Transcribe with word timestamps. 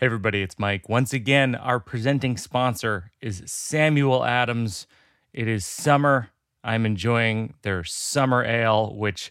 Hey, 0.00 0.06
everybody, 0.06 0.40
it's 0.40 0.58
Mike. 0.58 0.88
Once 0.88 1.12
again, 1.12 1.54
our 1.54 1.78
presenting 1.78 2.38
sponsor 2.38 3.12
is 3.20 3.42
Samuel 3.44 4.24
Adams. 4.24 4.86
It 5.34 5.46
is 5.46 5.66
summer. 5.66 6.30
I'm 6.64 6.86
enjoying 6.86 7.52
their 7.60 7.84
summer 7.84 8.42
ale, 8.42 8.94
which 8.96 9.30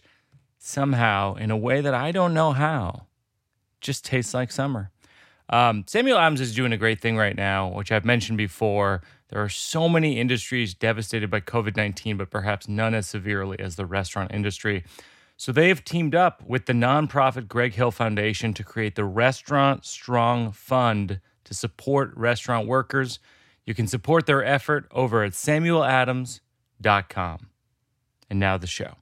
somehow, 0.58 1.34
in 1.34 1.50
a 1.50 1.56
way 1.56 1.80
that 1.80 1.92
I 1.92 2.12
don't 2.12 2.32
know 2.32 2.52
how, 2.52 3.06
just 3.80 4.04
tastes 4.04 4.32
like 4.32 4.52
summer. 4.52 4.92
Um, 5.48 5.82
Samuel 5.88 6.18
Adams 6.18 6.40
is 6.40 6.54
doing 6.54 6.72
a 6.72 6.76
great 6.76 7.00
thing 7.00 7.16
right 7.16 7.34
now, 7.34 7.70
which 7.70 7.90
I've 7.90 8.04
mentioned 8.04 8.38
before. 8.38 9.02
There 9.30 9.42
are 9.42 9.48
so 9.48 9.88
many 9.88 10.20
industries 10.20 10.72
devastated 10.72 11.30
by 11.30 11.40
COVID 11.40 11.76
19, 11.76 12.16
but 12.16 12.30
perhaps 12.30 12.68
none 12.68 12.94
as 12.94 13.08
severely 13.08 13.58
as 13.58 13.74
the 13.74 13.86
restaurant 13.86 14.30
industry. 14.32 14.84
So 15.40 15.50
they 15.52 15.68
have 15.68 15.84
teamed 15.86 16.14
up 16.14 16.42
with 16.46 16.66
the 16.66 16.74
nonprofit 16.74 17.48
Greg 17.48 17.72
Hill 17.72 17.92
Foundation 17.92 18.52
to 18.52 18.62
create 18.62 18.94
the 18.94 19.06
Restaurant 19.06 19.86
Strong 19.86 20.52
Fund 20.52 21.18
to 21.44 21.54
support 21.54 22.14
restaurant 22.14 22.68
workers. 22.68 23.20
You 23.64 23.72
can 23.72 23.86
support 23.86 24.26
their 24.26 24.44
effort 24.44 24.86
over 24.90 25.24
at 25.24 25.32
samueladams.com. 25.32 27.46
And 28.28 28.38
now 28.38 28.58
the 28.58 28.66
show. 28.66 28.96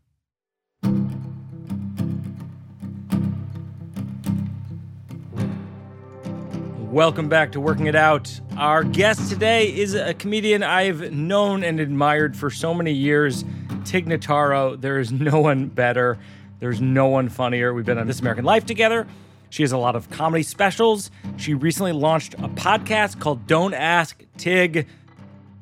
Welcome 6.89 7.29
back 7.29 7.51
to 7.53 7.61
Working 7.61 7.87
It 7.87 7.97
Out. 7.97 8.41
Our 8.57 8.85
guest 8.85 9.29
today 9.29 9.77
is 9.77 9.95
a 9.95 10.15
comedian 10.15 10.63
I've 10.63 11.13
known 11.13 11.65
and 11.65 11.81
admired 11.81 12.37
for 12.37 12.49
so 12.49 12.73
many 12.73 12.93
years, 12.93 13.45
Tig 13.89 14.05
Notaro. 14.05 14.79
There 14.79 14.99
is 14.99 15.11
no 15.11 15.41
one 15.41 15.69
better. 15.69 16.19
There's 16.59 16.79
no 16.79 17.07
one 17.07 17.31
funnier. 17.31 17.73
We've 17.73 17.87
been 17.87 17.97
on 17.97 18.07
This 18.07 18.21
American 18.21 18.45
Life 18.45 18.67
together. 18.67 19.07
She 19.49 19.63
has 19.63 19.73
a 19.73 19.79
lot 19.79 19.97
of 19.97 20.11
comedy 20.11 20.43
specials. 20.43 21.11
She 21.39 21.55
recently 21.55 21.93
launched 21.93 22.35
a 22.35 22.49
podcast 22.49 23.19
called 23.19 23.47
Don't 23.47 23.73
Ask 23.73 24.23
Tig. 24.37 24.87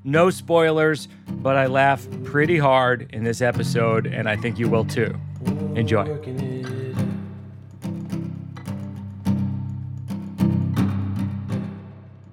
No 0.03 0.31
spoilers, 0.31 1.07
but 1.29 1.57
I 1.57 1.67
laugh 1.67 2.05
pretty 2.25 2.59
hard 2.59 3.09
in 3.13 3.23
this 3.23 3.41
episode, 3.41 4.09
and 4.09 4.29
I 4.29 4.35
think 4.35 4.59
you 4.59 4.69
will 4.69 4.85
too. 4.85 5.15
Enjoy. 5.77 6.05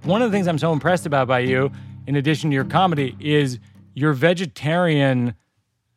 One 0.06 0.24
of 0.24 0.32
the 0.32 0.36
things 0.36 0.48
I'm 0.48 0.58
so 0.58 0.74
impressed 0.74 1.06
about 1.06 1.28
by 1.28 1.40
you, 1.42 1.72
in 2.08 2.16
addition 2.16 2.50
to 2.50 2.56
your 2.56 2.66
comedy, 2.66 3.16
is 3.20 3.60
your 3.94 4.14
vegetarian, 4.14 5.36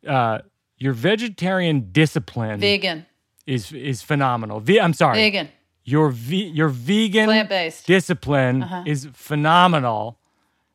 uh, 0.07 0.39
your 0.77 0.93
vegetarian 0.93 1.91
discipline 1.91 2.59
Vegan. 2.59 3.05
is 3.45 3.71
is 3.71 4.01
phenomenal. 4.01 4.59
Ve- 4.59 4.79
I'm 4.79 4.93
sorry, 4.93 5.17
Vegan. 5.17 5.49
your 5.83 6.09
ve- 6.09 6.47
your 6.53 6.69
vegan 6.69 7.25
Plant-based. 7.25 7.85
discipline 7.87 8.63
Uh-huh. 8.63 8.83
is 8.85 9.07
phenomenal. 9.13 10.19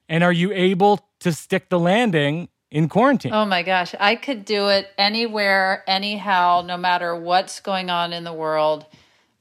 And 0.09 0.23
are 0.25 0.33
you 0.33 0.53
able 0.53 1.01
to 1.21 1.33
stick 1.33 1.69
the 1.69 1.79
landing 1.79 2.49
in 2.71 2.89
quarantine? 2.89 3.33
Oh 3.33 3.45
my 3.47 3.63
gosh. 3.63 3.95
I 4.01 4.17
could 4.17 4.45
do 4.45 4.69
it 4.69 4.89
anywhere, 4.99 5.85
anyhow, 5.87 6.63
no 6.67 6.77
matter 6.77 7.15
what's 7.17 7.61
going 7.61 7.89
on 7.91 8.13
in 8.13 8.25
the 8.25 8.33
world. 8.33 8.85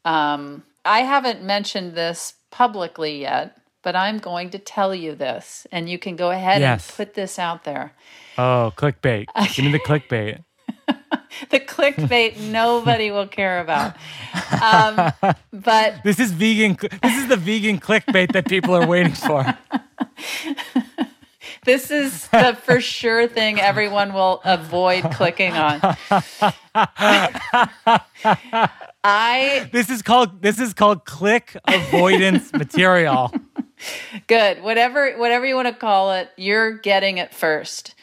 Um, 0.06 0.64
I 0.86 1.00
haven't 1.02 1.44
mentioned 1.44 1.94
this 1.96 2.34
publicly 2.52 3.20
yet, 3.22 3.58
but 3.84 3.96
I'm 3.96 4.20
going 4.20 4.50
to 4.52 4.60
tell 4.60 4.94
you 4.94 5.16
this, 5.16 5.66
and 5.72 5.90
you 5.90 5.98
can 6.00 6.16
go 6.16 6.32
ahead 6.32 6.62
Yes. 6.62 6.88
and 6.90 6.98
put 6.98 7.14
this 7.16 7.40
out 7.40 7.64
there. 7.64 7.94
Oh, 8.38 8.72
clickbait! 8.76 9.26
Give 9.56 9.66
me 9.66 9.72
the 9.72 9.80
clickbait. 9.80 10.44
The 11.50 11.60
clickbait 11.60 12.38
nobody 12.38 13.10
will 13.10 13.28
care 13.28 13.62
about. 13.62 13.96
Um, 14.62 15.12
but 15.54 16.04
This 16.04 16.20
is 16.20 16.32
vegan. 16.32 16.78
This 17.02 17.18
is 17.18 17.28
the 17.28 17.38
vegan 17.38 17.80
clickbait 17.80 18.34
that 18.34 18.48
people 18.48 18.76
are 18.76 18.86
waiting 18.86 19.14
for. 19.14 19.46
this 21.66 21.90
is 21.90 22.28
the 22.28 22.56
for 22.62 22.82
sure 22.82 23.28
thing 23.28 23.60
everyone 23.60 24.14
will 24.14 24.42
avoid 24.44 25.04
clicking 25.12 25.54
on. 25.54 25.80
I 29.04 29.70
This 29.72 29.90
is 29.90 30.02
called 30.02 30.42
this 30.42 30.60
is 30.60 30.74
called 30.74 31.06
click 31.06 31.56
avoidance 31.68 32.52
material. 32.54 33.32
Good 34.28 34.62
whatever 34.62 35.12
whatever 35.18 35.46
you 35.46 35.56
want 35.56 35.68
to 35.68 35.74
call 35.74 36.12
it 36.14 36.30
you're 36.38 36.72
getting 36.78 37.18
it 37.18 37.34
first 37.34 37.96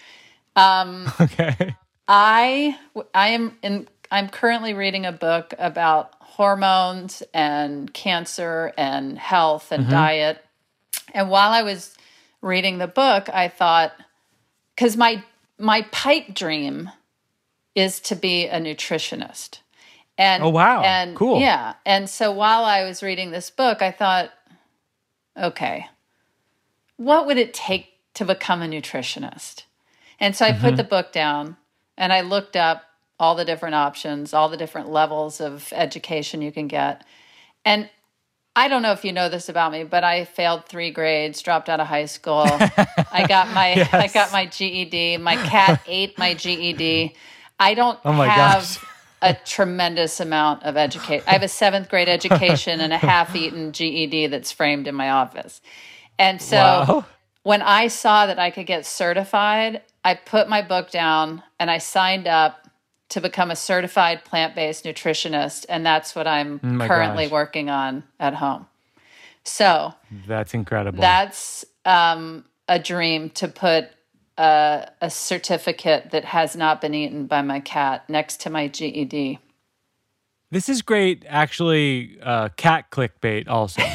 um 0.57 1.07
Okay. 1.21 1.75
i 2.09 2.77
i 3.15 3.29
am 3.29 3.57
in 3.63 3.89
i'm 4.11 4.29
currently 4.29 4.75
reading 4.75 5.07
a 5.07 5.13
book 5.13 5.55
about 5.59 6.13
hormones 6.21 7.23
and 7.35 7.93
cancer 7.93 8.73
and 8.79 9.19
health 9.19 9.73
and 9.73 9.89
diet 9.89 10.45
and 11.15 11.29
while 11.31 11.51
i 11.51 11.63
was 11.63 11.97
reading 12.43 12.79
the 12.79 12.87
book 12.87 13.29
i 13.31 13.49
thought 13.49 13.93
cuz 14.77 14.97
my 14.97 15.23
my 15.59 15.83
pipe 15.91 16.33
dream 16.35 16.91
is 17.75 18.01
to 18.01 18.15
be 18.17 18.47
a 18.47 18.61
nutritionist 18.61 19.59
and 20.17 20.43
Oh, 20.43 20.49
wow. 20.51 20.83
and 20.83 21.17
Cool. 21.17 21.41
yeah 21.41 21.75
and 21.85 22.09
so 22.09 22.31
while 22.33 22.65
i 22.65 22.85
was 22.85 23.03
reading 23.03 23.31
this 23.33 23.51
book 23.51 23.83
i 23.83 23.91
thought 23.91 24.31
okay 25.39 25.87
what 26.97 27.27
would 27.27 27.39
it 27.39 27.55
take 27.55 27.89
to 28.15 28.25
become 28.25 28.63
a 28.63 28.67
nutritionist 28.67 29.65
and 30.21 30.35
so 30.37 30.45
i 30.45 30.53
Mm-hmm. 30.53 30.61
put 30.63 30.77
the 30.77 30.85
book 30.85 31.13
down 31.13 31.57
and 31.97 32.13
i 32.13 32.21
looked 32.21 32.57
up 32.57 32.83
all 33.21 33.35
the 33.35 33.45
different 33.45 33.75
options 33.75 34.35
all 34.35 34.49
the 34.49 34.57
different 34.57 34.89
levels 34.91 35.41
of 35.41 35.73
education 35.75 36.43
you 36.43 36.53
can 36.53 36.67
get 36.69 37.05
and 37.65 37.89
I 38.57 38.67
don't 38.67 38.83
know 38.83 38.91
if 38.91 39.05
you 39.05 39.13
know 39.13 39.29
this 39.29 39.49
about 39.49 39.71
me, 39.71 39.85
but 39.85 40.03
I 40.03 40.25
failed 40.25 40.67
three 40.67 40.91
grades, 40.91 41.43
dropped 41.43 41.69
out 41.69 41.79
of 41.79 41.87
high 41.87 42.07
school. 42.07 42.45
I 42.45 43.25
got 43.29 43.47
my 43.55 43.89
I 43.93 44.09
got 44.09 44.33
my 44.33 44.47
GED. 44.47 45.19
My 45.19 45.37
cat 45.37 45.81
ate 45.87 46.19
my 46.19 46.35
GED. 46.35 47.15
I 47.61 47.75
don't 47.75 48.01
Oh 48.05 48.13
my 48.13 48.27
have 48.27 48.63
gosh. 48.63 48.79
A 49.23 49.35
tremendous 49.45 50.21
amount 50.21 50.63
of 50.63 50.77
education. 50.77 51.25
I 51.27 51.33
have 51.33 51.43
a 51.43 51.49
seventh 51.49 51.89
grade 51.89 52.09
education 52.09 52.81
and 52.81 52.93
a 52.93 52.99
half-eaten 53.13 53.73
GED 53.73 54.29
that's 54.29 54.53
framed 54.53 54.87
in 54.87 54.95
my 54.95 55.11
office. 55.11 55.61
And 56.19 56.41
so 56.41 56.57
Wow. 56.57 57.05
when 57.43 57.63
I 57.63 57.89
saw 57.89 58.27
that 58.27 58.39
I 58.39 58.51
could 58.51 58.67
get 58.67 58.87
certified, 58.87 59.83
I 60.05 60.15
put 60.15 60.49
my 60.49 60.63
book 60.63 60.91
down 60.91 61.43
and 61.59 61.71
I 61.71 61.79
signed 61.79 62.27
up 62.27 62.69
to 63.11 63.21
become 63.21 63.51
a 63.51 63.57
certified 63.57 64.25
plant 64.25 64.55
based 64.55 64.85
nutritionist. 64.85 65.65
And 65.69 65.85
that's 65.85 66.15
what 66.15 66.27
I'm 66.27 66.61
Oh 66.63 66.87
currently 66.87 67.25
gosh. 67.25 67.33
working 67.33 67.71
on 67.71 68.05
at 68.21 68.35
home. 68.35 68.67
So 69.45 69.95
That's 70.27 70.53
incredible. 70.55 71.01
that's 71.01 71.65
um, 71.85 72.45
a 72.69 72.79
dream 72.79 73.31
to 73.31 73.49
put 73.49 73.89
a, 74.39 74.91
a 75.03 75.11
certificate 75.11 76.13
that 76.13 76.25
has 76.27 76.57
not 76.57 76.81
been 76.81 76.95
eaten 76.95 77.27
by 77.27 77.43
my 77.43 77.61
cat 77.61 78.09
next 78.09 78.41
to 78.43 78.51
my 78.51 78.69
GED. 78.69 79.41
this 80.51 80.69
is 80.69 80.83
great 80.83 81.25
actually 81.29 82.19
uh 82.23 82.49
cat 82.57 82.91
clickbait 82.91 83.49
also. 83.49 83.83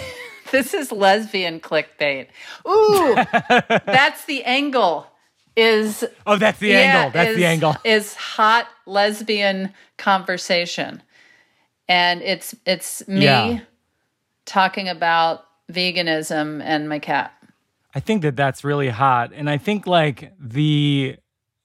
This 0.51 0.75
is 0.75 0.91
lesbian 0.91 1.59
clickbait. 1.59 2.27
Ooh, 2.67 3.17
that's 3.87 4.25
the 4.25 4.43
angle. 4.43 5.07
Is 5.55 6.05
Oh, 6.27 6.37
that's 6.37 6.59
the 6.59 6.69
Yeah, 6.71 6.81
angle. 6.83 7.09
That's 7.11 7.31
is, 7.31 7.37
the 7.37 7.45
angle. 7.45 7.75
Is 7.83 8.13
hot 8.15 8.67
lesbian 8.85 9.73
conversation, 9.97 11.01
and 11.89 12.21
it's 12.21 12.53
it's 12.67 13.07
me 13.07 13.23
Yeah. 13.23 13.59
talking 14.45 14.89
about 14.89 15.45
veganism 15.71 16.61
and 16.63 16.87
my 16.89 16.99
cat. 16.99 17.33
I 17.95 17.99
think 17.99 18.21
that 18.23 18.35
that's 18.35 18.63
really 18.63 18.89
hot, 18.89 19.31
and 19.33 19.49
I 19.49 19.57
think 19.57 19.85
like 19.87 20.33
the 20.39 21.17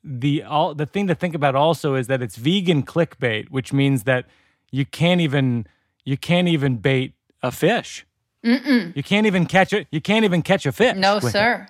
the 0.04 0.42
all 0.42 0.74
the 0.74 0.86
thing 0.86 1.06
to 1.08 1.14
think 1.14 1.34
about 1.34 1.54
also 1.54 1.94
is 1.94 2.06
that 2.06 2.22
it's 2.22 2.36
vegan 2.36 2.82
clickbait, 2.82 3.50
which 3.50 3.72
means 3.72 4.04
that 4.04 4.26
you 4.70 4.84
can't 4.84 5.20
even 5.20 5.66
you 6.04 6.16
can't 6.16 6.48
even 6.48 6.76
bait 6.76 7.14
a 7.42 7.50
fish. 7.50 8.06
Mm-mm. 8.44 8.94
You 8.96 9.02
can't 9.02 9.26
even 9.26 9.46
catch 9.46 9.72
it. 9.72 9.88
You 9.90 10.00
can't 10.00 10.24
even 10.24 10.42
catch 10.42 10.64
a 10.66 10.72
fish. 10.72 10.96
No, 10.96 11.16
with 11.16 11.24
it. 11.24 11.30
sir. 11.30 11.66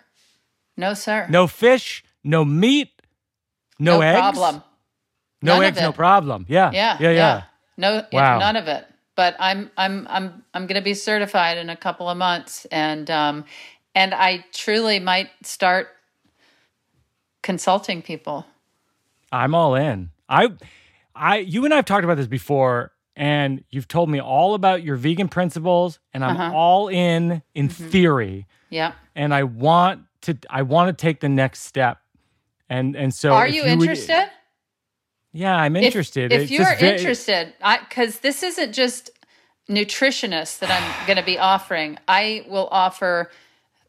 No, 0.76 0.94
sir. 0.94 1.26
No 1.30 1.46
fish. 1.46 2.04
No 2.22 2.44
meat. 2.44 2.90
No, 3.78 4.00
eggs. 4.00 4.00
No 4.00 4.00
eggs. 4.02 4.38
problem. 4.38 4.62
No 5.40 5.54
None 5.54 5.64
eggs. 5.64 5.80
No 5.80 5.92
problem. 5.92 6.46
Yeah. 6.48 6.70
Yeah, 6.72 6.96
Yeah. 7.00 7.10
Yeah. 7.10 7.42
No, 7.76 7.94
yeah, 7.94 8.02
Wow. 8.12 8.38
none 8.40 8.56
of 8.56 8.66
it. 8.66 8.86
But 9.14 9.36
I'm 9.38 9.70
I'm 9.76 10.06
I'm 10.10 10.44
I'm 10.54 10.66
going 10.66 10.76
to 10.80 10.84
be 10.84 10.94
certified 10.94 11.58
in 11.58 11.70
a 11.70 11.76
couple 11.76 12.08
of 12.08 12.16
months, 12.16 12.66
and 12.66 13.10
um, 13.10 13.44
and 13.98 14.14
I 14.14 14.44
truly 14.52 15.00
might 15.00 15.28
start 15.42 15.88
consulting 17.42 18.00
people. 18.00 18.46
I'm 19.32 19.56
all 19.56 19.74
in. 19.74 20.10
I, 20.28 20.50
I, 21.16 21.38
you 21.38 21.64
and 21.64 21.74
I 21.74 21.76
have 21.78 21.84
talked 21.84 22.04
about 22.04 22.16
this 22.16 22.28
before, 22.28 22.92
and 23.16 23.64
you've 23.70 23.88
told 23.88 24.08
me 24.08 24.20
all 24.20 24.54
about 24.54 24.84
your 24.84 24.94
vegan 24.94 25.28
principles, 25.28 25.98
and 26.14 26.24
I'm 26.24 26.36
Uh-huh. 26.36 26.56
all 26.56 26.88
in 26.88 27.42
in 27.54 27.68
Mm-hmm. 27.68 27.88
theory, 27.88 28.46
Yeah. 28.70 28.92
and 29.16 29.34
I 29.34 29.42
want 29.42 30.02
to, 30.22 30.38
I 30.48 30.62
want 30.62 30.96
to 30.96 31.00
take 31.06 31.18
the 31.18 31.28
next 31.28 31.62
step, 31.62 31.98
and 32.68 32.94
and 32.94 33.12
so 33.12 33.32
Are 33.32 33.48
if 33.48 33.54
you 33.56 33.62
would- 33.62 33.72
interested? 33.72 34.30
yeah, 35.32 35.56
I'm 35.56 35.74
interested. 35.74 36.32
If, 36.32 36.42
It's 36.42 36.50
you're 36.52 36.64
just 36.64 36.82
interested, 36.82 37.52
because 37.88 38.20
this 38.20 38.42
isn't 38.44 38.72
just 38.72 39.10
nutritionists 39.68 40.60
that 40.60 40.70
I'm 40.70 41.06
going 41.06 41.18
to 41.18 41.24
be 41.24 41.36
offering. 41.38 41.98
I 42.06 42.44
will 42.48 42.68
offer 42.70 43.30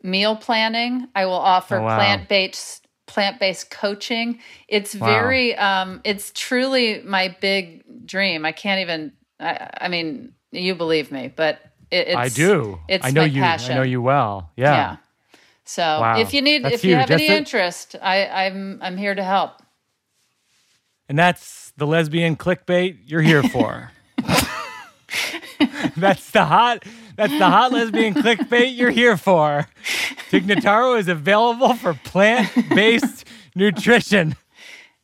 meal 0.03 0.35
planning. 0.35 1.07
I 1.15 1.25
will 1.25 1.33
offer 1.33 1.77
Oh, 1.77 1.83
wow. 1.83 1.95
plant 1.95 2.29
based 2.29 2.87
plant 3.07 3.39
based 3.39 3.69
coaching. 3.71 4.39
It's 4.67 4.93
Wow. 4.93 5.05
very 5.05 5.55
um, 5.55 6.01
it's 6.03 6.31
truly 6.33 7.01
my 7.03 7.35
big 7.41 7.83
dream. 8.05 8.45
I 8.45 8.51
can't 8.51 8.81
even. 8.81 9.13
I, 9.39 9.69
I 9.81 9.87
mean, 9.87 10.33
you 10.51 10.75
believe 10.75 11.11
me, 11.11 11.31
but 11.35 11.59
it, 11.91 12.07
it's 12.09 12.17
I 12.17 12.29
do. 12.29 12.79
It's 12.87 13.05
I 13.05 13.11
know 13.11 13.21
my 13.21 13.29
you. 13.29 13.41
passion. 13.41 13.71
I 13.73 13.75
know 13.77 13.83
you 13.83 14.01
well. 14.01 14.51
Yeah. 14.57 14.73
Yeah. 14.73 14.97
So 15.65 15.81
Wow. 15.83 16.19
if 16.19 16.33
you 16.33 16.41
need, 16.41 16.63
That's 16.63 16.75
if 16.75 16.83
you 16.83 16.91
huge. 16.91 16.99
have 16.99 17.09
That's 17.09 17.21
any 17.21 17.29
it. 17.29 17.37
interest, 17.37 17.95
I, 18.01 18.25
I'm 18.27 18.79
I'm 18.81 18.97
here 18.97 19.15
to 19.15 19.23
help. 19.23 19.61
And 21.07 21.17
that's 21.17 21.71
the 21.77 21.87
lesbian 21.87 22.35
clickbait 22.35 22.97
you're 23.05 23.21
here 23.21 23.43
for. 23.43 23.91
that's 25.97 26.31
the 26.31 26.45
hot 26.45 26.83
that's 27.15 27.37
the 27.37 27.49
hot 27.49 27.71
lesbian 27.71 28.13
clickbait 28.13 28.75
you're 28.77 28.91
here 28.91 29.17
for. 29.17 29.67
Tig 30.29 30.47
Notaro 30.47 30.97
is 30.97 31.07
available 31.07 31.73
for 31.73 31.93
plant-based 31.93 33.25
nutrition. 33.55 34.35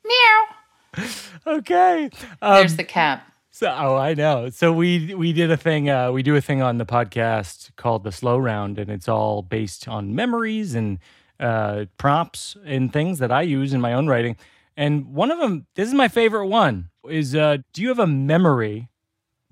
Meow. 0.06 1.06
Okay. 1.46 2.10
Um, 2.42 2.54
There's 2.56 2.76
the 2.78 2.84
cap. 2.84 3.30
so, 3.52 3.68
oh, 3.68 3.96
I 3.98 4.14
know. 4.14 4.50
So 4.50 4.72
we 4.72 5.14
we 5.14 5.34
did 5.34 5.52
a 5.52 5.58
thing. 5.58 5.90
Uh, 5.90 6.12
we 6.12 6.24
do 6.24 6.36
a 6.36 6.42
thing 6.42 6.62
on 6.62 6.78
the 6.78 6.86
podcast 6.86 7.76
called 7.76 8.04
the 8.04 8.12
Slow 8.12 8.38
Round, 8.38 8.80
and 8.80 8.90
it's 8.90 9.10
all 9.10 9.42
based 9.42 9.88
on 9.88 10.16
memories 10.16 10.74
and 10.74 11.00
uh, 11.40 11.86
prompts 11.98 12.56
and 12.66 12.92
things 12.94 13.20
that 13.20 13.32
I 13.32 13.42
use 13.42 13.74
in 13.74 13.82
my 13.82 13.94
own 13.94 14.08
writing. 14.08 14.38
And 14.78 15.14
one 15.14 15.32
of 15.32 15.40
them, 15.40 15.68
this 15.76 15.88
is 15.88 15.94
my 15.94 16.08
favorite 16.08 16.48
one, 16.48 16.90
is 17.10 17.36
uh, 17.36 17.58
do 17.74 17.82
you 17.82 17.90
have 17.90 18.00
a 18.00 18.08
memory 18.08 18.90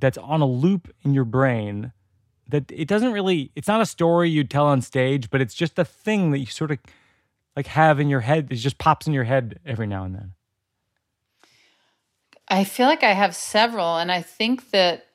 that's 0.04 0.18
on 0.18 0.42
a 0.42 0.46
loop 0.46 0.94
in 1.04 1.14
your 1.14 1.24
brain 1.24 1.94
that 2.50 2.70
it 2.70 2.90
doesn't 2.90 3.14
really, 3.14 3.52
it's 3.56 3.70
not 3.70 3.80
a 3.80 3.86
story 3.86 4.30
you'd 4.30 4.50
tell 4.50 4.66
on 4.66 4.82
stage, 4.82 5.30
but 5.30 5.40
it's 5.40 5.54
just 5.54 5.80
a 5.80 5.86
thing 5.86 6.32
that 6.32 6.40
you 6.40 6.46
sort 6.46 6.72
of 6.72 6.80
like 7.56 7.68
have 7.68 8.02
in 8.02 8.10
your 8.10 8.20
head. 8.20 8.50
It 8.52 8.56
just 8.56 8.78
pops 8.78 9.08
in 9.08 9.14
your 9.14 9.24
head 9.24 9.62
every 9.66 9.88
now 9.88 10.04
and 10.04 10.14
then. 10.14 10.34
I 12.50 12.66
feel 12.66 12.88
like 12.88 13.02
I 13.02 13.14
have 13.14 13.34
several, 13.34 13.96
and 13.96 14.12
I 14.12 14.22
think 14.22 14.72
that 14.72 15.06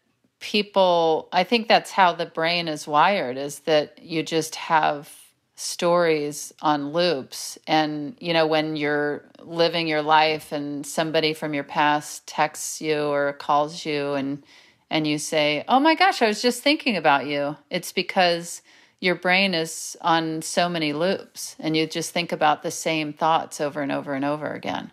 people, 0.40 1.28
I 1.32 1.44
think 1.44 1.68
that's 1.68 1.90
how 1.90 2.14
the 2.14 2.24
brain 2.24 2.66
is 2.66 2.88
wired 2.88 3.36
is 3.36 3.58
that 3.60 3.98
you 4.02 4.22
just 4.22 4.54
have 4.54 5.12
stories 5.54 6.50
on 6.62 6.94
loops. 6.94 7.58
And, 7.66 8.16
you 8.20 8.32
know, 8.32 8.46
when 8.46 8.74
you're 8.74 9.30
living 9.42 9.86
your 9.86 10.00
life 10.00 10.50
and 10.50 10.86
somebody 10.86 11.34
from 11.34 11.52
your 11.52 11.64
past 11.64 12.26
texts 12.26 12.80
you 12.80 13.02
or 13.02 13.34
calls 13.34 13.84
you 13.84 14.14
and, 14.14 14.42
and 14.90 15.06
you 15.06 15.18
say, 15.18 15.64
Oh 15.68 15.80
my 15.80 15.94
gosh, 15.94 16.22
I 16.22 16.26
was 16.26 16.42
just 16.42 16.62
thinking 16.62 16.96
about 16.96 17.26
you. 17.26 17.56
It's 17.70 17.92
because 17.92 18.62
your 19.00 19.14
brain 19.14 19.54
is 19.54 19.96
on 20.00 20.42
so 20.42 20.68
many 20.68 20.92
loops 20.92 21.56
and 21.58 21.76
you 21.76 21.86
just 21.86 22.12
think 22.12 22.32
about 22.32 22.62
the 22.62 22.70
same 22.70 23.12
thoughts 23.12 23.60
over 23.60 23.80
and 23.80 23.92
over 23.92 24.14
and 24.14 24.24
over 24.24 24.52
again. 24.52 24.92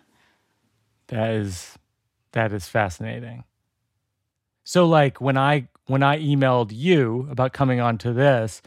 That 1.08 1.30
is 1.30 1.78
that 2.32 2.52
is 2.52 2.68
fascinating. 2.68 3.44
So 4.64 4.86
like 4.86 5.20
when 5.20 5.36
I 5.36 5.68
when 5.86 6.02
I 6.02 6.18
emailed 6.18 6.70
you 6.72 7.28
about 7.30 7.52
coming 7.52 7.80
on 7.80 7.98
to 7.98 8.12
this 8.12 8.62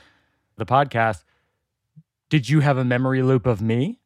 the 0.57 0.65
podcast, 0.65 1.23
did 2.29 2.49
you 2.49 2.59
have 2.59 2.77
a 2.77 2.85
memory 2.85 3.21
loop 3.21 3.45
of 3.45 3.61
me? 3.61 3.99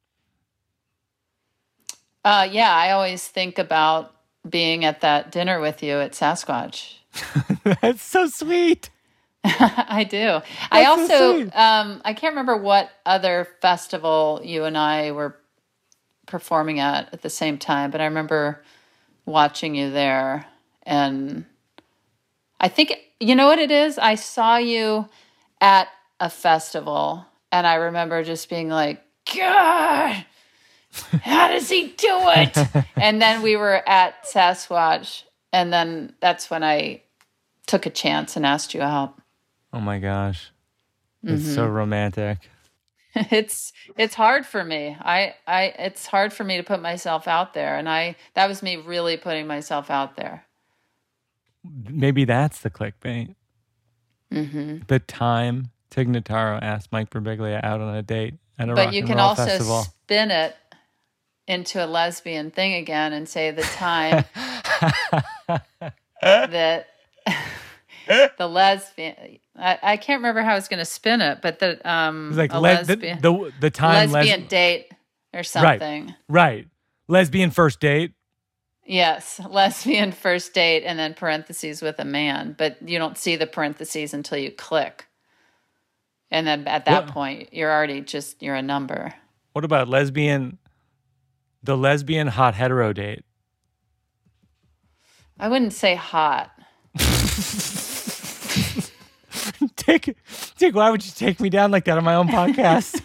Uh, 2.25 2.47
yeah, 2.49 2.73
I 2.73 2.91
always 2.91 3.27
think 3.27 3.59
about 3.59 4.15
being 4.47 4.85
at 4.85 5.01
that 5.01 5.31
dinner 5.31 5.59
with 5.59 5.83
you 5.83 5.99
at 5.99 6.13
Sasquatch. 6.13 6.95
That's 7.81 8.01
so 8.01 8.27
sweet. 8.27 8.89
I 9.44 10.07
do. 10.10 10.42
I 10.71 10.83
That's 10.83 11.07
so 11.07 11.31
also, 11.31 11.42
sweet. 11.42 11.56
um, 11.56 12.01
I 12.06 12.13
can't 12.13 12.31
remember 12.31 12.57
what 12.57 12.89
other 13.06 13.48
festival 13.62 14.42
you 14.44 14.63
and 14.63 14.77
I 14.77 15.12
were 15.12 15.38
performing 16.25 16.80
at 16.80 17.13
at 17.13 17.21
the 17.21 17.30
same 17.30 17.57
time, 17.57 17.92
but 17.92 18.01
I 18.01 18.06
remember 18.06 18.63
watching 19.25 19.75
you 19.75 19.92
there. 19.92 20.45
And 20.83 21.45
I 22.60 22.69
think, 22.69 22.94
you 23.19 23.36
know 23.36 23.48
what 23.48 23.60
it 23.60 23.71
is? 23.71 23.98
I 23.98 24.15
saw 24.15 24.57
you 24.57 25.07
at 25.60 25.88
a 26.19 26.30
festival, 26.30 27.25
and 27.51 27.68
I 27.68 27.75
remember 27.75 28.24
just 28.24 28.50
being 28.50 28.69
like, 28.69 29.04
God, 29.36 30.25
how 31.21 31.48
does 31.50 31.69
he 31.69 31.88
do 31.88 32.07
it? 32.10 32.57
and 32.95 33.21
then 33.21 33.42
we 33.42 33.56
were 33.56 33.81
at 33.88 34.25
Sasquatch, 34.25 35.24
and 35.53 35.71
then 35.71 36.13
that's 36.19 36.50
when 36.50 36.63
I 36.63 37.03
took 37.65 37.85
a 37.85 37.89
chance 37.89 38.35
and 38.35 38.45
asked 38.45 38.73
you 38.73 38.81
out. 38.81 39.15
Oh 39.71 39.79
my 39.79 40.00
gosh. 40.00 40.51
It's 41.23 41.55
so 41.55 41.65
romantic. 41.65 42.39
it's 43.15 43.71
it's 43.95 44.15
hard 44.15 44.44
for 44.44 44.63
me 44.63 44.97
i 45.01 45.35
i 45.45 45.65
it's 45.77 46.07
hard 46.07 46.33
for 46.33 46.44
me 46.44 46.57
to 46.57 46.63
put 46.63 46.81
myself 46.81 47.27
out 47.27 47.53
there 47.53 47.77
and 47.77 47.88
i 47.88 48.15
that 48.33 48.50
was 48.50 48.63
me 48.63 48.75
really 48.75 49.17
putting 49.17 49.45
myself 49.45 49.91
out 49.91 50.15
there 50.15 50.47
Maybe 51.63 52.25
that's 52.25 52.59
the 52.59 52.69
clickbait. 52.69 53.35
Mm-hmm. 54.31 54.79
The 54.88 55.00
time 55.00 55.71
Tig 55.89 56.09
Notaro 56.09 56.59
asked 56.61 56.91
Mike 56.91 57.09
Birbiglia 57.09 57.63
out 57.63 57.79
on 57.81 57.95
a 57.95 58.01
date 58.01 58.35
at 58.59 58.69
a 58.69 58.73
but 58.73 58.85
rock 58.85 58.94
you 58.94 59.00
and 59.00 59.07
can 59.07 59.17
roll 59.17 59.27
also 59.27 59.45
festival. 59.45 59.83
spin 59.83 60.31
it 60.31 60.55
into 61.47 61.83
a 61.83 61.88
lesbian 61.88 62.51
thing 62.51 62.73
again 62.73 63.13
and 63.13 63.27
say 63.29 63.51
the 63.51 63.61
time 63.77 64.25
that 66.21 66.87
the 68.37 68.47
lesbian 68.47 69.15
I, 69.55 69.79
I 69.81 69.97
can't 69.97 70.19
remember 70.19 70.41
how 70.41 70.51
I 70.51 70.55
was 70.55 70.67
going 70.67 70.79
to 70.79 70.85
spin 70.85 71.21
it 71.21 71.39
but 71.41 71.59
the 71.59 71.89
um 71.89 72.29
It's 72.29 72.37
like 72.37 72.53
le- 72.53 72.59
lesbian 72.59 73.21
the 73.21 73.51
the 73.59 73.69
time 73.69 74.09
les- 74.11 74.13
lesbian 74.13 74.47
date 74.47 74.91
or 75.33 75.43
something 75.43 76.13
right. 76.29 76.67
Lesbian 77.09 77.51
first 77.51 77.79
date. 77.81 78.13
Yes, 78.85 79.39
lesbian 79.49 80.11
first 80.11 80.53
date 80.53 80.83
and 80.85 80.97
then 80.99 81.13
parentheses 81.13 81.81
with 81.81 81.99
a 81.99 82.05
man, 82.05 82.55
but 82.57 82.77
you 82.87 82.97
don't 82.97 83.17
see 83.17 83.35
the 83.35 83.47
parentheses 83.47 84.13
until 84.13 84.37
you 84.37 84.51
click. 84.51 85.07
And 86.31 86.45
then 86.47 86.67
at 86.67 86.85
that 86.85 87.05
What- 87.05 87.13
point, 87.13 87.53
you're 87.53 87.71
already 87.71 88.01
just 88.01 88.41
you're 88.41 88.55
a 88.55 88.61
number. 88.61 89.13
What 89.53 89.63
about 89.65 89.87
lesbian 89.89 90.57
the 91.61 91.77
lesbian 91.77 92.27
hot 92.27 92.55
hetero 92.55 92.93
date? 92.93 93.23
I 95.39 95.50
wouldn't 95.50 95.74
say 95.74 95.95
hot. 95.95 96.51
Tig, 99.75 100.15
Tig, 100.57 100.75
why 100.75 100.89
would 100.89 101.06
you 101.06 101.12
take 101.12 101.39
me 101.39 101.50
down 101.50 101.71
like 101.71 101.85
that 101.85 101.97
on 101.97 102.03
my 102.03 102.15
own 102.15 102.27
podcast? 102.27 103.01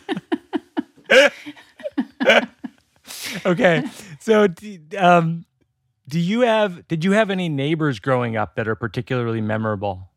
okay, 3.47 3.85
so 4.21 4.49
um, 4.97 5.45
do 6.07 6.19
you 6.19 6.41
have? 6.41 6.87
Did 6.89 7.05
you 7.05 7.13
have 7.13 7.31
any 7.31 7.49
neighbors 7.49 7.99
growing 7.99 8.37
up 8.37 8.57
that 8.57 8.69
are 8.69 8.75
particularly 8.75 9.41
memorable? 9.41 10.11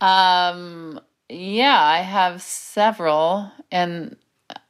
Um 0.00 1.00
yeah, 1.28 1.80
I 1.80 1.98
have 1.98 2.42
several 2.42 3.50
and 3.70 4.16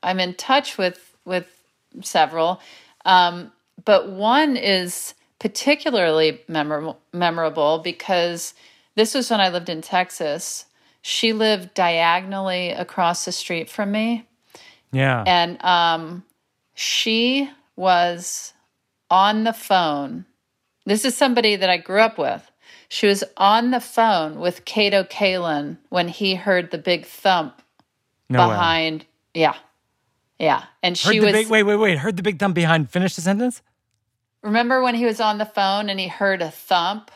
I'm 0.03 0.21
in 0.21 0.35
touch 0.35 0.77
with 0.77 1.17
with 1.25 1.47
several. 2.03 2.61
Um 3.07 3.53
but 3.85 4.11
one 4.11 4.57
is 4.57 5.15
particularly 5.43 6.41
memorable 6.47 7.01
memorable 7.13 7.81
because 7.81 8.55
this 8.95 9.13
was 9.13 9.29
when 9.29 9.41
I 9.41 9.49
lived 9.49 9.69
in 9.69 9.83
Texas. 9.83 10.67
She 11.03 11.33
lived 11.33 11.75
diagonally 11.75 12.71
across 12.71 13.25
the 13.25 13.33
street 13.33 13.69
from 13.69 13.91
me 13.91 14.25
Yeah, 14.93 15.25
and 15.27 15.61
um, 15.65 16.23
she 16.75 17.51
was 17.75 18.53
on 19.11 19.43
the 19.43 19.53
phone. 19.53 20.27
This 20.87 21.05
is 21.05 21.17
somebody 21.17 21.57
that 21.57 21.69
I 21.69 21.77
grew 21.77 21.99
up 22.01 22.19
with. 22.19 22.49
She 22.89 23.09
was 23.09 23.25
on 23.37 23.73
the 23.73 23.81
phone 23.81 24.39
with 24.39 24.65
Kato 24.65 25.03
Kaelin 25.03 25.79
when 25.89 26.07
he 26.07 26.37
heard 26.37 26.71
the 26.71 26.79
big 26.79 27.05
thump 27.05 27.61
no 28.31 28.47
way. 28.47 28.55
behind. 28.55 29.07
Yeah, 29.35 29.57
yeah, 30.39 30.67
and 30.85 30.97
Heard 30.97 31.13
she 31.15 31.19
the 31.19 31.27
was. 31.27 31.33
big, 31.33 31.49
wait, 31.49 31.65
wait, 31.65 31.77
wait. 31.77 31.99
Heard 31.99 32.17
the 32.17 32.23
big 32.23 32.39
thump 32.39 32.55
behind. 32.55 32.91
Finish 32.91 33.17
the 33.17 33.23
sentence. 33.23 33.61
Remember 34.43 34.83
when 34.83 34.95
he 34.95 35.05
was 35.05 35.21
on 35.21 35.39
the 35.39 35.47
phone 35.47 35.89
and 35.89 36.01
he 36.01 36.09
heard 36.09 36.43
a 36.43 36.51
thump? 36.51 37.11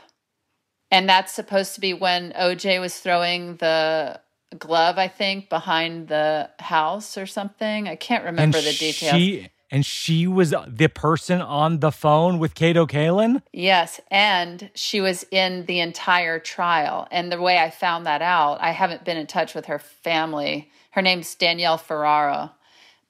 And 0.91 1.09
that's 1.09 1.33
supposed 1.33 1.75
to 1.75 1.81
be 1.81 1.93
when 1.95 2.33
OJ 2.33 2.81
was 2.81 2.99
throwing 2.99 3.57
the 3.57 4.21
glove, 4.57 4.99
I 4.99 5.09
think, 5.09 5.49
behind 5.49 6.09
the 6.09 6.51
house 6.61 7.19
or 7.19 7.27
something. 7.27 7.89
I 7.89 7.97
can't 7.97 8.25
remember 8.25 8.61
the 8.61 8.73
details. 8.73 9.17
She 9.17 9.51
and 9.71 9.85
she 9.85 10.29
was 10.29 10.55
the 10.69 10.89
person 10.89 11.41
on 11.41 11.81
the 11.81 11.91
phone 11.91 12.39
with 12.39 12.55
Kato 12.55 12.87
Kaelin. 12.87 13.43
Yes, 13.53 14.01
and 14.13 14.71
she 14.75 15.01
was 15.01 15.27
in 15.33 15.67
the 15.67 15.81
entire 15.81 16.39
trial. 16.39 17.09
And 17.11 17.33
the 17.33 17.41
way 17.41 17.59
I 17.59 17.71
found 17.71 18.07
that 18.07 18.23
out, 18.23 18.61
I 18.61 18.71
haven't 18.71 19.05
been 19.05 19.17
in 19.17 19.27
touch 19.27 19.55
with 19.55 19.67
her 19.67 19.81
family. 19.81 20.71
Her 20.93 21.03
name's 21.03 21.35
Danielle 21.35 21.79
Ferraro, 21.79 22.53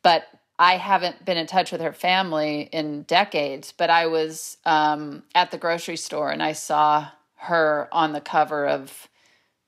but 0.02 0.24
I 0.58 0.76
haven't 0.78 1.24
been 1.24 1.36
in 1.36 1.46
touch 1.46 1.70
with 1.72 1.80
her 1.80 1.92
family 1.92 2.68
in 2.72 3.02
decades. 3.02 3.72
But 3.76 3.90
I 3.90 4.06
was 4.06 4.56
um, 4.64 5.22
at 5.34 5.50
the 5.50 5.58
grocery 5.58 5.96
store 5.96 6.30
and 6.30 6.42
I 6.42 6.52
saw 6.52 7.08
her 7.36 7.88
on 7.92 8.12
the 8.12 8.20
cover 8.20 8.66
of 8.66 9.08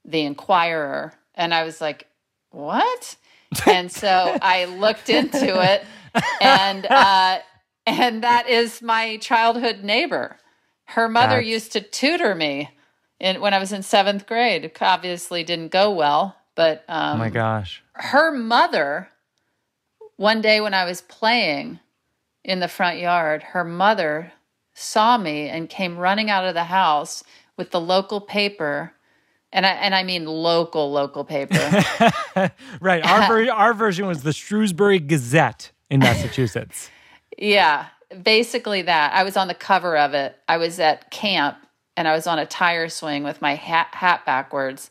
the 0.05 0.23
Inquirer. 0.23 1.13
And 1.35 1.53
I 1.55 1.65
was 1.65 1.81
like, 1.81 2.07
what? 2.51 3.17
And 3.67 3.91
so 3.91 4.37
I 4.43 4.67
looked 4.67 5.09
into 5.09 5.63
it, 5.63 5.83
and 6.39 6.85
uh, 6.85 7.39
and 7.87 8.23
that 8.23 8.47
is 8.47 8.83
my 8.83 9.17
childhood 9.17 9.83
neighbor. 9.83 10.37
Her 10.85 11.09
mother 11.09 11.37
That's- 11.37 11.47
used 11.47 11.73
to 11.73 11.81
tutor 11.81 12.35
me 12.35 12.69
in, 13.19 13.41
when 13.41 13.55
I 13.55 13.59
was 13.59 13.73
in 13.73 13.83
seventh 13.83 14.27
grade. 14.27 14.71
Obviously 14.83 15.45
didn't 15.45 15.71
go 15.73 15.91
well, 15.93 16.37
but 16.57 16.85
um, 16.89 17.15
Oh 17.15 17.19
my 17.21 17.31
gosh. 17.31 17.83
her 17.95 18.31
mother 18.33 19.09
one 20.19 20.43
day 20.43 20.61
when 20.61 20.75
i 20.75 20.85
was 20.85 21.01
playing 21.01 21.79
in 22.45 22.61
the 22.61 22.69
front 22.69 22.99
yard 22.99 23.43
her 23.43 23.65
mother 23.65 24.33
saw 24.75 25.17
me 25.17 25.49
and 25.49 25.69
came 25.71 25.97
running 25.97 26.29
out 26.29 26.45
of 26.45 26.55
the 26.55 26.65
house 26.65 27.25
with 27.57 27.71
the 27.71 27.81
local 27.81 28.21
paper 28.21 28.93
and 29.53 29.65
i 29.65 29.71
and 29.71 29.95
i 29.95 30.03
mean 30.03 30.27
local 30.27 30.93
local 30.93 31.25
paper 31.25 31.55
right. 32.81 33.05
Our, 33.05 33.27
ver- 33.29 33.51
our 33.51 33.73
version 33.75 34.07
was 34.07 34.23
the 34.23 34.33
Shrewsbury 34.33 34.99
Gazette 34.99 35.73
in 35.91 36.01
Massachusetts. 36.01 36.91
yeah 37.39 37.87
basically 38.23 38.83
that 38.83 39.13
i 39.15 39.23
was 39.25 39.37
on 39.37 39.49
the 39.49 39.55
cover 39.55 39.97
of 39.97 40.15
it 40.15 40.37
i 40.49 40.57
was 40.57 40.79
at 40.81 41.11
camp 41.11 41.57
and 41.97 42.07
i 42.09 42.13
was 42.15 42.27
on 42.27 42.39
a 42.39 42.47
tire 42.47 42.89
swing 42.89 43.23
with 43.25 43.41
my 43.43 43.55
hat, 43.55 43.89
hat 43.93 44.25
backwards 44.27 44.91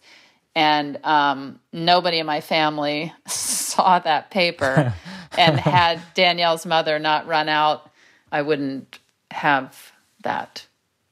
and 0.58 0.98
um, 1.06 1.60
nobody 1.72 2.18
in 2.18 2.26
my 2.26 2.42
family 2.42 3.14
saw 3.28 4.00
that 4.00 4.32
paper 4.32 4.94
and 5.38 5.60
had 5.60 6.02
danielle's 6.16 6.66
mother 6.66 6.98
not 7.00 7.28
run 7.28 7.48
out 7.50 7.90
i 8.32 8.42
wouldn't 8.42 8.98
have 9.32 9.92
that 10.24 10.66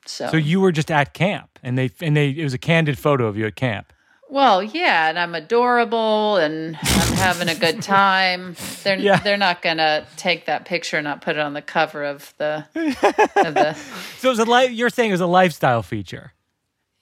so, 0.07 0.27
so 0.29 0.37
you 0.37 0.59
were 0.61 0.71
just 0.71 0.91
at 0.91 1.13
camp, 1.15 1.57
and 1.63 1.77
they 1.77 1.89
and 2.01 2.15
they 2.17 2.29
it 2.29 2.43
was 2.43 2.53
a 2.53 2.59
candid 2.59 2.97
photo 2.99 3.25
of 3.27 3.37
you 3.37 3.45
at 3.47 3.55
camp. 3.55 3.91
well 4.29 4.61
yeah 4.63 5.09
and 5.09 5.17
i'm 5.19 5.33
adorable 5.35 6.37
and 6.37 6.75
i'm 6.81 7.13
having 7.17 7.49
a 7.49 7.55
good 7.55 7.81
time 7.81 8.55
they're 8.83 8.97
Yeah. 8.97 9.17
they're 9.19 9.37
not 9.37 9.61
gonna 9.61 10.05
take 10.17 10.45
that 10.45 10.65
picture 10.65 10.97
and 10.97 11.03
not 11.05 11.21
put 11.21 11.35
it 11.35 11.39
on 11.39 11.53
the 11.53 11.61
cover 11.61 12.03
of 12.03 12.33
the 12.37 12.65
of 12.75 13.53
the 13.53 13.73
So 14.19 14.29
it 14.29 14.31
was 14.31 14.39
a 14.39 14.45
li- 14.45 14.67
you're 14.73 14.89
saying 14.89 15.09
it 15.09 15.13
was 15.13 15.21
a 15.21 15.27
lifestyle 15.27 15.83
feature. 15.83 16.33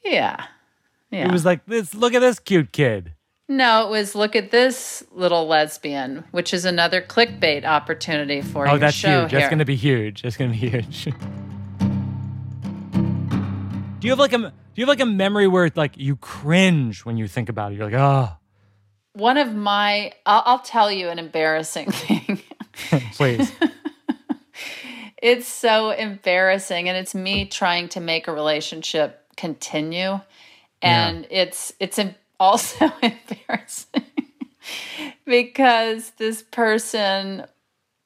yeah 0.04 0.46
yeah 1.14 1.28
It 1.28 1.32
was 1.32 1.46
like 1.46 1.66
this. 1.66 1.94
Look 1.94 2.14
at 2.14 2.20
this 2.20 2.40
cute 2.40 2.72
kid. 2.74 3.14
No, 3.50 3.86
it 3.88 3.90
was 3.92 4.16
look 4.16 4.36
at 4.36 4.52
this 4.52 5.04
little 5.12 5.46
lesbian, 5.48 6.24
which 6.32 6.54
is 6.54 6.66
another 6.66 7.02
clickbait 7.02 7.66
opportunity 7.66 8.42
for 8.42 8.68
Oh, 8.68 8.78
that's 8.78 8.96
show 8.96 9.22
huge. 9.22 9.32
here. 9.32 9.40
That's 9.42 9.50
going 9.50 9.60
to 9.60 9.66
be 9.66 9.76
huge. 9.76 10.22
That's 10.24 10.38
going 10.38 10.52
to 10.54 10.60
be 10.60 10.70
huge. 10.70 11.06
do 14.00 14.08
you 14.08 14.12
have 14.12 14.20
like 14.20 14.34
a 14.34 14.38
do 14.38 14.52
you 14.76 14.84
have 14.84 14.90
like 14.90 15.00
a 15.02 15.06
memory 15.06 15.48
where 15.48 15.66
it's 15.66 15.78
like 15.78 15.98
you 15.98 16.16
cringe 16.16 17.06
when 17.06 17.18
you 17.18 17.28
think 17.28 17.50
about 17.50 17.72
it? 17.72 17.76
You're 17.76 17.86
like, 17.92 18.00
oh, 18.00 18.30
One 19.14 19.38
of 19.38 19.54
my, 19.54 20.14
I'll, 20.26 20.42
I'll 20.46 20.60
tell 20.60 20.92
you 20.92 21.10
an 21.10 21.20
embarrassing 21.20 21.92
thing. 21.92 22.42
please. 23.14 23.52
it's 25.22 25.48
so 25.48 25.92
embarrassing, 25.92 26.90
and 26.90 26.98
it's 26.98 27.14
me 27.14 27.46
trying 27.46 27.88
to 27.90 28.00
make 28.00 28.28
a 28.28 28.34
relationship 28.34 29.20
continue, 29.38 30.20
and 30.84 31.28
it's 31.32 31.74
it's 31.80 32.00
also 32.40 32.92
embarrassing 33.02 34.04
because 35.26 36.12
this 36.12 36.44
person 36.44 37.46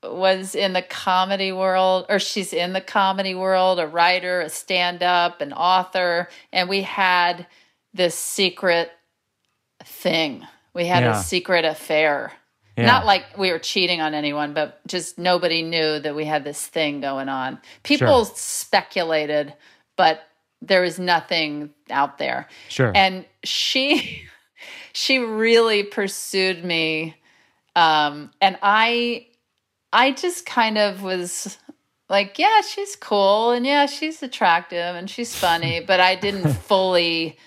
was 0.04 0.54
in 0.56 0.74
the 0.74 0.82
comedy 0.82 1.52
world 1.52 2.06
or 2.08 2.20
she's 2.20 2.54
in 2.54 2.74
the 2.74 2.82
comedy 2.82 3.34
world 3.36 3.80
a 3.80 3.88
writer 3.88 4.42
a 4.42 4.50
stand-up 4.50 5.42
an 5.42 5.52
author 5.54 6.30
and 6.54 6.70
we 6.70 6.84
had 6.84 7.48
this 7.94 8.14
secret 8.16 8.92
thing 9.84 10.46
we 10.74 10.86
had 10.86 11.04
Yeah. 11.04 11.20
a 11.20 11.24
secret 11.24 11.66
affair 11.66 12.32
Yeah. 12.78 12.86
not 12.86 13.06
like 13.06 13.38
we 13.38 13.52
were 13.52 13.60
cheating 13.60 14.00
on 14.02 14.14
anyone 14.14 14.54
but 14.54 14.86
just 14.86 15.18
nobody 15.18 15.64
knew 15.64 16.00
that 16.00 16.16
we 16.16 16.26
had 16.26 16.44
this 16.44 16.66
thing 16.66 17.02
going 17.02 17.28
on 17.28 17.60
people 17.84 18.26
Sure. 18.26 18.36
speculated 18.36 19.54
but 19.96 20.22
there 20.62 20.82
was 20.82 21.00
nothing 21.00 21.70
out 21.90 22.18
there 22.18 22.48
Sure. 22.70 22.92
and 22.96 23.26
she 23.44 24.24
she 24.94 25.20
really 25.20 25.84
pursued 25.84 26.64
me 26.64 27.16
um 27.76 28.32
and 28.42 28.58
i 28.64 29.28
i 29.94 30.12
just 30.12 30.46
kind 30.46 30.78
of 30.78 31.04
was 31.04 31.58
like 32.10 32.40
yeah 32.40 32.62
she's 32.62 32.96
cool 32.96 33.52
and 33.52 33.66
yeah 33.66 33.86
she's 33.86 34.24
attractive 34.24 34.96
and 34.96 35.10
she's 35.10 35.36
funny 35.36 35.80
but 35.88 36.00
i 36.00 36.16
didn't 36.16 36.52
fully 36.54 37.38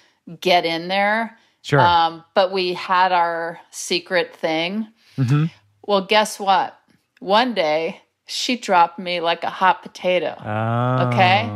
get 0.40 0.64
in 0.64 0.86
there 0.88 1.36
sure. 1.62 1.80
um 1.80 2.24
but 2.34 2.52
we 2.52 2.74
had 2.74 3.12
our 3.12 3.58
secret 3.70 4.34
thing 4.36 4.86
Mm-hmm. 5.18 5.46
well 5.86 6.06
guess 6.06 6.38
what 6.38 6.78
one 7.18 7.52
day 7.52 8.00
she 8.26 8.56
dropped 8.56 8.98
me 8.98 9.20
like 9.20 9.42
a 9.42 9.50
hot 9.50 9.82
potato 9.82 10.34
Oh. 10.38 11.08
Okay. 11.08 11.50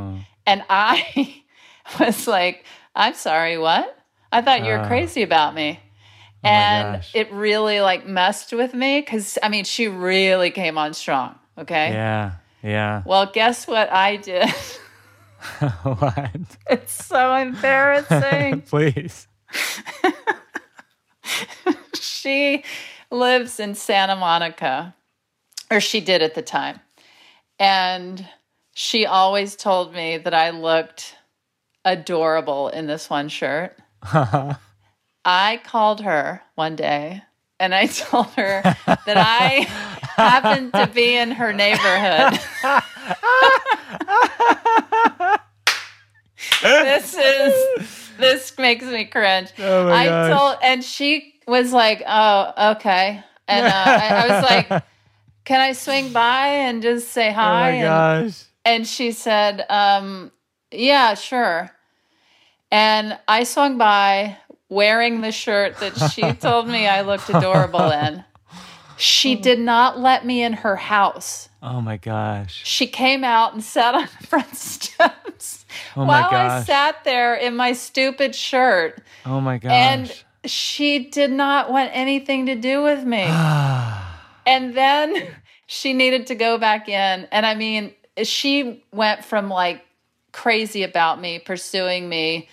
and 0.47 0.65
I 0.69 1.43
was 2.01 2.27
like, 2.27 2.65
I'm 2.95 3.15
sorry, 3.15 3.59
what? 3.59 3.97
I 4.33 4.43
thought 4.43 4.65
you 4.65 4.73
were 4.73 4.79
Ah. 4.81 4.89
crazy 4.89 5.23
about 5.23 5.55
me. 5.55 5.81
my 6.43 6.51
and 6.51 7.05
it 7.15 7.33
really 7.33 7.81
like 7.81 8.07
messed 8.07 8.53
with 8.53 8.75
me 8.75 9.01
because 9.01 9.39
I 9.43 9.49
mean, 9.49 9.65
she 9.65 9.89
really 9.89 10.51
came 10.51 10.77
on 10.79 10.95
strong. 10.95 11.37
Okay. 11.57 11.93
Yeah. 11.93 12.33
Yeah. 12.63 13.03
Well, 13.05 13.31
guess 13.33 13.67
what 13.67 13.91
I 13.93 14.17
did? 14.17 14.49
what? 15.83 16.31
it's 16.71 17.05
so 17.07 17.35
embarrassing. 17.35 18.63
Please. 18.63 19.29
she 21.95 22.65
lives 23.11 23.61
in 23.61 23.75
Santa 23.75 24.17
Monica, 24.17 24.95
or 25.71 25.81
she 25.81 26.01
did 26.01 26.23
at 26.23 26.35
the 26.35 26.43
time. 26.43 26.81
And 27.59 28.27
she 28.75 29.07
always 29.07 29.55
told 29.57 29.95
me 29.95 30.19
that 30.19 30.35
I 30.35 30.51
looked 30.51 31.17
adorable 31.85 32.69
in 32.69 32.87
this 32.87 33.11
one 33.11 33.29
shirt. 33.29 33.77
I 35.25 35.61
called 35.65 36.03
her 36.03 36.43
one 36.55 36.77
day 36.77 37.23
and 37.61 37.75
I 37.75 37.87
told 37.87 38.27
her 38.35 38.63
that 38.63 39.17
I 39.17 39.67
happened 40.17 40.73
to 40.75 40.87
be 40.87 41.17
in 41.17 41.33
her 41.33 41.53
neighborhood. 41.53 42.39
this 46.63 47.15
is 47.15 48.11
this 48.19 48.57
makes 48.59 48.85
me 48.85 49.07
cringe. 49.07 49.53
Oh 49.59 49.89
I 49.89 50.07
gosh. 50.07 50.39
told 50.39 50.59
and 50.63 50.85
she 50.85 51.35
was 51.47 51.73
like, 51.73 52.03
"Oh, 52.07 52.73
okay." 52.77 53.23
And 53.49 53.67
uh, 53.67 53.71
I, 53.71 54.09
I 54.09 54.29
was 54.29 54.43
like, 54.51 54.85
"Can 55.45 55.61
I 55.61 55.73
swing 55.73 56.13
by 56.13 56.49
and 56.49 56.83
just 56.83 57.09
say 57.09 57.31
oh 57.31 57.33
hi?" 57.33 57.61
my 57.61 57.71
and, 57.71 58.27
gosh. 58.27 58.45
and 58.65 58.87
she 58.87 59.13
said, 59.13 59.65
um, 59.69 60.31
"Yeah, 60.75 61.15
sure." 61.15 61.71
And 62.71 63.19
I 63.29 63.45
swung 63.45 63.79
by 63.79 64.39
wearing 64.69 65.21
the 65.21 65.33
shirt 65.33 65.79
that 65.79 65.97
she 66.11 66.33
told 66.41 66.69
me 66.69 66.87
I 66.87 67.03
looked 67.03 67.31
adorable 67.31 67.91
in. 67.91 68.25
She 68.97 69.37
oh. 69.37 69.41
did 69.41 69.59
not 69.59 69.99
let 69.99 70.25
me 70.25 70.43
in 70.43 70.53
her 70.53 70.77
house. 70.77 71.49
Oh 71.63 71.81
my 71.81 71.97
gosh. 71.97 72.63
She 72.65 72.87
came 72.87 73.25
out 73.25 73.55
and 73.55 73.63
sat 73.63 73.95
on 73.95 74.09
the 74.21 74.27
front 74.27 74.55
steps 74.57 75.65
Oh 75.97 76.05
my 76.05 76.21
while 76.21 76.31
I 76.31 76.63
sat 76.63 77.05
there 77.05 77.35
in 77.35 77.57
my 77.57 77.73
stupid 77.73 78.35
shirt. 78.35 79.01
Oh 79.25 79.41
my 79.41 79.59
gosh. 79.59 79.73
And 79.73 80.25
she 80.45 81.11
did 81.11 81.31
not 81.31 81.71
want 81.71 81.91
anything 81.93 82.47
to 82.47 82.55
do 82.55 82.83
with 82.83 83.05
me. 83.05 83.23
and 84.47 84.75
then 84.75 85.29
she 85.67 85.93
needed 85.93 86.27
to 86.29 86.35
go 86.35 86.59
back 86.59 86.89
in. 86.89 87.29
And 87.31 87.47
I 87.47 87.55
mean, 87.55 87.95
she 88.23 88.85
went 88.93 89.25
from 89.25 89.49
like 89.49 89.83
crazy 90.35 90.83
about 90.83 91.21
me, 91.21 91.39
pursuing 91.39 92.09
me, 92.09 92.49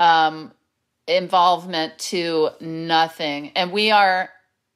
um, 0.00 0.50
involvement 1.06 1.96
to 1.98 2.50
nothing. 2.60 3.52
And 3.54 3.70
we 3.70 3.90
are 3.92 4.30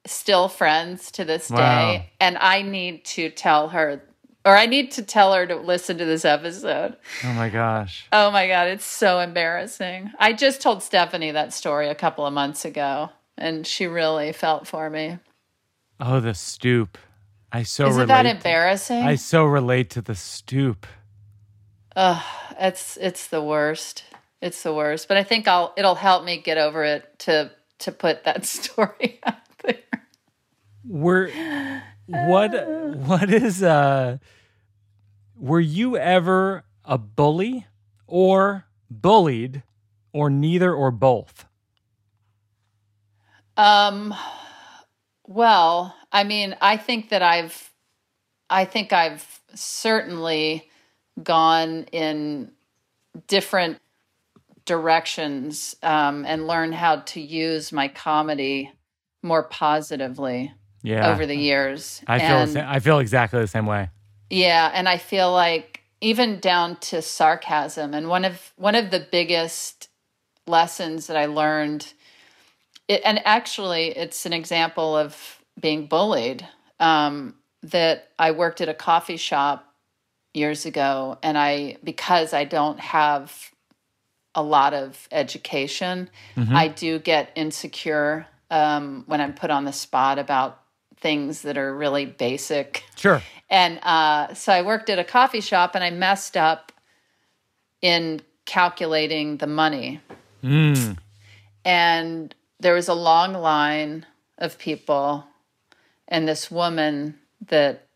still 0.05 0.47
friends 0.47 1.11
to 1.11 1.25
this 1.25 1.49
Wow. 1.49 1.57
day. 1.57 2.11
And 2.21 2.37
I 2.37 2.61
need 2.61 3.03
to 3.05 3.29
tell 3.31 3.69
her, 3.69 4.01
or 4.45 4.55
I 4.55 4.67
need 4.67 4.91
to 4.91 5.01
tell 5.03 5.33
her 5.33 5.45
to 5.47 5.55
listen 5.55 5.97
to 5.97 6.05
this 6.05 6.23
episode. 6.23 6.95
oh 7.23 7.33
my 7.33 7.49
gosh. 7.49 8.05
Oh 8.13 8.31
my 8.31 8.47
God, 8.47 8.67
it's 8.67 8.85
so 8.85 9.19
embarrassing. 9.19 10.11
I 10.19 10.31
just 10.33 10.61
told 10.61 10.81
Stephanie 10.83 11.31
that 11.31 11.53
story 11.53 11.89
a 11.89 11.95
couple 11.95 12.25
of 12.25 12.33
months 12.33 12.63
ago, 12.63 13.09
and 13.37 13.65
she 13.67 13.87
really 13.87 14.31
felt 14.31 14.67
for 14.67 14.89
me. 14.89 15.17
Oh, 15.99 16.19
the 16.19 16.33
stoop. 16.33 16.97
I 17.51 17.63
so 17.63 17.87
Isn't 17.87 18.01
relate. 18.03 18.07
that 18.07 18.25
embarrassing? 18.27 19.03
I 19.03 19.15
so 19.15 19.43
relate 19.45 19.89
to 19.91 20.01
the 20.01 20.15
stoop. 20.15 20.87
Ugh, 21.95 22.23
it's 22.59 22.97
it's 22.97 23.27
the 23.27 23.43
worst. 23.43 24.03
It's 24.41 24.63
the 24.63 24.73
worst. 24.73 25.07
But 25.07 25.17
I 25.17 25.23
think 25.23 25.47
I'll 25.47 25.73
it'll 25.77 25.95
help 25.95 26.23
me 26.23 26.37
get 26.37 26.57
over 26.57 26.83
it 26.83 27.19
to 27.19 27.51
to 27.79 27.91
put 27.91 28.23
that 28.23 28.45
story 28.57 29.19
out 29.25 29.35
there. 29.63 29.77
Were 30.87 31.29
what 32.07 32.67
what 32.95 33.31
is 33.31 33.61
uh 33.63 34.17
were 35.37 35.59
you 35.59 35.97
ever 35.97 36.63
a 36.85 36.97
bully 36.97 37.65
or 38.07 38.65
bullied 38.89 39.63
or 40.13 40.29
neither 40.29 40.73
or 40.73 40.91
both? 40.91 41.45
Um, 43.57 44.13
well, 45.25 45.95
I 46.11 46.23
mean, 46.23 46.55
I 46.61 46.77
think 46.77 47.09
that 47.09 47.21
I've, 47.21 47.71
I 48.49 48.65
think 48.65 48.93
I've 48.93 49.41
certainly 49.53 50.69
gone 51.21 51.83
in 51.91 52.51
different 53.27 53.79
directions 54.65 55.75
um, 55.83 56.25
and 56.25 56.47
learned 56.47 56.75
how 56.75 56.97
to 56.97 57.19
use 57.21 57.71
my 57.71 57.87
comedy 57.87 58.71
more 59.23 59.43
positively 59.43 60.53
Yeah. 60.83 61.11
over 61.11 61.25
the 61.25 61.35
years. 61.35 62.01
I 62.07 62.19
feel 62.19 62.37
And- 62.37 62.57
I 62.57 62.79
feel 62.79 62.99
exactly 62.99 63.39
the 63.41 63.47
same 63.47 63.65
way. 63.65 63.89
yeah, 64.29 64.71
and 64.73 64.87
I 64.87 64.97
feel 64.97 65.31
like 65.31 65.81
even 65.99 66.39
down 66.39 66.77
to 66.77 67.01
sarcasm 67.01 67.93
and 67.93 68.07
one 68.07 68.25
of 68.25 68.53
one 68.55 68.75
of 68.75 68.89
the 68.91 68.99
biggest 68.99 69.89
lessons 70.47 71.07
that 71.07 71.17
I 71.17 71.25
learned 71.25 71.93
it, 72.87 73.01
and 73.05 73.21
actually 73.25 73.89
it's 73.89 74.25
an 74.25 74.33
example 74.33 74.97
of 74.97 75.39
being 75.59 75.85
bullied 75.85 76.47
um, 76.79 77.35
that 77.61 78.09
I 78.17 78.31
worked 78.31 78.61
at 78.61 78.69
a 78.69 78.73
coffee 78.73 79.17
shop 79.17 79.70
years 80.33 80.65
ago 80.65 81.17
and 81.21 81.37
I 81.37 81.77
because 81.83 82.33
I 82.33 82.45
don't 82.45 82.79
have 82.79 83.51
a 84.33 84.41
lot 84.41 84.73
of 84.73 85.07
education 85.11 86.09
I 86.55 86.67
do 86.69 86.99
get 86.99 87.31
insecure 87.35 88.27
um, 88.49 89.03
when 89.07 89.19
I'm 89.19 89.33
put 89.33 89.49
on 89.49 89.65
the 89.65 89.73
spot 89.73 90.19
about 90.19 90.61
things 90.97 91.41
that 91.41 91.57
are 91.57 91.75
really 91.75 92.05
basic 92.05 92.83
Sure. 92.95 93.21
and 93.49 93.79
uh, 93.83 94.33
so 94.33 94.53
I 94.53 94.61
worked 94.61 94.89
at 94.89 94.99
a 94.99 95.03
coffee 95.03 95.41
shop 95.41 95.75
and 95.75 95.83
I 95.83 95.89
messed 95.89 96.37
up 96.37 96.71
in 97.81 98.21
calculating 98.45 99.37
the 99.37 99.47
money. 99.47 100.01
Mm. 100.43 100.97
And 101.63 102.35
there 102.59 102.73
was 102.73 102.87
a 102.87 102.93
long 102.93 103.33
line 103.33 104.05
of 104.37 104.57
people, 104.57 105.25
and 106.07 106.27
this 106.27 106.49
woman 106.49 107.19
that 107.47 107.87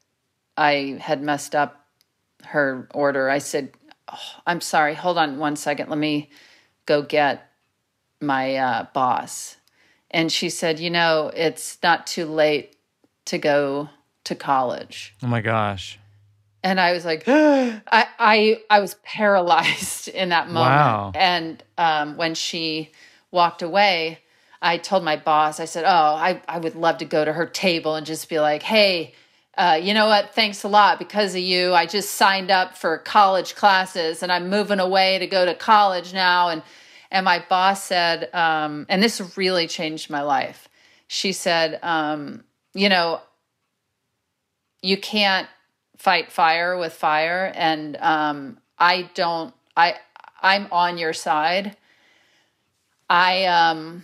I 0.58 0.98
had 1.00 1.22
messed 1.22 1.56
up 1.56 1.85
her 2.46 2.88
order, 2.94 3.30
I 3.30 3.40
said, 3.40 3.72
oh, 4.12 4.42
I'm 4.46 4.62
sorry, 4.62 4.94
hold 4.94 5.18
on 5.18 5.38
one 5.38 5.56
second. 5.56 5.90
Let 5.90 6.00
me 6.00 6.30
go 6.86 7.02
get 7.02 7.52
my 8.22 8.56
uh, 8.56 8.88
boss. 8.94 9.58
And 10.12 10.32
she 10.32 10.50
said, 10.50 10.80
You 10.80 10.90
know, 10.90 11.32
it's 11.36 11.78
not 11.84 12.08
too 12.08 12.26
late 12.26 12.76
to 13.26 13.38
go 13.38 13.90
to 14.24 14.36
college 14.36 15.16
Oh 15.22 15.28
my 15.28 15.42
gosh. 15.42 16.00
and 16.64 16.80
I 16.80 16.94
was 16.94 17.06
like, 17.06 17.24
I, 17.28 17.82
I, 17.92 18.62
I 18.70 18.80
was 18.80 18.96
paralyzed 19.04 20.08
in 20.08 20.30
that 20.30 20.48
moment. 20.48 20.62
Wow. 20.62 21.12
And 21.14 21.64
um, 21.78 22.18
when 22.18 22.34
she 22.34 22.92
walked 23.32 23.62
away, 23.62 24.20
I 24.62 24.78
told 24.78 25.04
my 25.04 25.16
boss, 25.16 25.60
I 25.60 25.66
said, 25.66 25.84
"Oh, 25.86 26.16
I, 26.16 26.42
I 26.48 26.58
would 26.58 26.76
love 26.76 26.98
to 27.00 27.06
go 27.06 27.24
to 27.24 27.34
her 27.34 27.46
table 27.46 27.96
and 27.96 28.06
just 28.06 28.30
be 28.30 28.40
like, 28.40 28.64
hey." 28.64 29.14
Uh, 29.58 29.80
you 29.82 29.94
know 29.94 30.08
what? 30.08 30.34
Thanks 30.36 30.64
a 30.64 30.68
lot. 30.68 31.00
Because 31.00 31.34
of 31.36 31.42
you, 31.42 31.74
I 31.74 31.86
just 31.86 32.12
signed 32.12 32.52
up 32.52 32.78
for 32.78 32.98
college 32.98 33.56
classes, 33.56 34.22
and 34.22 34.32
I'm 34.32 34.50
moving 34.50 34.80
away 34.80 35.20
to 35.20 35.28
go 35.28 35.46
to 35.46 35.56
college 35.56 36.14
now. 36.14 36.50
And 36.50 36.64
and 37.12 37.24
my 37.24 37.44
boss 37.48 37.84
said, 37.84 38.34
um, 38.34 38.86
and 38.90 39.02
this 39.02 39.38
really 39.38 39.68
changed 39.68 40.10
my 40.10 40.22
life. 40.22 40.68
She 41.08 41.32
said, 41.32 41.80
um, 41.84 42.44
you 42.74 42.90
know, 42.90 43.22
you 44.82 44.98
can't 44.98 45.48
fight 45.98 46.32
fire 46.32 46.78
with 46.78 46.94
fire 46.94 47.52
and 47.56 47.98
um, 47.98 48.58
i 48.78 49.10
don't 49.14 49.54
i 49.76 49.96
i'm 50.42 50.68
on 50.72 50.98
your 50.98 51.14
side 51.14 51.76
i 53.10 53.46
um, 53.46 54.04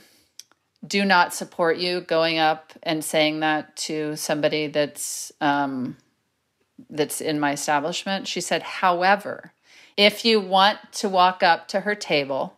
do 0.85 1.05
not 1.05 1.33
support 1.33 1.77
you 1.77 2.01
going 2.01 2.37
up 2.37 2.73
and 2.83 3.03
saying 3.03 3.41
that 3.41 3.75
to 3.75 4.15
somebody 4.15 4.67
that's 4.67 5.31
um, 5.41 5.97
that's 6.89 7.21
in 7.21 7.39
my 7.39 7.51
establishment 7.51 8.27
she 8.27 8.41
said 8.41 8.63
however 8.63 9.53
if 9.97 10.25
you 10.25 10.39
want 10.39 10.79
to 10.91 11.07
walk 11.07 11.43
up 11.43 11.67
to 11.67 11.81
her 11.81 11.95
table 11.95 12.57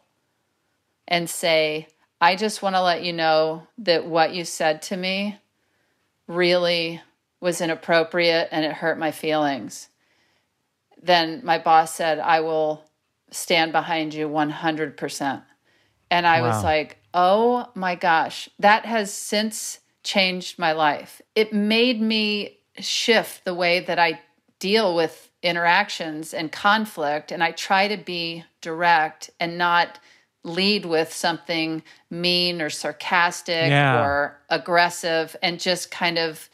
and 1.07 1.29
say 1.29 1.87
i 2.21 2.35
just 2.35 2.61
want 2.61 2.75
to 2.75 2.81
let 2.81 3.03
you 3.03 3.11
know 3.11 3.67
that 3.77 4.05
what 4.05 4.33
you 4.33 4.45
said 4.45 4.81
to 4.81 4.95
me 4.95 5.37
really 6.27 7.01
was 7.43 7.59
inappropriate 7.59 8.47
and 8.51 8.63
it 8.63 8.71
hurt 8.71 8.97
my 8.97 9.11
feelings, 9.11 9.89
then 11.01 11.41
my 11.43 11.57
boss 11.57 11.93
said, 11.93 12.17
I 12.19 12.39
will 12.39 12.85
stand 13.31 13.73
behind 13.73 14.13
you 14.13 14.29
100%. 14.29 15.43
And 16.13 16.27
I 16.27 16.41
Wow. 16.41 16.47
was 16.47 16.63
like, 16.63 16.97
oh 17.15 17.67
my 17.73 17.95
gosh, 17.95 18.47
that 18.59 18.85
has 18.85 19.11
since 19.11 19.79
changed 20.03 20.59
my 20.59 20.71
life. 20.71 21.23
It 21.33 21.53
made 21.53 21.99
me 21.99 22.59
shift 22.77 23.45
the 23.45 23.53
way 23.55 23.79
that 23.79 23.97
I 23.97 24.21
deal 24.59 24.95
with 24.95 25.31
interactions 25.41 26.31
and 26.31 26.51
conflict. 26.51 27.31
And 27.31 27.43
I 27.43 27.51
try 27.51 27.87
to 27.87 27.97
be 27.97 28.45
direct 28.61 29.31
and 29.39 29.57
not 29.57 29.97
lead 30.43 30.85
with 30.85 31.11
something 31.11 31.81
mean 32.11 32.61
or 32.61 32.69
sarcastic 32.69 33.71
Yeah. 33.71 33.99
or 33.99 34.37
aggressive 34.51 35.35
and 35.41 35.59
just 35.59 35.89
kind 35.89 36.19
of 36.19 36.47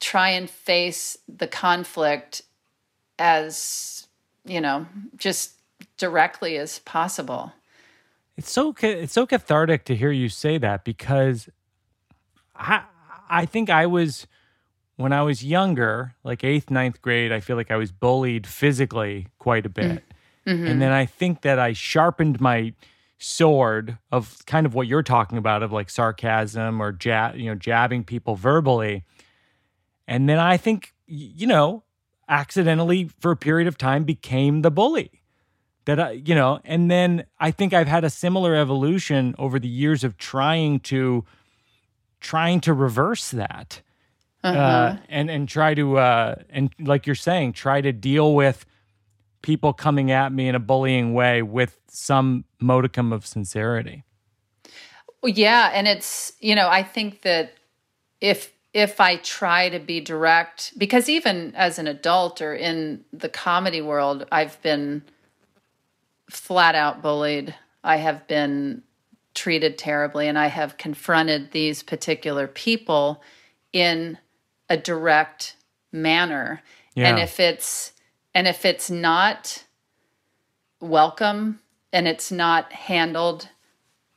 try 0.00 0.30
and 0.30 0.50
face 0.50 1.16
the 1.28 1.46
conflict 1.46 2.42
as 3.18 4.06
you 4.44 4.60
know 4.60 4.86
just 5.16 5.52
directly 5.96 6.56
as 6.58 6.78
possible 6.80 7.52
It's 8.36 8.50
so 8.50 8.74
it's 8.80 9.12
so 9.12 9.26
cathartic 9.26 9.84
to 9.86 9.96
hear 9.96 10.10
you 10.12 10.28
say 10.28 10.58
that 10.58 10.84
because 10.84 11.48
I 12.54 12.82
I 13.28 13.46
think 13.46 13.70
I 13.70 13.86
was 13.86 14.26
when 14.96 15.12
I 15.12 15.22
was 15.22 15.44
younger, 15.44 16.14
like 16.24 16.44
eighth, 16.44 16.70
ninth 16.70 17.00
grade, 17.02 17.32
I 17.32 17.40
feel 17.40 17.56
like 17.56 17.70
I 17.70 17.76
was 17.76 17.92
bullied 17.92 18.46
physically 18.46 19.28
quite 19.38 19.66
a 19.66 19.68
bit. 19.68 20.02
Mm, 20.46 20.52
mm-hmm. 20.52 20.66
And 20.66 20.82
then 20.82 20.92
I 20.92 21.06
think 21.06 21.42
that 21.42 21.58
I 21.58 21.72
sharpened 21.72 22.40
my 22.40 22.72
sword 23.18 23.98
of 24.12 24.44
kind 24.46 24.66
of 24.66 24.74
what 24.74 24.86
you're 24.86 25.02
talking 25.02 25.38
about 25.38 25.62
of 25.62 25.72
like 25.72 25.88
sarcasm 25.88 26.80
or 26.80 26.92
jab, 26.92 27.36
you 27.36 27.46
know, 27.46 27.54
jabbing 27.54 28.04
people 28.04 28.36
verbally. 28.36 29.04
And 30.06 30.28
then 30.28 30.38
I 30.38 30.56
think, 30.56 30.94
you 31.06 31.46
know, 31.46 31.84
accidentally 32.28 33.10
for 33.20 33.30
a 33.30 33.36
period 33.36 33.68
of 33.68 33.78
time 33.78 34.04
became 34.04 34.62
the 34.62 34.70
bully 34.70 35.22
that 35.86 35.98
I, 35.98 36.10
you 36.12 36.34
know, 36.34 36.60
and 36.64 36.90
then 36.90 37.24
I 37.40 37.50
think 37.50 37.72
I've 37.72 37.88
had 37.88 38.04
a 38.04 38.10
similar 38.10 38.54
evolution 38.54 39.34
over 39.38 39.58
the 39.58 39.68
years 39.68 40.04
of 40.04 40.18
trying 40.18 40.80
to 40.80 41.24
trying 42.20 42.60
to 42.60 42.72
reverse 42.72 43.30
that. 43.30 43.82
Uh, 44.44 44.96
and 45.08 45.28
and 45.28 45.48
try 45.48 45.74
to 45.74 45.98
uh, 45.98 46.36
and 46.50 46.72
like 46.78 47.04
you're 47.04 47.16
saying, 47.16 47.52
try 47.52 47.80
to 47.80 47.92
deal 47.92 48.32
with 48.34 48.64
people 49.42 49.72
coming 49.72 50.12
at 50.12 50.32
me 50.32 50.46
in 50.46 50.54
a 50.54 50.60
bullying 50.60 51.14
way 51.14 51.42
with 51.42 51.80
some 51.88 52.44
modicum 52.60 53.12
of 53.12 53.26
sincerity. 53.26 54.04
Yeah 55.24 55.70
and 55.72 55.88
it's 55.88 56.32
you 56.40 56.54
know 56.54 56.68
i 56.68 56.82
think 56.82 57.22
that 57.22 57.52
if 58.20 58.52
if 58.72 59.00
i 59.00 59.16
try 59.16 59.68
to 59.68 59.78
be 59.78 60.00
direct 60.00 60.72
because 60.78 61.08
even 61.08 61.52
as 61.56 61.78
an 61.78 61.86
adult 61.86 62.40
or 62.40 62.54
in 62.54 63.04
the 63.12 63.28
comedy 63.28 63.80
world 63.80 64.26
i've 64.30 64.60
been 64.62 65.02
flat 66.30 66.74
out 66.74 67.02
bullied. 67.02 67.54
I 67.84 67.96
have 67.96 68.26
been 68.26 68.82
treated 69.34 69.76
terribly 69.76 70.28
and 70.28 70.38
i 70.38 70.46
have 70.46 70.78
confronted 70.78 71.52
these 71.52 71.82
particular 71.82 72.46
people 72.46 73.22
in 73.70 74.16
a 74.70 74.78
direct 74.78 75.54
manner. 75.92 76.62
And 76.96 77.18
if 77.18 77.38
it's 77.38 77.92
and 78.34 78.48
if 78.48 78.64
it's 78.64 78.90
not 78.90 79.64
welcome 80.80 81.60
and 81.92 82.08
it's 82.08 82.32
not 82.32 82.72
handled 82.72 83.48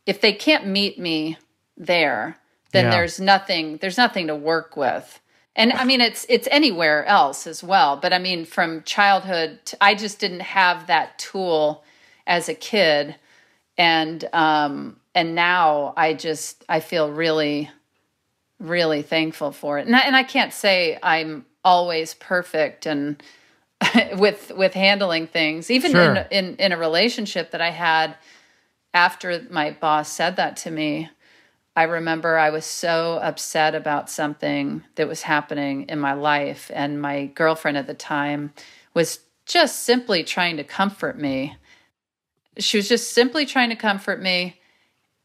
if 0.06 0.22
they 0.22 0.34
can't 0.34 0.66
meet 0.66 0.98
me 1.00 1.38
there 1.78 2.38
then 2.72 2.86
Yeah. 2.86 2.92
there's 2.92 3.20
nothing 3.20 3.78
there's 3.78 3.98
nothing 3.98 4.28
to 4.28 4.36
work 4.36 4.78
with. 4.78 5.20
And 5.56 5.74
i 5.74 5.84
mean 5.84 6.00
it's 6.02 6.26
it's 6.30 6.48
anywhere 6.50 7.06
else 7.06 7.46
as 7.46 7.62
well 7.64 7.98
but 7.98 8.14
i 8.14 8.20
mean 8.20 8.46
from 8.46 8.84
childhood 8.84 9.60
to, 9.66 9.78
i 9.84 9.94
just 9.96 10.20
didn't 10.20 10.42
have 10.42 10.88
that 10.88 11.20
tool 11.20 11.84
as 12.30 12.48
a 12.48 12.54
kid 12.54 13.16
and 13.78 14.30
um 14.32 14.98
and 15.16 15.36
now 15.36 15.94
i 15.98 16.14
just 16.14 16.64
i 16.70 16.80
feel 16.80 17.12
really 17.12 17.70
really 18.60 19.02
thankful 19.02 19.54
for 19.54 19.80
it. 19.80 19.88
And 19.88 19.96
I, 19.96 20.00
and 20.02 20.16
I 20.16 20.24
can't 20.24 20.54
say 20.54 20.98
i'm 21.04 21.46
always 21.66 22.14
perfect 22.14 22.86
and 22.86 23.22
with 24.18 24.52
with 24.56 24.74
handling 24.74 25.28
things. 25.28 25.72
Even 25.72 25.92
Sure. 25.92 26.16
in, 26.16 26.26
in 26.32 26.56
in 26.58 26.72
a 26.72 26.78
relationship 26.78 27.52
that 27.52 27.62
i 27.62 27.72
had 27.72 28.16
after 28.94 29.46
my 29.50 29.72
boss 29.72 30.12
said 30.12 30.36
that 30.36 30.58
to 30.58 30.72
me 30.72 31.10
i 31.76 31.84
remember 31.84 32.38
i 32.38 32.50
was 32.50 32.66
so 32.66 33.20
upset 33.22 33.76
about 33.76 34.10
something 34.10 34.84
that 34.96 35.08
was 35.08 35.22
happening 35.24 35.84
in 35.90 36.00
my 36.00 36.14
life. 36.14 36.70
And 36.74 37.02
my 37.02 37.28
girlfriend 37.28 37.78
at 37.78 37.88
the 37.88 37.94
time 37.94 38.54
was 38.94 39.20
just 39.46 39.84
simply 39.84 40.24
trying 40.24 40.58
to 40.58 40.64
comfort 40.64 41.18
me 41.18 41.56
she 42.60 42.78
was 42.78 42.88
just 42.88 43.14
simply 43.14 43.46
trying 43.46 43.70
to 43.70 43.76
comfort 43.76 44.22
me. 44.22 44.60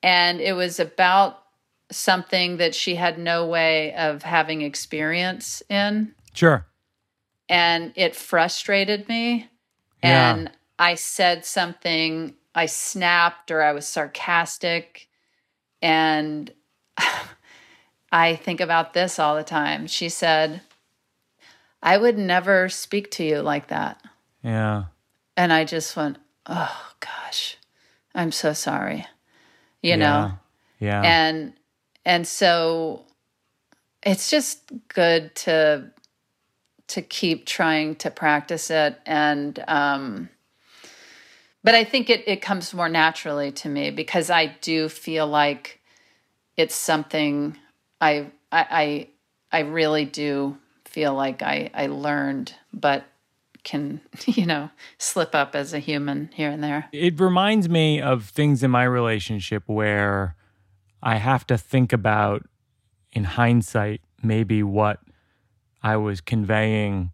And 0.03 0.41
it 0.41 0.55
was 0.55 0.81
about 0.81 1.43
something 1.91 2.59
that 2.59 2.75
she 2.75 2.95
had 2.95 3.19
no 3.19 3.47
way 3.47 3.95
of 3.95 4.23
having 4.23 4.63
experience 4.63 5.63
in. 5.69 6.15
Sure. 6.33 6.67
And 7.49 7.93
it 7.97 8.17
frustrated 8.17 9.09
me. 9.09 9.49
Yeah. 10.03 10.35
And 10.35 10.51
I 10.79 10.95
said 10.95 11.45
something, 11.45 12.35
I 12.55 12.67
snapped 12.67 13.51
or 13.51 13.63
I 13.63 13.73
was 13.73 13.87
sarcastic. 13.87 15.09
And 15.81 16.53
I 18.13 18.37
think 18.37 18.61
about 18.61 18.93
this 18.93 19.19
all 19.19 19.37
the 19.37 19.45
time. 19.45 19.87
She 19.87 20.09
said, 20.09 20.61
I 21.83 21.99
would 21.99 22.17
never 22.17 22.69
speak 22.69 23.11
to 23.13 23.25
you 23.25 23.41
like 23.41 23.69
that. 23.69 24.03
Yeah. 24.43 24.85
And 25.37 25.53
I 25.53 25.65
just 25.65 25.97
went, 25.97 26.19
oh 26.47 26.93
gosh, 27.01 27.57
I'm 28.15 28.33
so 28.33 28.53
sorry. 28.53 29.07
You 29.83 29.97
know? 29.97 30.33
Yeah. 30.81 31.03
And 31.03 31.53
and 32.05 32.27
so 32.27 33.05
it's 34.03 34.31
just 34.31 34.71
good 34.89 35.35
to 35.35 35.91
to 36.89 37.03
keep 37.03 37.47
trying 37.47 37.97
to 37.97 38.11
practice 38.11 38.71
it 38.71 39.01
and 39.07 39.63
um 39.67 40.29
but 41.63 41.75
I 41.75 41.85
think 41.85 42.11
it 42.11 42.25
it 42.27 42.43
comes 42.43 42.75
more 42.75 42.91
naturally 42.91 43.51
to 43.53 43.69
me 43.69 43.91
because 43.91 44.29
I 44.29 44.47
do 44.61 44.89
feel 44.89 45.27
like 45.27 45.81
it's 46.57 46.75
something 46.75 47.57
I 48.01 48.31
I 48.53 49.09
I, 49.53 49.59
I 49.59 49.61
really 49.61 50.05
do 50.05 50.59
feel 50.85 51.15
like 51.15 51.43
I 51.43 51.71
I 51.73 51.87
learned 51.87 52.55
but 52.73 53.05
can 53.65 54.01
you 54.27 54.47
know 54.47 54.71
slip 54.99 55.35
up 55.35 55.55
as 55.55 55.73
a 55.73 55.79
human 55.79 56.31
here 56.35 56.51
and 56.51 56.63
there. 56.63 56.89
it 56.93 57.19
reminds 57.19 57.69
me 57.69 58.01
of 58.01 58.27
things 58.29 58.63
in 58.63 58.71
my 58.71 58.85
relationship 58.85 59.63
where 59.67 60.37
I 61.03 61.17
have 61.17 61.47
to 61.49 61.59
think 61.59 61.93
about, 61.93 62.47
in 63.13 63.25
hindsight, 63.25 64.01
maybe 64.23 64.63
what 64.63 65.01
I 65.83 65.97
was 65.99 66.23
conveying 66.23 67.11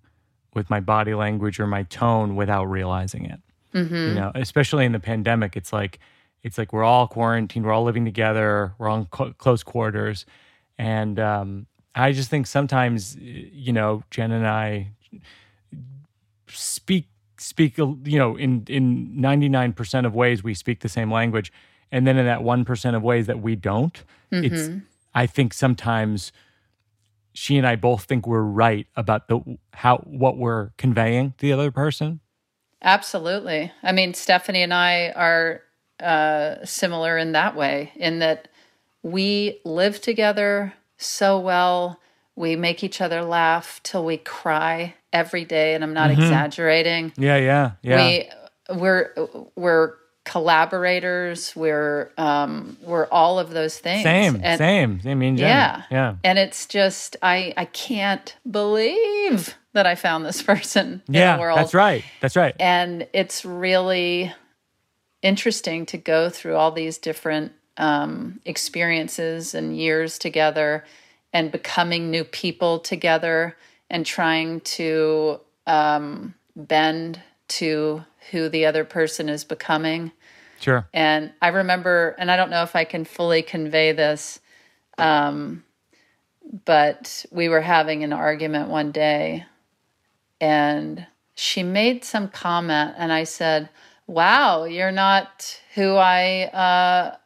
with 0.55 0.71
my 0.71 0.79
body 0.79 1.13
language 1.13 1.59
or 1.59 1.67
my 1.67 1.83
tone 1.83 2.37
without 2.37 2.67
realizing 2.67 3.25
it. 3.27 3.41
You 4.09 4.15
know, 4.15 4.33
especially 4.35 4.85
in 4.85 4.93
the 4.93 5.01
pandemic, 5.01 5.57
it's 5.57 5.73
like 5.73 5.99
it's 6.43 6.57
like 6.57 6.73
we're 6.73 6.85
all 6.85 7.07
quarantined, 7.09 7.67
we're 7.67 7.73
all 7.73 7.85
living 7.85 8.05
together, 8.05 8.75
we're 8.79 8.89
in 8.91 9.07
close 9.07 9.63
quarters, 9.63 10.25
and 10.79 11.19
um, 11.21 11.67
I 11.95 12.13
just 12.13 12.31
think 12.31 12.47
sometimes, 12.47 13.17
you 13.17 13.73
know, 13.73 14.03
Jen 14.11 14.33
and 14.33 14.47
I 14.47 14.93
speak 16.51 17.09
speak 17.39 17.79
you 17.79 18.19
know 18.19 18.37
in 18.37 18.65
in 18.69 19.15
99% 19.17 20.07
of 20.07 20.15
ways 20.15 20.43
we 20.43 20.55
speak 20.55 20.81
the 20.81 20.89
same 20.89 21.11
language 21.11 21.53
and 21.93 22.07
then 22.07 22.19
in 22.19 22.27
that 22.27 22.41
1% 22.41 22.97
of 22.97 23.03
ways 23.03 23.27
that 23.27 23.41
we 23.41 23.57
don't 23.57 24.05
it's 24.31 24.69
i 25.15 25.27
think 25.27 25.55
sometimes 25.55 26.33
she 27.33 27.57
and 27.57 27.67
i 27.67 27.77
both 27.77 28.05
think 28.05 28.27
we're 28.27 28.43
right 28.43 28.87
about 28.95 29.29
the 29.29 29.41
how 29.73 29.97
what 29.99 30.37
we're 30.37 30.71
conveying 30.77 31.33
to 31.39 31.47
the 31.47 31.53
other 31.53 31.71
person 31.71 32.21
Absolutely. 32.83 33.73
I 33.83 33.93
mean, 33.93 34.15
Stephanie 34.15 34.63
and 34.63 34.73
I 34.73 35.11
are 35.11 35.63
uh, 36.01 36.65
similar 36.65 37.19
in 37.19 37.33
that 37.33 37.55
way, 37.55 37.93
in 37.97 38.21
that 38.21 38.49
we 39.03 39.61
live 39.65 40.01
together 40.01 40.75
so 40.97 41.39
well. 41.39 42.01
We 42.37 42.57
make 42.57 42.83
each 42.83 43.01
other 43.01 43.23
laugh 43.23 43.81
till 43.83 44.05
we 44.05 44.17
cry 44.17 44.95
every 45.13 45.45
day, 45.45 45.75
and 45.75 45.83
I'm 45.85 45.95
not 45.95 46.11
exaggerating. 46.11 47.13
yeah 47.17 47.37
yeah 47.37 47.71
yeah 47.83 48.07
We 48.71 48.77
we're 48.79 49.15
we're 49.57 49.95
collaborators. 50.25 51.55
We're 51.57 52.11
um, 52.19 52.77
we're 52.83 53.07
all 53.07 53.39
of 53.39 53.51
those 53.51 53.79
things. 53.79 54.03
same 54.03 54.41
And- 54.43 54.59
same 54.59 55.01
i 55.07 55.15
mean 55.15 55.37
Yeah. 55.37 55.83
yeah 55.91 56.17
And 56.23 56.39
it's 56.39 56.67
just 56.67 57.17
I 57.23 57.53
I 57.57 57.65
can't 57.67 58.37
believe 58.49 59.57
that 59.73 59.87
I 59.87 59.95
found 59.95 60.25
this 60.27 60.43
person 60.53 61.03
yeah 61.09 61.33
in 61.33 61.37
the 61.37 61.41
world 61.41 61.59
that's 61.59 61.75
right 61.75 62.05
that's 62.21 62.37
right 62.37 62.55
and 62.61 63.07
it's 63.13 63.45
really 63.45 64.33
interesting 65.23 65.87
to 65.87 65.97
go 65.99 66.31
through 66.31 66.57
all 66.57 66.73
these 66.73 66.99
different 66.99 67.53
um, 67.77 68.41
experiences 68.45 69.55
and 69.55 69.77
years 69.77 70.19
together 70.19 70.85
and 71.33 71.51
becoming 71.53 72.11
new 72.11 72.25
people 72.25 72.79
together 72.79 73.57
and 73.91 74.07
trying 74.07 74.61
to 74.61 75.41
um, 75.67 76.35
bend 76.57 77.21
to 77.49 78.05
who 78.31 78.49
the 78.49 78.67
other 78.67 78.85
person 78.85 79.29
is 79.29 79.45
becoming 79.45 80.13
sure 80.61 80.87
and 80.93 81.33
I 81.43 81.49
remember, 81.49 82.15
and 82.19 82.31
I 82.31 82.37
don't 82.37 82.51
know 82.51 82.63
if 82.63 82.77
I 82.77 82.85
can 82.85 83.05
fully 83.05 83.43
convey 83.43 83.93
this, 83.93 84.41
um, 84.99 85.65
but 86.65 87.25
we 87.31 87.49
were 87.49 87.61
having 87.61 88.05
an 88.05 88.13
argument 88.13 88.69
one 88.69 88.93
day, 88.93 89.47
and 90.41 91.07
she 91.35 91.63
made 91.63 92.05
some 92.05 92.29
comment, 92.29 92.95
and 92.99 93.13
I 93.13 93.25
said, 93.25 93.71
"Wow, 94.07 94.65
you're 94.65 94.93
not 94.93 95.61
who 95.75 95.97
I, 95.97 96.45
uh, 96.53 97.17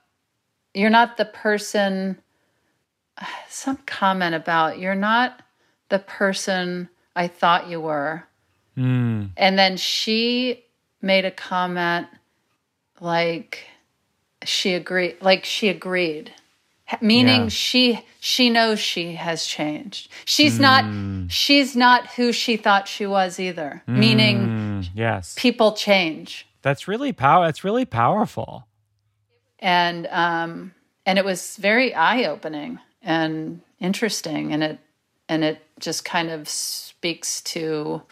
you're 0.72 0.90
not 0.90 1.16
the 1.16 1.24
person." 1.24 2.18
Some 3.48 3.79
comment 3.87 4.35
about 4.35 4.79
you're 4.79 4.96
not 4.96 5.40
the 5.88 5.98
person 5.98 6.88
I 7.16 7.28
thought 7.28 7.68
you 7.68 7.80
were, 7.80 8.24
mm, 8.76 9.30
and 9.36 9.58
then 9.58 9.76
she 9.76 10.64
made 11.02 11.24
a 11.24 11.30
comment 11.30 12.06
like 13.00 13.66
she 14.44 14.74
agreed 14.74 15.16
like 15.20 15.44
she 15.44 15.68
agreed. 15.68 16.32
Meaning 17.00 17.44
Yeah. 17.44 17.48
she 17.48 18.04
she 18.20 18.50
knows 18.50 18.78
she 18.78 19.14
has 19.14 19.46
changed. 19.46 20.10
She's 20.26 20.60
not 20.60 20.84
she's 21.30 21.74
not 21.74 22.08
who 22.08 22.30
she 22.32 22.56
thought 22.58 22.88
she 22.88 23.06
was 23.06 23.40
either. 23.40 23.82
Meaning 23.86 24.38
Mm, 24.84 24.88
yes. 24.94 25.34
people 25.38 25.72
change. 25.72 26.46
That's 26.60 26.86
really 26.86 27.12
power 27.12 27.46
that's 27.46 27.64
really 27.64 27.86
powerful. 27.86 28.66
And 29.58 30.06
um 30.10 30.74
and 31.06 31.18
it 31.18 31.24
was 31.24 31.56
very 31.56 31.94
eye-opening 31.94 32.78
and 33.02 33.60
interesting 33.80 34.52
and 34.52 34.62
it 34.62 34.78
and 35.28 35.44
it 35.44 35.62
just 35.80 36.04
kind 36.04 36.30
of 36.30 36.48
speaks 36.48 37.40
to 37.42 38.02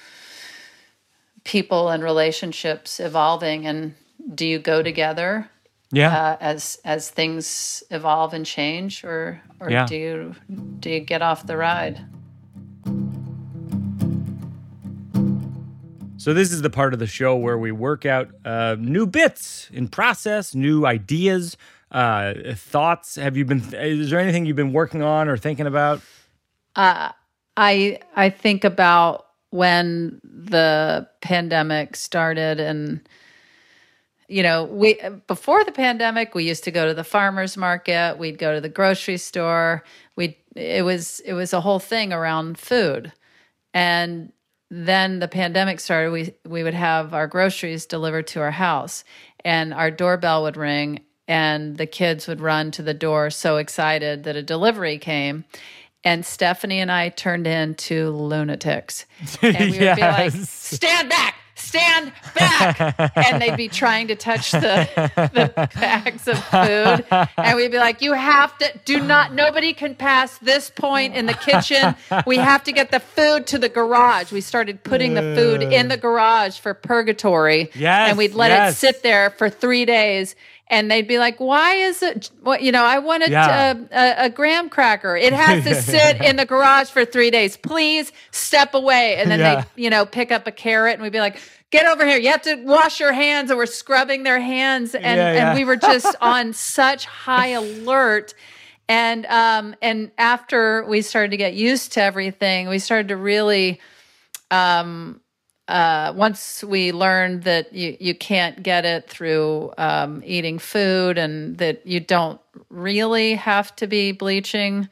people 1.45 1.89
and 1.89 2.03
relationships 2.03 3.01
evolving 3.01 3.67
and 3.67 3.95
do 4.35 4.47
you 4.47 4.59
go 4.59 4.83
together 4.83 5.49
yeah 5.91 6.15
uh, 6.15 6.37
as 6.41 6.79
as 6.85 7.11
things 7.11 7.83
evolve 7.91 8.33
and 8.33 8.47
change 8.47 9.05
or 9.05 9.41
or 9.61 9.71
Yeah. 9.71 9.87
do 9.87 9.97
you 9.97 10.35
do 10.79 10.91
you 10.91 11.01
get 11.01 11.23
off 11.23 11.47
the 11.47 11.57
ride 11.57 12.05
So 16.23 16.33
this 16.33 16.53
is 16.53 16.63
the 16.63 16.71
part 16.71 16.93
of 16.95 17.01
the 17.01 17.09
show 17.09 17.35
where 17.35 17.59
we 17.59 17.73
work 17.73 18.07
out 18.07 18.29
uh, 18.45 18.77
new 18.79 19.09
bits 19.09 19.69
in 19.73 19.89
process, 19.89 20.55
new 20.55 20.87
ideas, 20.87 21.57
uh, 21.91 22.35
thoughts. 22.55 23.17
Have 23.17 23.37
you 23.37 23.45
been? 23.45 23.61
Is 23.75 24.11
there 24.11 24.21
anything 24.21 24.47
you've 24.47 24.55
been 24.55 24.73
working 24.73 25.03
on 25.03 25.29
or 25.29 25.37
thinking 25.37 25.67
about? 25.67 26.01
Uh, 26.77 27.13
I 27.57 28.01
I 28.17 28.31
think 28.31 28.65
about 28.65 29.27
when 29.51 30.21
the 30.25 31.07
pandemic 31.21 31.97
started 31.97 32.59
and 32.61 33.07
you 34.29 34.43
know, 34.43 34.65
we 34.65 34.99
before 35.27 35.63
the 35.65 35.73
pandemic, 35.73 36.35
we 36.35 36.45
used 36.45 36.65
to 36.65 36.71
go 36.71 36.87
to 36.87 36.95
the 36.95 37.05
farmers 37.05 37.57
market, 37.57 38.17
we'd 38.19 38.39
go 38.39 38.55
to 38.55 38.61
the 38.63 38.69
grocery 38.69 39.19
store. 39.19 39.85
We 40.17 40.39
it 40.57 40.85
was 40.85 41.21
it 41.21 41.35
was 41.35 41.53
a 41.53 41.61
whole 41.61 41.79
thing 41.79 42.13
around 42.13 42.59
food. 42.59 43.13
And 43.75 44.33
then 44.71 45.19
the 45.19 45.29
pandemic 45.29 45.81
started, 45.81 46.13
we 46.13 46.35
we 46.47 46.63
would 46.63 46.75
have 46.75 47.13
our 47.13 47.27
groceries 47.27 47.85
delivered 47.85 48.27
to 48.29 48.41
our 48.41 48.51
house 48.53 49.05
and 49.45 49.75
our 49.75 49.91
doorbell 49.91 50.45
would 50.45 50.57
ring 50.57 51.01
and 51.29 51.77
the 51.77 51.87
kids 51.87 52.27
would 52.27 52.41
run 52.41 52.71
to 52.73 52.83
the 52.83 52.95
door 52.95 53.29
so 53.31 53.59
excited 53.59 54.25
that 54.25 54.37
a 54.37 54.43
delivery 54.43 54.99
came. 54.99 55.45
And 56.05 56.27
Stephanie 56.27 56.81
and 56.81 56.91
I 56.91 57.11
turned 57.11 57.47
into 57.47 58.11
lunatics. 58.11 59.07
And 59.43 59.57
we 59.71 59.79
would 59.79 59.97
be 59.97 60.03
like, 60.03 60.33
stand 60.33 61.09
back, 61.09 61.37
stand 61.55 62.13
back. 62.35 63.13
and 63.17 63.41
they'd 63.41 63.57
be 63.57 63.69
trying 63.69 64.09
to 64.09 64.17
touch 64.17 64.51
the, 64.51 64.89
the 65.33 65.69
bags 65.75 66.27
of 66.27 66.39
food. 66.45 67.07
And 67.37 67.57
we'd 67.57 67.71
be 67.71 67.79
like, 67.79 68.03
you 68.03 68.13
have 68.15 68.57
to, 68.59 68.81
do 68.85 69.01
not, 69.01 69.33
nobody 69.33 69.73
can 69.73 69.95
pass 69.95 70.39
this 70.39 70.71
point 70.71 71.15
in 71.15 71.27
the 71.27 71.35
kitchen. 71.35 71.95
We 72.27 72.37
have 72.37 72.65
to 72.65 72.73
get 72.73 72.91
the 72.91 73.01
food 73.01 73.47
to 73.49 73.59
the 73.59 73.69
garage. 73.69 74.33
We 74.33 74.41
started 74.41 74.83
putting 74.83 75.15
the 75.15 75.35
food 75.37 75.63
in 75.63 75.89
the 75.89 75.97
garage 75.97 76.59
for 76.59 76.75
purgatory. 76.75 77.71
Yes, 77.75 78.09
And 78.11 78.19
we'd 78.19 78.35
let 78.35 78.49
yes. 78.49 78.73
it 78.73 78.77
sit 78.77 79.03
there 79.03 79.31
for 79.31 79.49
three 79.49 79.85
days. 79.85 80.35
And 80.73 80.91
they'd 80.91 81.07
be 81.07 81.19
like, 81.19 81.39
"Why 81.39 81.75
is 81.75 82.03
it? 82.03 82.31
What 82.43 82.63
you 82.63 82.73
know? 82.73 82.83
I 82.85 82.99
wanted 82.99 83.31
Yeah. 83.31 83.75
a, 83.93 83.97
a, 83.97 84.25
a 84.27 84.31
graham 84.31 84.69
cracker. 84.69 85.17
It 85.17 85.33
has 85.33 85.63
to 85.65 85.75
sit 85.93 86.21
in 86.21 86.35
the 86.37 86.47
garage 86.47 86.89
for 86.89 87.05
three 87.05 87.31
days. 87.31 87.57
Please 87.57 88.11
step 88.33 88.75
away." 88.75 89.17
And 89.17 89.31
then 89.31 89.39
Yeah. 89.39 89.65
they, 89.77 89.83
you 89.85 89.91
know, 89.91 90.05
pick 90.07 90.33
up 90.33 90.47
a 90.49 90.53
carrot, 90.53 90.95
and 90.95 91.03
we'd 91.03 91.13
be 91.13 91.21
like, 91.21 91.39
"Get 91.71 91.87
over 91.87 92.05
here! 92.07 92.19
You 92.19 92.31
have 92.31 92.43
to 92.43 92.57
wash 92.65 92.99
your 92.99 93.13
hands." 93.13 93.51
And 93.51 93.59
we're 93.59 93.67
scrubbing 93.67 94.25
their 94.25 94.41
hands, 94.41 94.95
and 94.95 95.05
Yeah, 95.05 95.33
yeah. 95.35 95.49
and 95.51 95.59
we 95.59 95.65
were 95.65 95.77
just 95.77 96.17
on 96.21 96.55
such 96.55 97.05
high 97.05 97.49
alert. 97.49 98.35
And 98.89 99.25
um 99.27 99.77
and 99.81 100.11
after 100.19 100.85
we 100.89 101.03
started 101.03 101.31
to 101.31 101.37
get 101.37 101.55
used 101.55 101.93
to 101.93 102.03
everything, 102.03 102.69
we 102.69 102.79
started 102.81 103.09
to 103.09 103.17
really 103.17 103.79
um 104.51 105.21
uh, 105.73 106.13
once 106.15 106.63
we 106.63 106.93
learned 106.93 107.45
that 107.45 107.73
you, 107.73 107.97
you 107.99 108.15
can't 108.15 108.63
get 108.63 108.85
it 108.85 109.09
through 109.09 109.73
um, 109.79 110.23
eating 110.25 110.59
food 110.59 111.17
and 111.17 111.57
that 111.59 111.87
you 111.87 111.99
don't 111.99 112.41
really 112.69 113.35
have 113.35 113.75
to 113.77 113.87
be 113.87 114.13
bleaching 114.13 114.89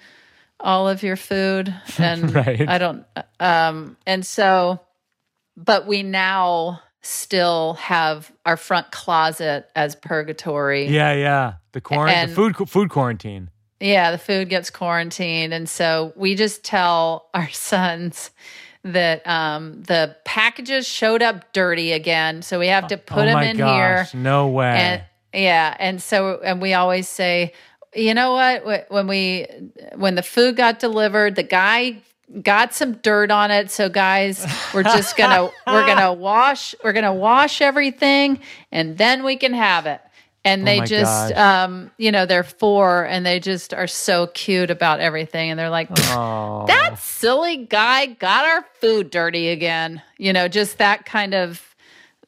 all 0.59 0.89
of 0.89 1.03
your 1.03 1.17
food 1.17 1.75
and 1.99 2.35
Right. 2.35 2.69
i 2.69 2.79
don't 2.79 3.05
um, 3.41 3.97
and 4.07 4.25
so 4.27 4.81
but 5.57 5.87
we 5.87 6.03
now 6.03 6.81
still 7.03 7.75
have 7.75 8.33
our 8.47 8.57
front 8.57 8.91
closet 8.91 9.69
as 9.77 9.97
purgatory 9.97 10.87
Yeah, 10.89 11.13
yeah. 11.13 11.53
The 11.73 11.81
quarantine, 11.81 12.29
the 12.29 12.35
food 12.35 12.69
food 12.69 12.91
quarantine. 12.91 13.51
yeah, 13.81 14.11
the 14.11 14.19
food 14.19 14.49
gets 14.49 14.71
quarantined. 14.71 15.55
And 15.55 15.69
so 15.69 16.13
we 16.17 16.35
just 16.35 16.63
tell 16.65 17.29
our 17.33 17.49
sons 17.53 18.31
that 18.83 19.27
um, 19.27 19.83
the 19.83 20.17
packages 20.25 20.87
showed 20.87 21.23
up 21.23 21.53
dirty 21.53 21.93
again. 21.93 22.43
So 22.43 22.59
we 22.59 22.69
have 22.69 22.87
to 22.89 22.97
put 22.97 23.23
oh 23.23 23.27
them 23.27 23.43
in 23.43 23.57
gosh, 23.59 24.13
here. 24.13 24.21
No 24.21 24.49
way. 24.49 24.71
And 24.71 25.03
yeah. 25.35 25.77
And 25.79 26.03
so, 26.03 26.41
and 26.43 26.61
we 26.61 26.75
always 26.75 27.09
say, 27.09 27.53
you 27.95 28.15
know 28.15 28.33
what? 28.33 28.91
When 28.91 29.07
we, 29.07 29.47
when 29.95 30.15
the 30.15 30.23
food 30.23 30.57
got 30.57 30.79
delivered, 30.79 31.37
the 31.37 31.43
guy 31.43 31.99
got 32.43 32.73
some 32.73 32.93
dirt 32.95 33.31
on 33.31 33.51
it. 33.51 33.71
So 33.71 33.89
guys, 33.89 34.47
we're 34.73 34.85
just 34.85 35.17
gonna, 35.17 35.51
we're 35.67 35.87
gonna 35.87 36.13
wash, 36.15 36.75
we're 36.83 36.93
gonna 36.93 37.15
wash 37.15 37.61
everything 37.61 38.41
and 38.71 38.97
then 38.97 39.25
we 39.25 39.37
can 39.37 39.53
have 39.53 39.87
it. 39.87 40.01
And 40.45 40.67
they 40.67 40.81
Oh 40.81 40.85
just, 40.87 41.33
um, 41.35 41.91
you 41.99 42.11
know, 42.11 42.25
they're 42.25 42.43
four 42.43 43.05
and 43.05 43.27
they 43.27 43.41
just 43.41 43.75
are 43.75 43.87
so 43.87 44.29
cute 44.29 44.71
about 44.71 45.01
everything. 45.01 45.51
And 45.51 45.59
they're 45.59 45.69
like, 45.69 45.89
oh. 45.91 46.65
that 46.67 46.99
silly 46.99 47.59
guy 47.59 48.07
got 48.07 48.47
our 48.47 48.65
food 48.81 49.11
dirty 49.11 49.51
again. 49.51 50.01
You 50.17 50.33
know, 50.33 50.49
just 50.49 50.79
that 50.79 51.05
kind 51.05 51.35
of 51.35 51.75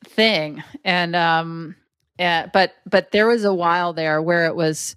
thing. 0.04 0.62
And 0.84 1.16
um 1.16 1.76
yeah, 2.18 2.46
but 2.52 2.74
but 2.84 3.12
there 3.12 3.26
was 3.26 3.44
a 3.44 3.54
while 3.54 3.94
there 3.94 4.20
where 4.20 4.46
it 4.46 4.54
was, 4.54 4.94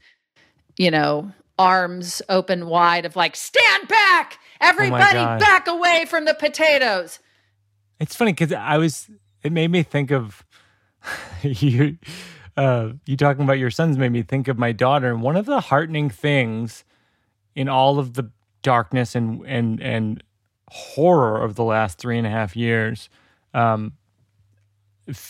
you 0.78 0.92
know, 0.92 1.32
arms 1.58 2.22
open 2.30 2.68
wide 2.68 3.06
of 3.06 3.16
like, 3.16 3.36
stand 3.36 3.88
back, 3.88 4.40
everybody 4.60 5.20
God. 5.20 5.40
back 5.40 5.68
away 5.68 6.06
from 6.06 6.26
the 6.26 6.34
potatoes. 6.34 7.20
It's 8.00 8.16
funny 8.16 8.34
because 8.34 8.52
I 8.52 8.78
was. 8.78 9.10
It 9.44 9.52
made 9.52 9.70
me 9.70 9.84
think 9.84 10.12
of 10.12 10.44
you. 11.42 11.98
Uh, 12.58 12.94
you 13.06 13.18
talking 13.18 13.44
about 13.44 13.60
your 13.60 13.70
sons 13.70 13.98
made 13.98 14.12
me 14.12 14.22
think 14.22 14.48
of 14.48 14.58
my 14.58 14.72
daughter, 14.72 15.10
and 15.10 15.22
one 15.22 15.36
of 15.36 15.46
the 15.46 15.60
heartening 15.60 16.10
things 16.10 16.86
in 17.54 17.68
all 17.68 18.00
of 18.00 18.14
the 18.14 18.30
darkness 18.62 19.16
and 19.16 19.46
and 19.46 19.82
and 19.82 20.24
horror 20.70 21.44
of 21.44 21.56
the 21.56 21.64
last 21.64 21.98
three 21.98 22.18
and 22.18 22.26
a 22.26 22.30
half 22.30 22.56
years 22.56 23.10
um, 23.54 23.94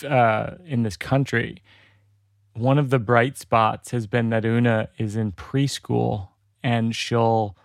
uh, 0.08 0.52
in 0.66 0.84
this 0.84 0.98
country, 0.98 1.62
one 2.54 2.78
of 2.78 2.90
the 2.90 3.00
bright 3.00 3.38
spots 3.38 3.92
has 3.92 4.08
been 4.08 4.30
that 4.30 4.46
Oona 4.46 4.90
is 4.98 5.16
in 5.16 5.34
preschool 5.34 6.30
and 6.64 6.96
she'll 6.96 7.56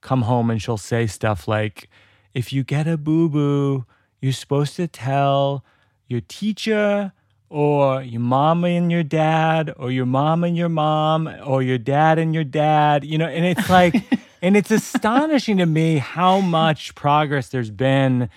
come 0.00 0.22
home 0.22 0.50
and 0.50 0.60
she'll 0.60 0.76
say 0.76 1.06
stuff 1.06 1.46
like, 1.46 1.88
if 2.34 2.52
you 2.52 2.64
get 2.64 2.86
a 2.86 2.98
boo 2.98 3.28
boo, 3.28 3.86
you're 4.20 4.32
supposed 4.32 4.76
to 4.76 4.88
tell 4.88 5.64
your 6.08 6.20
teacher 6.20 7.12
or 7.48 8.02
your 8.02 8.20
mom 8.20 8.64
and 8.64 8.90
your 8.90 9.02
dad 9.02 9.72
or 9.76 9.90
your 9.90 10.06
mom 10.06 10.44
and 10.44 10.56
your 10.56 10.68
mom 10.68 11.28
or 11.44 11.62
your 11.62 11.78
dad 11.78 12.18
and 12.18 12.34
your 12.34 12.44
dad, 12.44 13.04
you 13.04 13.18
know, 13.18 13.26
and 13.26 13.44
it's 13.44 13.68
like, 13.68 14.02
and 14.42 14.56
it's 14.56 14.70
astonishing 14.70 15.58
to 15.58 15.66
me 15.66 15.98
how 15.98 16.40
much 16.40 16.94
progress 16.94 17.48
there's 17.48 17.70
been 17.70 18.28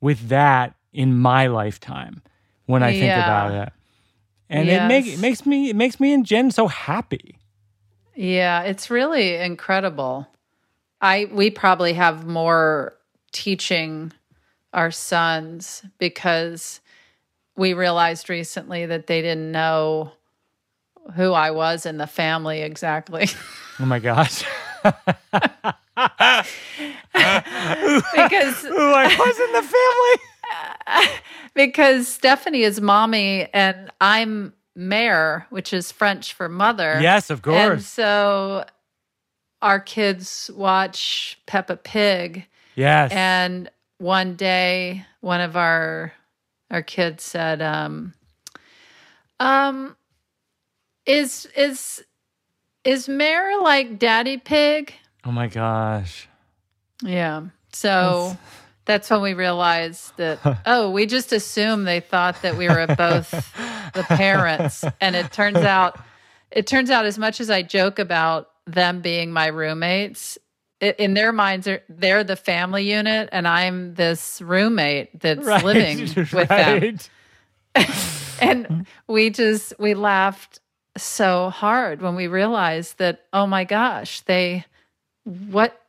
with 0.00 0.28
that 0.28 0.74
in 0.92 1.16
my 1.16 1.46
lifetime 1.46 2.22
when 2.66 2.82
I 2.82 2.92
think 2.92 3.14
Yeah. 3.14 3.22
about 3.22 3.52
it. 3.68 3.72
And 4.48 4.68
it, 4.68 4.82
make, 4.86 5.06
it 5.06 5.18
makes 5.18 5.44
me 5.44 5.70
it 5.70 5.76
makes 5.76 5.98
me 5.98 6.12
and 6.12 6.24
Jen 6.24 6.50
so 6.50 6.68
happy. 6.68 7.38
Yeah, 8.14 8.62
it's 8.62 8.90
really 8.90 9.34
incredible. 9.34 10.26
I 11.00 11.28
we 11.32 11.50
probably 11.50 11.94
have 11.94 12.26
more 12.26 12.96
teaching 13.32 14.12
our 14.72 14.90
sons 14.90 15.82
because 15.98 16.80
we 17.56 17.74
realized 17.74 18.28
recently 18.28 18.86
that 18.86 19.06
they 19.06 19.22
didn't 19.22 19.50
know 19.50 20.12
who 21.14 21.32
I 21.32 21.50
was 21.50 21.86
in 21.86 21.98
the 21.98 22.06
family 22.06 22.62
exactly. 22.62 23.28
Oh 23.78 23.84
my 23.84 23.98
gosh. 23.98 24.42
because 24.82 24.94
Who 28.62 28.78
I 28.78 29.14
was 29.18 29.38
in 29.38 29.52
the 29.52 29.68
family. 30.96 31.10
because 31.54 32.08
Stephanie 32.08 32.62
is 32.62 32.80
mommy 32.80 33.48
and 33.52 33.92
I'm 34.00 34.54
mère, 34.78 35.44
which 35.50 35.74
is 35.74 35.92
French 35.92 36.32
for 36.32 36.48
mother. 36.48 36.98
Yes, 37.02 37.28
of 37.28 37.42
course. 37.42 37.58
And 37.70 37.82
so 37.82 38.64
our 39.60 39.78
kids 39.78 40.50
watch 40.54 41.38
Peppa 41.44 41.76
Pig 41.76 42.46
Yes. 42.76 43.10
And 43.10 43.70
one 43.98 44.36
day, 44.36 45.04
one 45.20 45.40
of 45.40 45.56
our 45.56 46.12
our 46.70 46.82
kids 46.82 47.24
said, 47.24 47.62
um, 47.62 48.14
um, 49.40 49.96
is 51.04 51.46
is 51.56 52.04
is 52.84 53.08
Mère 53.08 53.62
like 53.62 53.98
Daddy 53.98 54.36
Pig? 54.38 54.94
oh 55.24 55.32
my 55.32 55.48
gosh. 55.48 56.28
Yeah. 57.02 57.42
So 57.72 58.36
that's 58.86 59.10
when 59.10 59.20
we 59.20 59.34
realized 59.34 60.16
that 60.16 60.38
oh, 60.66 60.90
we 60.90 61.06
just 61.06 61.32
assumed 61.32 61.86
they 61.86 62.00
thought 62.00 62.40
that 62.42 62.56
we 62.56 62.68
were 62.68 62.86
both 62.96 63.30
the 63.94 64.04
parents, 64.08 64.84
and 65.00 65.14
it 65.14 65.32
turns 65.32 65.58
out 65.58 65.98
it 66.50 66.66
turns 66.66 66.90
out 66.90 67.04
as 67.04 67.18
much 67.18 67.40
as 67.40 67.50
I 67.50 67.62
joke 67.62 67.98
about 67.98 68.48
them 68.66 69.00
being 69.00 69.32
my 69.32 69.46
roommates. 69.46 70.38
In 70.80 71.14
their 71.14 71.32
minds, 71.32 71.64
they're, 71.66 71.82
they're 71.88 72.24
the 72.24 72.36
family 72.36 72.90
unit, 72.90 73.28
and 73.32 73.48
I'm 73.48 73.94
this 73.94 74.40
roommate 74.42 75.20
that's 75.20 75.46
Right. 75.46 75.64
living 75.64 75.98
with 76.32 76.48
them. 76.48 76.80
right. 76.82 77.10
And 78.38 78.86
we 79.08 79.30
just 79.30 79.72
we 79.78 79.94
laughed 79.94 80.60
so 80.96 81.48
hard 81.50 82.02
when 82.02 82.14
we 82.16 82.26
realized 82.26 82.98
that 82.98 83.24
oh 83.32 83.46
my 83.46 83.64
gosh, 83.64 84.20
they 84.22 84.64
what 85.24 85.80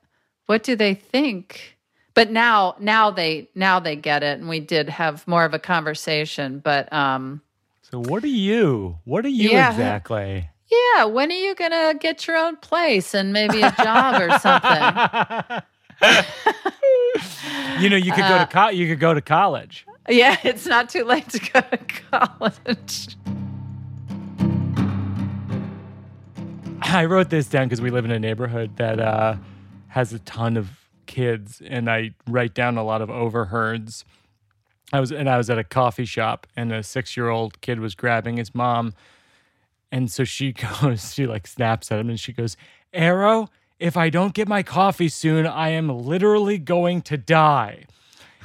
what 0.45 0.63
do 0.63 0.75
they 0.75 0.93
think? 0.93 1.77
But 2.13 2.31
now 2.31 2.75
now 2.79 3.11
they 3.11 3.49
now 3.53 3.79
they 3.81 3.95
get 3.97 4.23
it 4.23 4.39
and 4.39 4.47
we 4.47 4.61
did 4.61 4.87
have 4.89 5.27
more 5.27 5.43
of 5.45 5.53
a 5.53 5.59
conversation, 5.59 6.59
but 6.59 6.91
um 6.93 7.41
So 7.91 7.99
what 7.99 8.23
are 8.23 8.27
you? 8.27 8.97
What 9.03 9.25
are 9.25 9.29
you 9.29 9.51
Yeah. 9.51 9.67
exactly? 9.67 10.49
Yeah, 10.69 11.05
when 11.05 11.31
are 11.31 11.35
you 11.35 11.55
going 11.55 11.71
to 11.71 11.97
get 11.99 12.27
your 12.27 12.37
own 12.37 12.57
place 12.57 13.13
and 13.13 13.31
maybe 13.31 13.61
a 13.61 13.71
job 13.71 14.21
or 14.21 14.37
something? 14.39 15.63
you 17.81 17.89
know, 17.89 17.95
you 17.95 18.11
could 18.11 18.27
go 18.27 18.37
to 18.37 18.47
co- 18.49 18.69
you 18.69 18.87
could 18.87 18.99
go 18.99 19.13
to 19.13 19.21
college. 19.21 19.85
Yeah, 20.09 20.37
it's 20.43 20.65
not 20.65 20.89
too 20.89 21.03
late 21.03 21.29
to 21.29 21.39
go 21.39 21.61
to 21.61 21.77
college. 22.11 23.15
I 26.81 27.05
wrote 27.05 27.29
this 27.29 27.47
down 27.47 27.67
because 27.67 27.81
we 27.81 27.89
live 27.89 28.05
in 28.05 28.11
a 28.11 28.19
neighborhood 28.19 28.77
that 28.77 28.99
uh, 28.99 29.35
has 29.89 30.13
a 30.13 30.19
ton 30.19 30.57
of 30.57 30.69
kids, 31.05 31.61
and 31.65 31.89
I 31.89 32.11
write 32.27 32.53
down 32.53 32.77
a 32.77 32.83
lot 32.83 33.01
of 33.01 33.09
overheards. 33.09 34.05
I 34.93 34.99
was 34.99 35.11
and 35.11 35.29
I 35.29 35.37
was 35.37 35.49
at 35.49 35.57
a 35.57 35.63
coffee 35.63 36.05
shop, 36.05 36.47
and 36.55 36.71
a 36.71 36.83
six-year-old 36.83 37.61
kid 37.61 37.79
was 37.79 37.95
grabbing 37.95 38.37
his 38.37 38.55
mom, 38.55 38.93
and 39.91 40.11
so 40.11 40.23
she 40.23 40.51
goes, 40.81 41.13
she 41.13 41.25
like 41.27 41.47
snaps 41.47 41.91
at 41.91 41.99
him, 41.99 42.09
and 42.09 42.19
she 42.19 42.33
goes, 42.33 42.57
"Arrow, 42.93 43.49
if 43.79 43.97
I 43.97 44.09
don't 44.09 44.33
get 44.33 44.47
my 44.47 44.63
coffee 44.63 45.09
soon, 45.09 45.45
I 45.45 45.69
am 45.69 45.89
literally 45.89 46.57
going 46.57 47.01
to 47.03 47.17
die." 47.17 47.85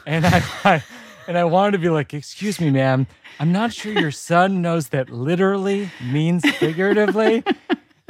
And 0.07 0.26
I, 0.26 0.42
I 0.64 0.83
and 1.26 1.38
I 1.38 1.44
wanted 1.44 1.72
to 1.72 1.78
be 1.78 1.88
like, 1.88 2.14
"Excuse 2.14 2.61
me, 2.61 2.70
ma'am, 2.70 3.07
I'm 3.38 3.52
not 3.52 3.72
sure 3.72 3.92
your 3.92 4.11
son 4.11 4.62
knows 4.62 4.88
that 4.88 5.11
literally 5.11 5.90
means 6.11 6.48
figuratively." 6.57 7.44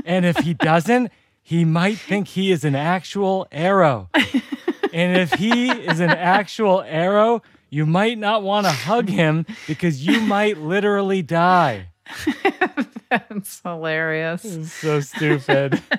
And 0.04 0.26
if 0.26 0.36
he 0.38 0.54
doesn't, 0.54 1.12
he 1.42 1.64
might 1.64 1.98
think 1.98 2.28
he 2.28 2.50
is 2.50 2.64
an 2.64 2.74
actual 2.74 3.46
arrow. 3.52 4.08
And 4.92 5.16
if 5.16 5.32
he 5.34 5.70
is 5.70 6.00
an 6.00 6.10
actual 6.10 6.82
arrow, 6.82 7.42
you 7.70 7.86
might 7.86 8.18
not 8.18 8.42
want 8.42 8.66
to 8.66 8.72
hug 8.72 9.08
him 9.08 9.46
because 9.66 10.06
you 10.06 10.20
might 10.20 10.58
literally 10.58 11.22
die. 11.22 11.88
That's 13.28 13.60
hilarious. 13.60 14.70
So 14.80 15.00
stupid. 15.00 15.82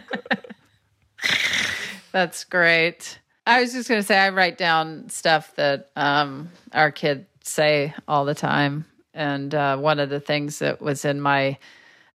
That's 2.12 2.44
great. 2.44 3.20
I 3.46 3.62
was 3.62 3.74
just 3.74 3.90
going 3.90 4.02
to 4.02 4.06
say, 4.06 4.18
I 4.18 4.30
write 4.30 4.58
down 4.58 5.10
stuff 5.10 5.56
that 5.56 5.90
um, 5.96 6.50
our 6.74 6.92
kids 6.92 7.26
say 7.44 7.94
all 8.08 8.26
the 8.26 8.36
time. 8.36 8.86
And 9.14 9.54
uh, 9.54 9.78
one 9.78 10.00
of 10.00 10.10
the 10.10 10.20
things 10.20 10.60
that 10.60 10.82
was 10.82 11.06
in 11.06 11.22
my 11.22 11.58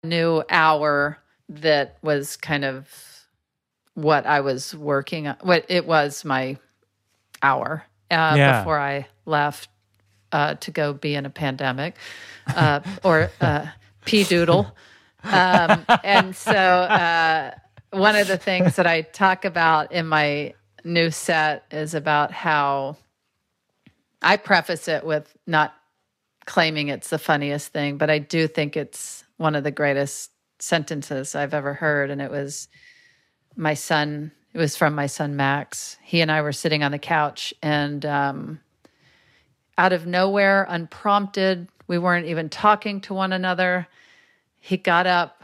new 0.03 0.43
hour 0.49 1.19
that 1.49 1.97
was 2.03 2.37
kind 2.37 2.65
of 2.65 2.89
what 3.95 4.27
I 4.27 4.41
was 4.41 4.75
working 4.75 5.27
on, 5.27 5.37
what 5.43 5.65
it 5.69 5.87
was 5.87 6.25
my 6.25 6.59
hour 7.43 7.85
uh, 8.11 8.35
Yeah. 8.37 8.61
before 8.61 8.79
I 8.79 9.07
left 9.25 9.69
uh, 10.33 10.55
to 10.57 10.71
go 10.71 10.93
be 10.93 11.15
in 11.15 11.27
a 11.27 11.31
pandemic 11.31 11.97
uh, 12.55 12.81
or 13.03 13.31
uh, 13.41 13.67
pea 14.07 14.25
doodle. 14.25 14.75
Um, 15.23 15.85
and 16.03 16.35
so 16.35 16.53
uh, 16.53 17.51
one 17.91 18.17
of 18.17 18.29
the 18.29 18.39
things 18.39 18.77
that 18.77 18.87
I 18.87 19.03
talk 19.03 19.45
about 19.45 19.93
in 19.93 20.07
my 20.07 20.55
new 20.85 21.11
set 21.11 21.65
is 21.71 21.95
about 21.95 22.33
how 22.33 22.97
I 24.23 24.37
preface 24.37 24.89
it 24.89 25.05
with 25.05 25.37
not 25.47 25.75
claiming 26.47 26.89
it's 26.89 27.11
the 27.11 27.19
funniest 27.19 27.73
thing, 27.73 27.99
but 27.99 28.09
I 28.09 28.19
do 28.19 28.47
think 28.47 28.77
it's 28.77 29.25
one 29.37 29.55
of 29.55 29.65
the 29.65 29.71
greatest 29.71 30.31
sentences 30.59 31.35
I've 31.35 31.55
ever 31.55 31.75
heard. 31.75 32.11
And 32.11 32.23
it 32.23 32.31
was 32.31 32.69
my 33.57 33.75
son, 33.75 34.31
it 34.55 34.59
was 34.59 34.77
from 34.77 34.95
my 34.95 35.07
son 35.07 35.37
Max. 35.37 35.99
He 36.03 36.21
and 36.21 36.31
I 36.31 36.43
were 36.43 36.53
sitting 36.53 36.83
on 36.83 36.93
the 36.93 36.99
couch 36.99 37.53
and 37.63 38.07
um, 38.07 38.61
out 39.77 39.93
of 39.93 40.07
nowhere, 40.07 40.67
unprompted, 40.69 41.69
we 41.87 41.99
weren't 41.99 42.27
even 42.27 42.49
talking 42.49 43.01
to 43.03 43.15
one 43.15 43.33
another. 43.33 43.87
He 44.59 44.77
got 44.77 45.07
up 45.07 45.43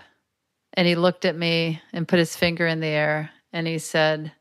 and 0.74 0.86
he 0.86 0.94
looked 0.94 1.24
at 1.24 1.36
me 1.36 1.80
and 1.92 2.08
put 2.08 2.18
his 2.18 2.36
finger 2.36 2.66
in 2.66 2.80
the 2.80 2.86
air 2.86 3.30
and 3.52 3.66
he 3.66 3.78
said, 3.78 4.32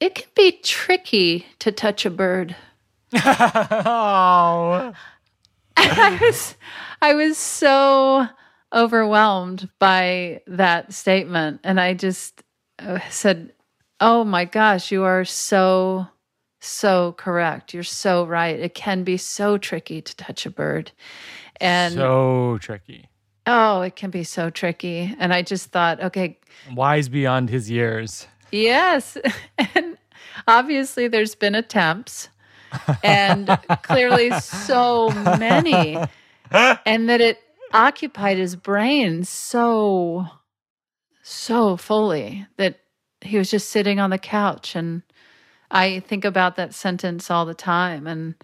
It 0.00 0.14
can 0.14 0.28
be 0.34 0.52
tricky 0.52 1.46
to 1.58 1.72
touch 1.72 2.06
a 2.06 2.10
bird. 2.10 2.56
oh. 3.14 4.92
I 5.76 6.18
was 6.20 6.54
I 7.00 7.14
was 7.14 7.38
so 7.38 8.26
overwhelmed 8.72 9.68
by 9.78 10.42
that 10.46 10.92
statement 10.92 11.60
and 11.64 11.80
I 11.80 11.94
just 11.94 12.42
uh, 12.78 13.00
said, 13.10 13.52
"Oh 14.00 14.24
my 14.24 14.44
gosh, 14.44 14.92
you 14.92 15.04
are 15.04 15.24
so 15.24 16.06
so 16.64 17.12
correct. 17.18 17.74
You're 17.74 17.82
so 17.82 18.24
right. 18.24 18.58
It 18.58 18.74
can 18.74 19.04
be 19.04 19.16
so 19.16 19.58
tricky 19.58 20.00
to 20.00 20.16
touch 20.16 20.46
a 20.46 20.50
bird." 20.50 20.92
And 21.60 21.94
so 21.94 22.58
tricky. 22.60 23.08
oh, 23.46 23.82
it 23.82 23.96
can 23.96 24.10
be 24.10 24.24
so 24.24 24.50
tricky. 24.50 25.14
And 25.18 25.32
I 25.32 25.42
just 25.42 25.70
thought, 25.70 26.00
okay, 26.02 26.38
Wise 26.74 27.08
beyond 27.08 27.50
his 27.50 27.70
years. 27.70 28.26
Yes. 28.50 29.16
And 29.74 29.96
obviously, 30.48 31.08
there's 31.08 31.34
been 31.34 31.54
attempts, 31.54 32.28
and 33.02 33.46
clearly, 33.82 34.30
so 34.40 35.10
many, 35.38 35.96
and 36.50 37.08
that 37.08 37.20
it 37.20 37.38
occupied 37.72 38.38
his 38.38 38.56
brain 38.56 39.24
so, 39.24 40.26
so 41.22 41.76
fully 41.76 42.46
that 42.56 42.80
he 43.20 43.38
was 43.38 43.50
just 43.50 43.70
sitting 43.70 44.00
on 44.00 44.10
the 44.10 44.18
couch. 44.18 44.74
And 44.74 45.02
I 45.72 46.00
think 46.00 46.24
about 46.24 46.56
that 46.56 46.74
sentence 46.74 47.30
all 47.30 47.46
the 47.46 47.54
time 47.54 48.06
and, 48.06 48.34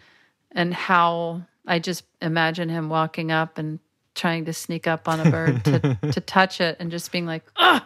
and 0.51 0.73
how 0.73 1.43
I 1.67 1.79
just 1.79 2.05
imagine 2.23 2.69
him 2.69 2.89
walking 2.89 3.31
up 3.31 3.59
and 3.59 3.79
trying 4.15 4.47
to 4.47 4.53
sneak 4.53 4.87
up 4.87 5.07
on 5.07 5.21
a 5.21 5.31
bird 5.31 5.65
to, 5.67 5.99
to 6.13 6.21
touch 6.21 6.61
it 6.61 6.77
and 6.81 6.91
just 6.91 7.13
being 7.13 7.27
like, 7.27 7.45
oh, 7.57 7.81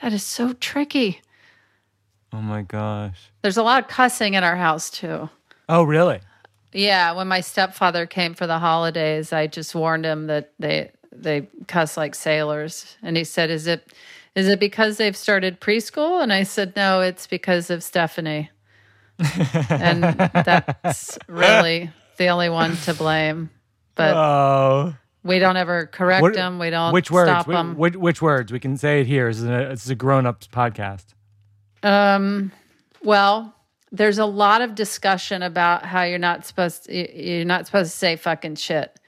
that 0.00 0.12
is 0.12 0.22
so 0.22 0.52
tricky. 0.54 1.20
Oh 2.32 2.40
my 2.40 2.62
gosh. 2.62 3.30
There's 3.42 3.56
a 3.58 3.62
lot 3.62 3.82
of 3.82 3.88
cussing 3.88 4.34
in 4.34 4.44
our 4.44 4.56
house 4.56 4.88
too. 4.88 5.28
Oh, 5.68 5.82
really? 5.82 6.20
Yeah, 6.72 7.12
when 7.12 7.28
my 7.28 7.40
stepfather 7.40 8.06
came 8.06 8.34
for 8.34 8.46
the 8.46 8.58
holidays, 8.58 9.32
I 9.32 9.46
just 9.46 9.74
warned 9.74 10.06
him 10.06 10.28
that 10.28 10.52
they 10.58 10.90
they 11.14 11.48
cuss 11.68 11.98
like 11.98 12.14
sailors, 12.14 12.96
and 13.02 13.16
he 13.16 13.24
said, 13.24 13.50
"Is 13.50 13.66
it 13.66 13.92
is 14.34 14.48
it 14.48 14.60
because 14.60 14.96
they've 14.96 15.16
started 15.16 15.60
preschool?" 15.60 16.22
And 16.22 16.32
I 16.32 16.42
said, 16.42 16.74
"No, 16.76 17.00
it's 17.00 17.26
because 17.26 17.70
of 17.70 17.82
Stephanie." 17.82 18.50
and 19.70 20.02
that's 20.02 21.18
really 21.28 21.90
the 22.16 22.28
only 22.28 22.48
one 22.48 22.76
to 22.78 22.94
blame. 22.94 23.50
But 23.94 24.16
oh. 24.16 24.94
we 25.22 25.38
don't 25.38 25.56
ever 25.56 25.86
correct 25.86 26.22
What- 26.22 26.34
them. 26.34 26.58
We 26.58 26.70
don't 26.70 26.92
Which 26.92 27.10
words? 27.10 27.30
stop 27.30 27.46
them. 27.46 27.76
Which, 27.76 27.96
which 27.96 28.22
words? 28.22 28.52
We 28.52 28.60
can 28.60 28.76
say 28.76 29.00
it 29.00 29.06
here. 29.06 29.28
This 29.28 29.38
is 29.38 29.44
a, 29.44 29.68
this 29.70 29.84
is 29.84 29.90
a 29.90 29.94
grown 29.94 30.26
ups 30.26 30.46
podcast. 30.46 31.04
Um, 31.82 32.52
well, 33.02 33.54
there's 33.90 34.18
a 34.18 34.26
lot 34.26 34.62
of 34.62 34.74
discussion 34.74 35.42
about 35.42 35.84
how 35.84 36.02
you're 36.02 36.18
not 36.18 36.46
supposed 36.46 36.84
to, 36.84 37.22
you're 37.22 37.44
not 37.44 37.66
supposed 37.66 37.92
to 37.92 37.98
say 37.98 38.16
fucking 38.16 38.56
shit. 38.56 38.98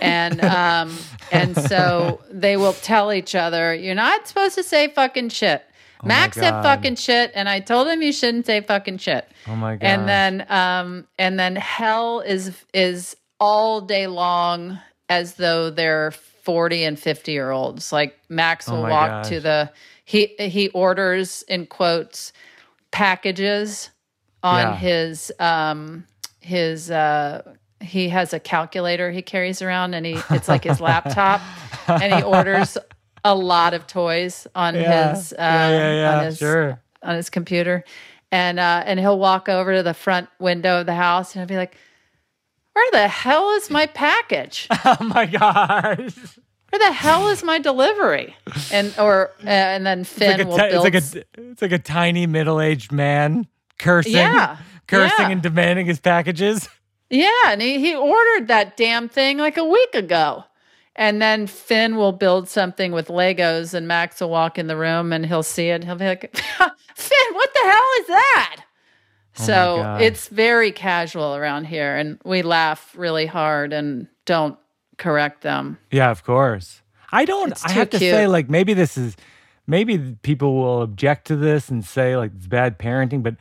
And 0.00 0.40
um 0.44 0.96
and 1.32 1.56
so 1.56 2.20
they 2.30 2.56
will 2.56 2.72
tell 2.72 3.12
each 3.12 3.34
other, 3.34 3.74
you're 3.74 3.94
not 3.94 4.26
supposed 4.28 4.54
to 4.56 4.62
say 4.62 4.88
fucking 4.88 5.28
shit. 5.30 5.64
Max 6.04 6.36
said 6.36 6.50
fucking 6.62 6.96
shit 6.96 7.32
and 7.34 7.48
I 7.48 7.60
told 7.60 7.88
him 7.88 8.02
you 8.02 8.12
shouldn't 8.12 8.46
say 8.46 8.60
fucking 8.60 8.98
shit. 8.98 9.28
Oh 9.48 9.56
my 9.56 9.76
god. 9.76 9.86
And 9.86 10.08
then 10.08 10.46
um 10.50 11.06
and 11.18 11.38
then 11.38 11.56
hell 11.56 12.20
is 12.20 12.52
is 12.74 13.16
all 13.40 13.80
day 13.80 14.06
long 14.06 14.78
as 15.08 15.34
though 15.34 15.70
they're 15.70 16.10
40 16.10 16.84
and 16.84 16.98
50 16.98 17.32
year 17.32 17.50
olds. 17.50 17.92
Like 17.92 18.18
Max 18.28 18.68
will 18.68 18.84
Oh 18.86 18.90
walk 18.90 19.08
gosh. 19.22 19.28
to 19.30 19.40
the 19.40 19.72
he 20.04 20.34
he 20.38 20.68
orders 20.70 21.42
in 21.48 21.66
quotes 21.66 22.32
packages 22.90 23.90
on 24.42 24.60
Yeah. 24.62 24.76
his 24.76 25.32
um 25.38 26.06
his 26.40 26.90
uh 26.90 27.42
he 27.80 28.08
has 28.08 28.32
a 28.32 28.40
calculator 28.40 29.10
he 29.10 29.22
carries 29.22 29.60
around 29.60 29.92
and 29.94 30.06
he 30.06 30.18
it's 30.30 30.48
like 30.48 30.64
his 30.64 30.80
laptop 30.80 31.40
and 31.88 32.14
he 32.14 32.22
orders 32.22 32.78
a 33.26 33.34
lot 33.34 33.74
of 33.74 33.86
toys 33.86 34.46
on 34.54 34.74
yeah. 34.74 35.14
his 35.14 35.32
uh, 35.32 35.36
yeah, 35.38 35.68
yeah, 35.70 35.94
yeah. 35.94 36.18
on 36.18 36.24
his 36.24 36.38
sure. 36.38 36.80
on 37.02 37.16
his 37.16 37.28
computer, 37.28 37.84
and 38.30 38.58
uh, 38.60 38.82
and 38.86 39.00
he'll 39.00 39.18
walk 39.18 39.48
over 39.48 39.74
to 39.74 39.82
the 39.82 39.94
front 39.94 40.28
window 40.38 40.80
of 40.80 40.86
the 40.86 40.94
house 40.94 41.34
and 41.34 41.40
he'll 41.40 41.48
be 41.48 41.56
like, 41.56 41.76
"Where 42.72 42.88
the 42.92 43.08
hell 43.08 43.50
is 43.56 43.68
my 43.70 43.86
package? 43.86 44.68
Oh 44.84 44.96
my 45.00 45.26
gosh. 45.26 46.38
Where 46.70 46.78
the 46.78 46.92
hell 46.92 47.28
is 47.28 47.42
my 47.42 47.58
delivery?" 47.58 48.36
And 48.70 48.94
or 48.98 49.32
uh, 49.44 49.48
and 49.48 49.84
then 49.84 50.04
Finn 50.04 50.38
It's 50.38 50.38
like, 50.38 50.46
a 50.46 50.48
will 50.48 50.56
ti- 50.56 50.64
it's 50.64 50.72
build. 50.72 50.84
like 50.84 50.94
a 50.94 51.50
it's 51.50 51.62
like 51.62 51.72
a 51.72 51.78
tiny 51.80 52.26
middle 52.26 52.60
aged 52.60 52.92
man 52.92 53.48
cursing, 53.80 54.12
Yeah, 54.12 54.58
cursing 54.86 55.32
and 55.32 55.42
demanding 55.42 55.86
his 55.86 55.98
packages. 55.98 56.68
Yeah, 57.10 57.30
and 57.46 57.62
he, 57.62 57.78
he 57.78 57.94
ordered 57.94 58.48
that 58.48 58.76
damn 58.76 59.08
thing 59.08 59.38
like 59.38 59.56
a 59.56 59.64
week 59.64 59.94
ago. 59.94 60.44
And 60.98 61.20
then 61.20 61.46
Finn 61.46 61.96
will 61.96 62.12
build 62.12 62.48
something 62.48 62.90
with 62.90 63.08
Legos, 63.08 63.74
and 63.74 63.86
Max 63.86 64.20
will 64.20 64.30
walk 64.30 64.58
in 64.58 64.66
the 64.66 64.76
room 64.76 65.12
and 65.12 65.26
he'll 65.26 65.42
see 65.42 65.68
it. 65.68 65.84
He'll 65.84 65.96
be 65.96 66.06
like, 66.06 66.34
Finn, 66.94 67.34
what 67.34 67.54
the 67.54 67.60
hell 67.60 67.88
is 68.00 68.06
that? 68.06 68.56
Oh 69.38 69.44
so 69.44 69.96
it's 70.00 70.28
very 70.28 70.72
casual 70.72 71.36
around 71.36 71.66
here, 71.66 71.94
and 71.96 72.18
we 72.24 72.40
laugh 72.40 72.94
really 72.96 73.26
hard 73.26 73.74
and 73.74 74.08
don't 74.24 74.58
correct 74.96 75.42
them. 75.42 75.78
Yeah, 75.90 76.10
of 76.10 76.24
course. 76.24 76.80
I 77.12 77.26
don't. 77.26 77.52
I 77.64 77.72
have 77.72 77.90
to 77.90 77.98
say, 77.98 78.26
like, 78.26 78.48
maybe 78.48 78.72
this 78.72 78.96
is, 78.96 79.16
maybe 79.66 80.16
people 80.22 80.56
will 80.56 80.82
object 80.82 81.26
to 81.26 81.36
this 81.36 81.68
and 81.68 81.84
say 81.84 82.16
like 82.16 82.32
it's 82.34 82.46
bad 82.46 82.78
parenting. 82.78 83.22
But 83.22 83.36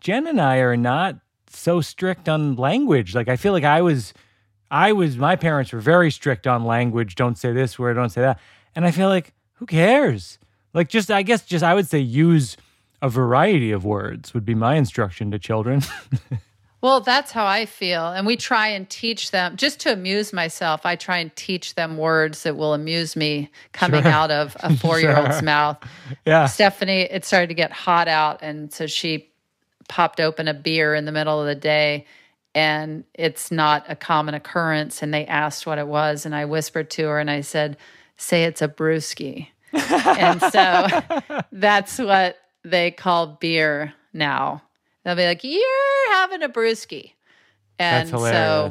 Jen 0.00 0.26
and 0.26 0.40
I 0.40 0.56
are 0.58 0.76
not 0.76 1.16
so 1.50 1.80
strict 1.80 2.28
on 2.28 2.56
language. 2.56 3.14
Like, 3.14 3.28
I 3.28 3.36
feel 3.36 3.52
like 3.52 3.64
I 3.64 3.82
was, 3.82 4.12
I 4.70 4.92
was. 4.92 5.16
My 5.16 5.36
parents 5.36 5.72
were 5.72 5.80
very 5.80 6.10
strict 6.10 6.46
on 6.46 6.64
language. 6.64 7.14
Don't 7.14 7.36
say 7.38 7.52
this 7.52 7.78
word. 7.78 7.94
Don't 7.94 8.10
say 8.10 8.20
that. 8.22 8.38
And 8.74 8.84
I 8.84 8.90
feel 8.90 9.08
like 9.08 9.32
who 9.54 9.66
cares? 9.66 10.38
Like, 10.74 10.88
just 10.88 11.10
I 11.10 11.22
guess 11.22 11.44
just 11.44 11.64
I 11.64 11.74
would 11.74 11.86
say 11.88 11.98
use 11.98 12.56
a 13.00 13.08
variety 13.08 13.70
of 13.72 13.84
words 13.84 14.34
would 14.34 14.44
be 14.44 14.54
my 14.54 14.74
instruction 14.74 15.30
to 15.30 15.38
children. 15.38 15.82
Well, 16.80 17.00
that's 17.00 17.32
how 17.32 17.44
I 17.44 17.66
feel. 17.66 18.06
And 18.06 18.24
we 18.24 18.36
try 18.36 18.68
and 18.68 18.88
teach 18.88 19.32
them, 19.32 19.56
just 19.56 19.80
to 19.80 19.92
amuse 19.92 20.32
myself, 20.32 20.86
I 20.86 20.94
try 20.94 21.18
and 21.18 21.34
teach 21.34 21.74
them 21.74 21.96
words 21.96 22.44
that 22.44 22.56
will 22.56 22.72
amuse 22.72 23.16
me 23.16 23.50
coming 23.72 24.04
out 24.06 24.30
of 24.30 24.56
a 24.60 24.76
four 24.76 25.00
year 25.00 25.16
old's 25.16 25.34
Sure. 25.38 25.42
mouth. 25.42 25.78
yeah. 26.24 26.46
Stephanie, 26.46 27.00
it 27.00 27.24
started 27.24 27.48
to 27.48 27.54
get 27.54 27.72
hot 27.72 28.06
out. 28.06 28.38
And 28.42 28.72
so 28.72 28.86
she 28.86 29.28
popped 29.88 30.20
open 30.20 30.48
a 30.48 30.54
beer 30.54 30.94
in 30.94 31.04
the 31.04 31.12
middle 31.12 31.40
of 31.40 31.46
the 31.46 31.54
day. 31.54 32.06
And 32.54 33.04
it's 33.14 33.50
not 33.50 33.84
a 33.88 33.96
common 33.96 34.34
occurrence. 34.34 35.02
And 35.02 35.12
they 35.12 35.26
asked 35.26 35.66
what 35.66 35.78
it 35.78 35.86
was. 35.86 36.26
And 36.26 36.34
I 36.34 36.44
whispered 36.44 36.90
to 36.92 37.04
her 37.04 37.18
and 37.18 37.30
I 37.30 37.42
said, 37.42 37.76
Say 38.16 38.44
it's 38.44 38.62
a 38.62 38.68
brewski. 38.68 39.48
and 39.72 40.40
so 40.40 40.86
that's 41.52 41.98
what 41.98 42.36
they 42.64 42.90
call 42.90 43.38
beer 43.40 43.94
now. 44.12 44.62
They'll 45.04 45.14
be 45.14 45.26
like, 45.26 45.44
You're 45.44 46.12
having 46.12 46.42
a 46.42 46.48
brewski. 46.48 47.12
And 47.78 48.08
so 48.08 48.70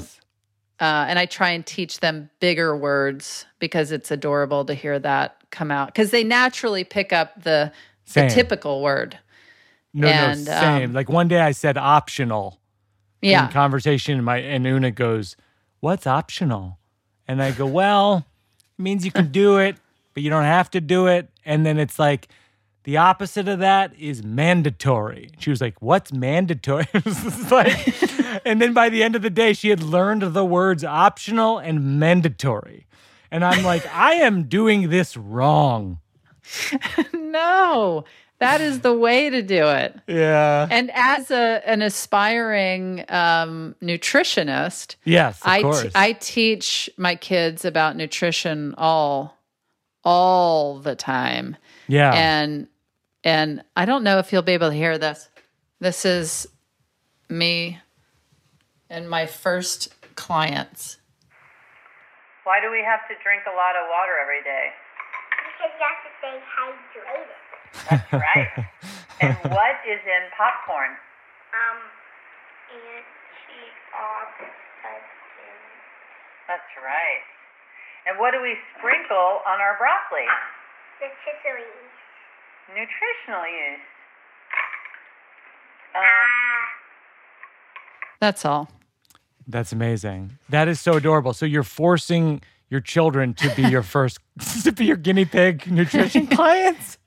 uh, 0.79 1.05
and 1.07 1.17
I 1.17 1.25
try 1.25 1.51
and 1.51 1.65
teach 1.65 2.01
them 2.01 2.29
bigger 2.39 2.77
words 2.77 3.45
because 3.59 3.91
it's 3.91 4.11
adorable 4.11 4.65
to 4.65 4.73
hear 4.73 4.99
that 4.99 5.41
come 5.49 5.71
out 5.71 5.87
because 5.87 6.11
they 6.11 6.23
naturally 6.23 6.83
pick 6.83 7.11
up 7.11 7.41
the, 7.41 7.71
the 8.13 8.27
typical 8.29 8.81
word. 8.81 9.17
No, 9.93 10.07
And, 10.07 10.45
no, 10.45 10.51
same. 10.59 10.83
um, 10.89 10.93
like 10.93 11.09
one 11.09 11.27
day 11.27 11.39
I 11.39 11.51
said 11.51 11.77
optional 11.77 12.59
Yeah. 13.21 13.45
in 13.45 13.51
conversation, 13.51 14.15
and 14.15 14.25
my 14.25 14.37
and 14.37 14.65
Oona 14.67 14.91
goes, 14.91 15.35
"What's 15.79 16.05
optional?" 16.05 16.77
And 17.27 17.41
I 17.41 17.51
go, 17.51 17.65
"Well, 17.65 18.25
it 18.77 18.81
means 18.81 19.05
you 19.05 19.11
can 19.11 19.31
do 19.31 19.57
it, 19.57 19.77
but 20.13 20.23
you 20.23 20.29
don't 20.29 20.43
have 20.43 20.69
to 20.71 20.81
do 20.81 21.07
it." 21.07 21.29
And 21.45 21.65
then 21.65 21.77
it's 21.79 21.97
like 21.99 22.27
the 22.83 22.97
opposite 22.97 23.47
of 23.47 23.59
that 23.59 23.93
is 23.97 24.23
mandatory. 24.23 25.29
She 25.39 25.49
was 25.49 25.61
like, 25.61 25.81
"What's 25.81 26.13
mandatory?" 26.13 26.85
It 26.93 27.03
was 27.05 27.21
just 27.23 27.51
like, 27.51 28.45
and 28.45 28.61
then 28.61 28.73
by 28.73 28.89
the 28.89 29.01
end 29.03 29.15
of 29.15 29.21
the 29.23 29.29
day, 29.29 29.53
she 29.53 29.69
had 29.69 29.81
learned 29.81 30.21
the 30.33 30.45
words 30.45 30.83
optional 30.83 31.57
and 31.57 31.99
mandatory. 31.99 32.85
And 33.31 33.43
I'm 33.43 33.63
like, 33.63 33.85
I 33.93 34.13
am 34.13 34.43
doing 34.43 34.89
this 34.89 35.17
wrong. 35.17 35.99
no, 37.13 38.05
that 38.39 38.61
is 38.61 38.81
the 38.81 38.93
way 38.93 39.29
to 39.29 39.41
do 39.41 39.67
it. 39.67 39.95
Yeah. 40.07 40.67
And 40.69 40.91
as 40.93 41.31
a 41.31 41.61
an 41.67 41.81
aspiring 41.81 43.03
um, 43.09 43.75
nutritionist, 43.81 44.95
Yes, 45.03 45.41
of 45.41 45.47
I, 45.47 45.61
course. 45.61 45.83
t- 45.83 45.89
I 45.95 46.11
teach 46.13 46.89
my 46.97 47.15
kids 47.15 47.65
about 47.65 47.95
nutrition 47.95 48.75
all 48.77 49.37
all 50.03 50.79
the 50.79 50.95
time. 50.95 51.55
yeah. 51.87 52.13
And 52.13 52.67
and 53.23 53.63
I 53.75 53.85
don't 53.85 54.03
know 54.03 54.19
if 54.19 54.31
you'll 54.31 54.41
be 54.43 54.53
able 54.53 54.69
to 54.69 54.75
hear 54.75 54.97
this. 54.97 55.27
This 55.79 56.05
is 56.05 56.47
me 57.29 57.79
and 58.89 59.09
my 59.09 59.25
first 59.25 59.89
clients. 60.15 60.97
Why 62.45 62.61
do 62.61 62.71
we 62.71 62.79
have 62.85 63.01
to 63.09 63.15
drink 63.21 63.43
a 63.45 63.51
lot 63.55 63.75
of 63.75 63.89
water 63.91 64.15
every 64.21 64.41
day? 64.43 64.71
Because 65.59 65.75
you 65.75 65.83
have 65.83 65.99
to 66.07 66.11
stay 66.23 66.35
hydrated. 66.39 67.27
That's 67.89 68.13
right. 68.13 68.47
and 69.21 69.35
what 69.49 69.75
is 69.87 69.99
in 70.05 70.23
popcorn? 70.37 70.91
Um, 71.53 71.77
antioxidants. 72.73 75.13
That's 76.47 76.71
right. 76.83 77.23
And 78.07 78.19
what 78.19 78.31
do 78.31 78.41
we 78.41 78.55
sprinkle 78.77 79.41
on 79.47 79.59
our 79.59 79.75
broccoli? 79.77 80.27
Rotisseries. 81.01 81.91
Nutritional 82.69 83.45
use. 83.47 83.79
Um, 85.95 86.03
Ah. 86.03 86.67
That's 88.19 88.45
all. 88.45 88.69
That's 89.47 89.71
amazing. 89.71 90.37
That 90.49 90.67
is 90.67 90.79
so 90.79 90.93
adorable. 90.93 91.33
So 91.33 91.45
you're 91.45 91.63
forcing 91.63 92.41
your 92.69 92.81
children 92.81 93.33
to 93.35 93.53
be 93.55 93.63
your 93.63 93.83
first 93.83 94.19
to 94.63 94.71
be 94.71 94.85
your 94.85 94.97
guinea 94.97 95.25
pig 95.25 95.69
nutrition 95.71 96.27
clients. 96.27 96.97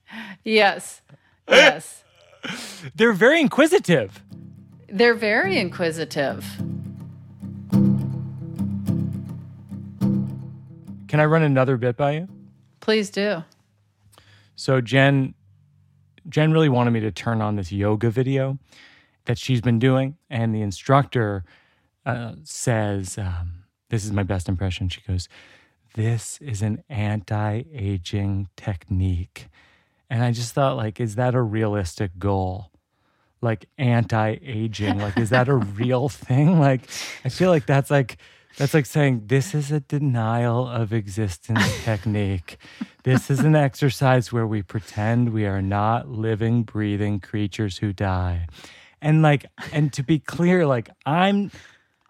Yes. 0.45 1.03
Yes. 1.49 2.05
They're 2.95 3.13
very 3.13 3.41
inquisitive. 3.41 4.25
They're 4.89 5.15
very 5.15 5.59
inquisitive. 5.59 6.45
Can 11.09 11.19
I 11.19 11.25
run 11.25 11.43
another 11.43 11.77
bit 11.77 11.97
by 11.97 12.13
you? 12.13 12.29
Please 12.81 13.11
do. 13.11 13.45
So 14.57 14.81
Jen 14.81 15.35
Jen 16.29 16.53
really 16.53 16.69
wanted 16.69 16.93
me 16.93 17.01
to 17.01 17.11
turn 17.11 17.41
on 17.41 17.57
this 17.57 17.73
yoga 17.73 18.11
video 18.11 18.59
that 19.25 19.39
she's 19.39 19.61
been 19.61 19.79
doing 19.79 20.17
and 20.29 20.55
the 20.55 20.61
instructor 20.61 21.45
uh, 22.07 22.35
says 22.45 23.19
um, 23.19 23.65
this 23.89 24.05
is 24.05 24.13
my 24.13 24.23
best 24.23 24.49
impression 24.49 24.89
she 24.89 25.01
goes 25.03 25.29
this 25.95 26.39
is 26.41 26.63
an 26.63 26.83
anti-aging 26.89 28.49
technique 28.57 29.49
and 30.11 30.23
i 30.23 30.33
just 30.33 30.53
thought 30.53 30.77
like 30.77 31.01
is 31.01 31.15
that 31.15 31.35
a 31.35 31.43
realistic 31.43 32.19
goal? 32.19 32.67
Like 33.43 33.67
anti-aging 33.79 34.99
like 34.99 35.17
is 35.17 35.31
that 35.31 35.49
a 35.49 35.57
real 35.81 36.09
thing? 36.09 36.59
Like 36.59 36.83
i 37.25 37.29
feel 37.31 37.51
like 37.51 37.65
that's 37.65 37.91
like 37.91 38.19
that's 38.59 38.75
like 38.75 38.87
saying 38.87 39.23
this 39.27 39.55
is 39.55 39.71
a 39.71 39.81
denial 39.81 40.69
of 40.69 40.93
existence 40.93 41.83
technique. 41.85 42.59
This 43.05 43.31
is 43.31 43.41
an 43.41 43.55
exercise 43.55 44.33
where 44.33 44.47
we 44.47 44.61
pretend 44.61 45.33
we 45.33 45.47
are 45.47 45.63
not 45.63 46.09
living 46.09 46.65
breathing 46.65 47.21
creatures 47.21 47.79
who 47.79 47.93
die. 47.93 48.49
And 49.01 49.23
like 49.23 49.47
and 49.73 49.93
to 49.95 50.03
be 50.03 50.19
clear 50.19 50.67
like 50.67 50.91
i'm 51.07 51.51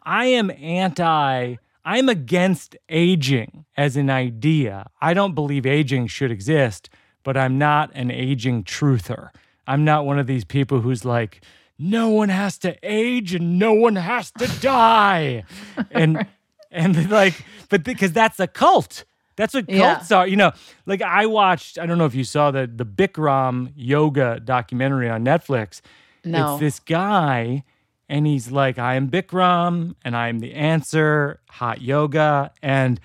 i 0.03 0.25
am 0.25 0.51
anti 0.51 1.57
i'm 1.85 2.09
against 2.09 2.75
aging 2.89 3.67
as 3.77 3.97
an 3.97 4.11
idea. 4.11 4.91
I 5.01 5.15
don't 5.15 5.35
believe 5.35 5.67
aging 5.67 6.09
should 6.09 6.33
exist 6.33 6.91
but 7.25 7.37
i'm 7.37 7.59
not 7.59 7.91
an 7.95 8.11
aging 8.11 8.65
truther 8.65 9.31
i'm 9.67 9.85
not 9.85 10.05
one 10.07 10.19
of 10.19 10.27
these 10.27 10.45
people 10.45 10.81
who's 10.81 11.05
like 11.05 11.43
no 11.79 12.09
one 12.09 12.29
has 12.29 12.59
to 12.59 12.77
age 12.83 13.35
and 13.35 13.59
no 13.59 13.73
one 13.73 13.97
has 13.97 14.31
to 14.33 14.47
die 14.61 15.45
and 15.91 16.27
and 16.71 17.11
like 17.21 17.45
but 17.69 17.83
because 17.85 18.13
that's 18.13 18.39
a 18.41 18.47
cult 18.47 19.05
that's 19.37 19.55
what 19.55 19.69
Yeah. 19.69 19.95
cults 19.95 20.13
are 20.13 20.27
you 20.27 20.37
know 20.37 20.53
like 20.87 21.01
i 21.03 21.25
watched 21.27 21.79
i 21.79 21.87
don't 21.87 21.99
know 21.99 22.05
if 22.07 22.15
you 22.15 22.25
saw 22.25 22.51
the 22.51 22.67
the 22.67 22.85
bikram 22.87 23.73
yoga 23.77 24.41
documentary 24.41 25.09
on 25.09 25.25
netflix 25.25 25.81
No. 26.25 26.53
it's 26.55 26.61
this 26.61 26.81
guy, 26.81 27.65
and 28.11 28.27
he's 28.27 28.51
like, 28.51 28.77
I 28.77 28.97
am 28.97 29.09
Bikram, 29.09 29.95
and 30.05 30.17
I 30.17 30.29
am 30.29 30.41
the 30.41 30.53
answer, 30.55 31.39
hot 31.49 31.81
yoga. 31.81 32.51
And 32.61 32.99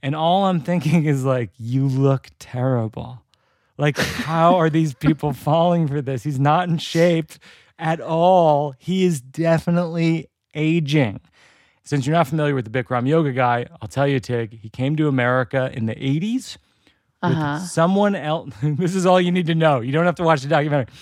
and 0.00 0.14
all 0.14 0.44
I'm 0.46 0.60
thinking 0.60 1.06
is 1.06 1.24
like, 1.24 1.50
you 1.58 1.88
look 1.88 2.28
terrible. 2.38 3.20
Like, 3.76 3.98
how 3.98 4.56
are 4.56 4.70
these 4.70 4.94
people 4.94 5.32
falling 5.32 5.88
for 5.88 6.00
this? 6.00 6.22
He's 6.22 6.38
not 6.38 6.68
in 6.68 6.78
shape 6.78 7.32
at 7.78 8.00
all. 8.00 8.74
He 8.78 9.04
is 9.04 9.20
definitely 9.20 10.28
aging. 10.54 11.20
Since 11.82 12.06
you're 12.06 12.14
not 12.16 12.28
familiar 12.28 12.54
with 12.54 12.70
the 12.70 12.82
Bikram 12.82 13.06
yoga 13.08 13.32
guy, 13.32 13.66
I'll 13.82 13.88
tell 13.88 14.06
you, 14.06 14.20
Tig, 14.20 14.58
he 14.60 14.68
came 14.70 14.96
to 14.96 15.08
America 15.08 15.70
in 15.74 15.86
the 15.86 15.94
80s 15.96 16.56
with 17.22 17.32
Uh-huh. 17.32 17.58
someone 17.58 18.14
else. 18.14 18.50
this 18.62 18.94
is 18.94 19.06
all 19.06 19.20
you 19.20 19.32
need 19.32 19.46
to 19.46 19.54
know. 19.54 19.80
You 19.80 19.92
don't 19.92 20.06
have 20.06 20.14
to 20.16 20.22
watch 20.22 20.42
the 20.42 20.48
documentary. 20.48 20.94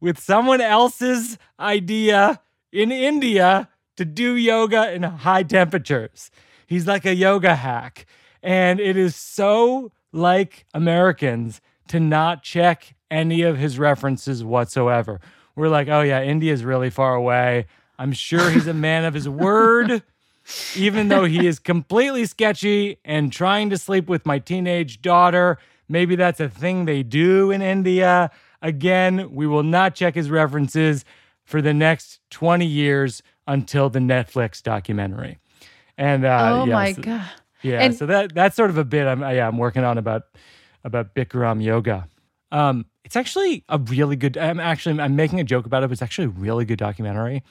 with 0.00 0.18
someone 0.18 0.60
else's 0.60 1.38
idea 1.58 2.40
in 2.72 2.92
India 2.92 3.68
to 3.96 4.04
do 4.04 4.36
yoga 4.36 4.92
in 4.92 5.02
high 5.02 5.42
temperatures. 5.42 6.30
He's 6.66 6.86
like 6.86 7.06
a 7.06 7.14
yoga 7.14 7.54
hack. 7.56 8.04
And 8.42 8.78
it 8.78 8.96
is 8.96 9.16
so 9.16 9.90
like 10.12 10.66
Americans 10.74 11.60
to 11.88 12.00
not 12.00 12.42
check 12.42 12.94
any 13.10 13.42
of 13.42 13.58
his 13.58 13.78
references 13.78 14.42
whatsoever. 14.44 15.20
We're 15.54 15.68
like, 15.68 15.88
oh, 15.88 16.02
yeah, 16.02 16.22
India's 16.22 16.64
really 16.64 16.90
far 16.90 17.14
away. 17.14 17.66
I'm 17.98 18.12
sure 18.12 18.50
he's 18.50 18.66
a 18.66 18.74
man 18.74 19.04
of 19.04 19.14
his 19.14 19.28
word 19.28 20.02
even 20.76 21.08
though 21.08 21.24
he 21.24 21.44
is 21.46 21.58
completely 21.58 22.24
sketchy 22.24 22.98
and 23.04 23.32
trying 23.32 23.68
to 23.70 23.76
sleep 23.76 24.08
with 24.08 24.24
my 24.24 24.38
teenage 24.38 25.02
daughter. 25.02 25.58
Maybe 25.88 26.14
that's 26.14 26.38
a 26.38 26.48
thing 26.48 26.84
they 26.84 27.02
do 27.02 27.50
in 27.50 27.62
India. 27.62 28.30
Again, 28.62 29.32
we 29.34 29.46
will 29.46 29.62
not 29.64 29.94
check 29.96 30.14
his 30.14 30.30
references 30.30 31.04
for 31.44 31.60
the 31.60 31.74
next 31.74 32.20
20 32.30 32.64
years 32.64 33.22
until 33.48 33.88
the 33.90 33.98
Netflix 33.98 34.62
documentary. 34.62 35.38
And 35.98 36.24
uh, 36.24 36.60
oh 36.62 36.64
yeah, 36.66 36.72
my 36.74 36.92
so- 36.92 37.02
god. 37.02 37.30
yeah, 37.62 37.78
And- 37.80 37.94
so 37.94 38.06
that 38.06 38.32
that's 38.34 38.54
sort 38.56 38.70
of 38.70 38.78
a 38.78 38.84
bit 38.84 39.06
I'm 39.06 39.22
yeah, 39.22 39.48
I'm 39.48 39.58
working 39.58 39.82
on 39.84 39.98
about 39.98 40.22
about 40.86 41.14
Bikram 41.14 41.62
yoga. 41.62 42.08
Um, 42.52 42.86
it's 43.04 43.16
actually 43.16 43.64
a 43.68 43.76
really 43.78 44.16
good. 44.16 44.38
I'm 44.38 44.60
actually 44.60 44.98
I'm 45.00 45.16
making 45.16 45.40
a 45.40 45.44
joke 45.44 45.66
about 45.66 45.82
it, 45.82 45.88
but 45.88 45.92
it's 45.92 46.02
actually 46.02 46.26
a 46.26 46.30
really 46.46 46.64
good 46.64 46.78
documentary, 46.78 47.42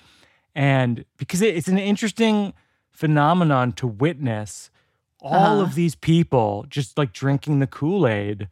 and 0.55 1.05
because 1.17 1.41
it, 1.41 1.55
it's 1.55 1.67
an 1.67 1.77
interesting 1.77 2.53
phenomenon 2.91 3.73
to 3.73 3.85
witness 3.87 4.71
all 5.21 5.35
Uh-huh. 5.35 5.63
of 5.63 5.75
these 5.75 5.95
people 5.95 6.65
just 6.69 6.97
like 6.97 7.11
drinking 7.13 7.59
the 7.59 7.67
Kool 7.67 8.07
Aid 8.07 8.47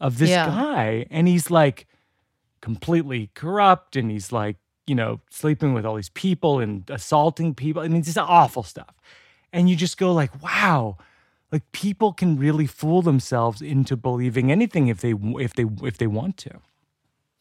of 0.00 0.18
this 0.18 0.30
Yeah. 0.30 0.46
guy, 0.46 1.06
and 1.10 1.28
he's 1.28 1.50
like 1.50 1.86
completely 2.60 3.30
corrupt, 3.34 3.94
and 3.96 4.10
he's 4.10 4.32
like 4.32 4.56
you 4.86 4.94
know 4.94 5.20
sleeping 5.30 5.74
with 5.74 5.84
all 5.86 5.96
these 5.96 6.10
people 6.10 6.60
and 6.60 6.88
assaulting 6.90 7.54
people. 7.54 7.82
I 7.82 7.88
mean, 7.88 7.98
it's 7.98 8.08
just 8.08 8.18
awful 8.18 8.62
stuff, 8.62 8.94
and 9.52 9.68
you 9.68 9.76
just 9.76 9.98
go 9.98 10.12
like, 10.12 10.42
wow 10.42 10.96
like 11.54 11.70
people 11.70 12.12
can 12.12 12.36
really 12.36 12.66
fool 12.66 13.00
themselves 13.00 13.62
into 13.62 13.96
believing 13.96 14.50
anything 14.50 14.88
if 14.88 15.00
they 15.00 15.14
if 15.38 15.54
they 15.54 15.64
if 15.84 15.98
they 15.98 16.08
want 16.08 16.36
to. 16.38 16.50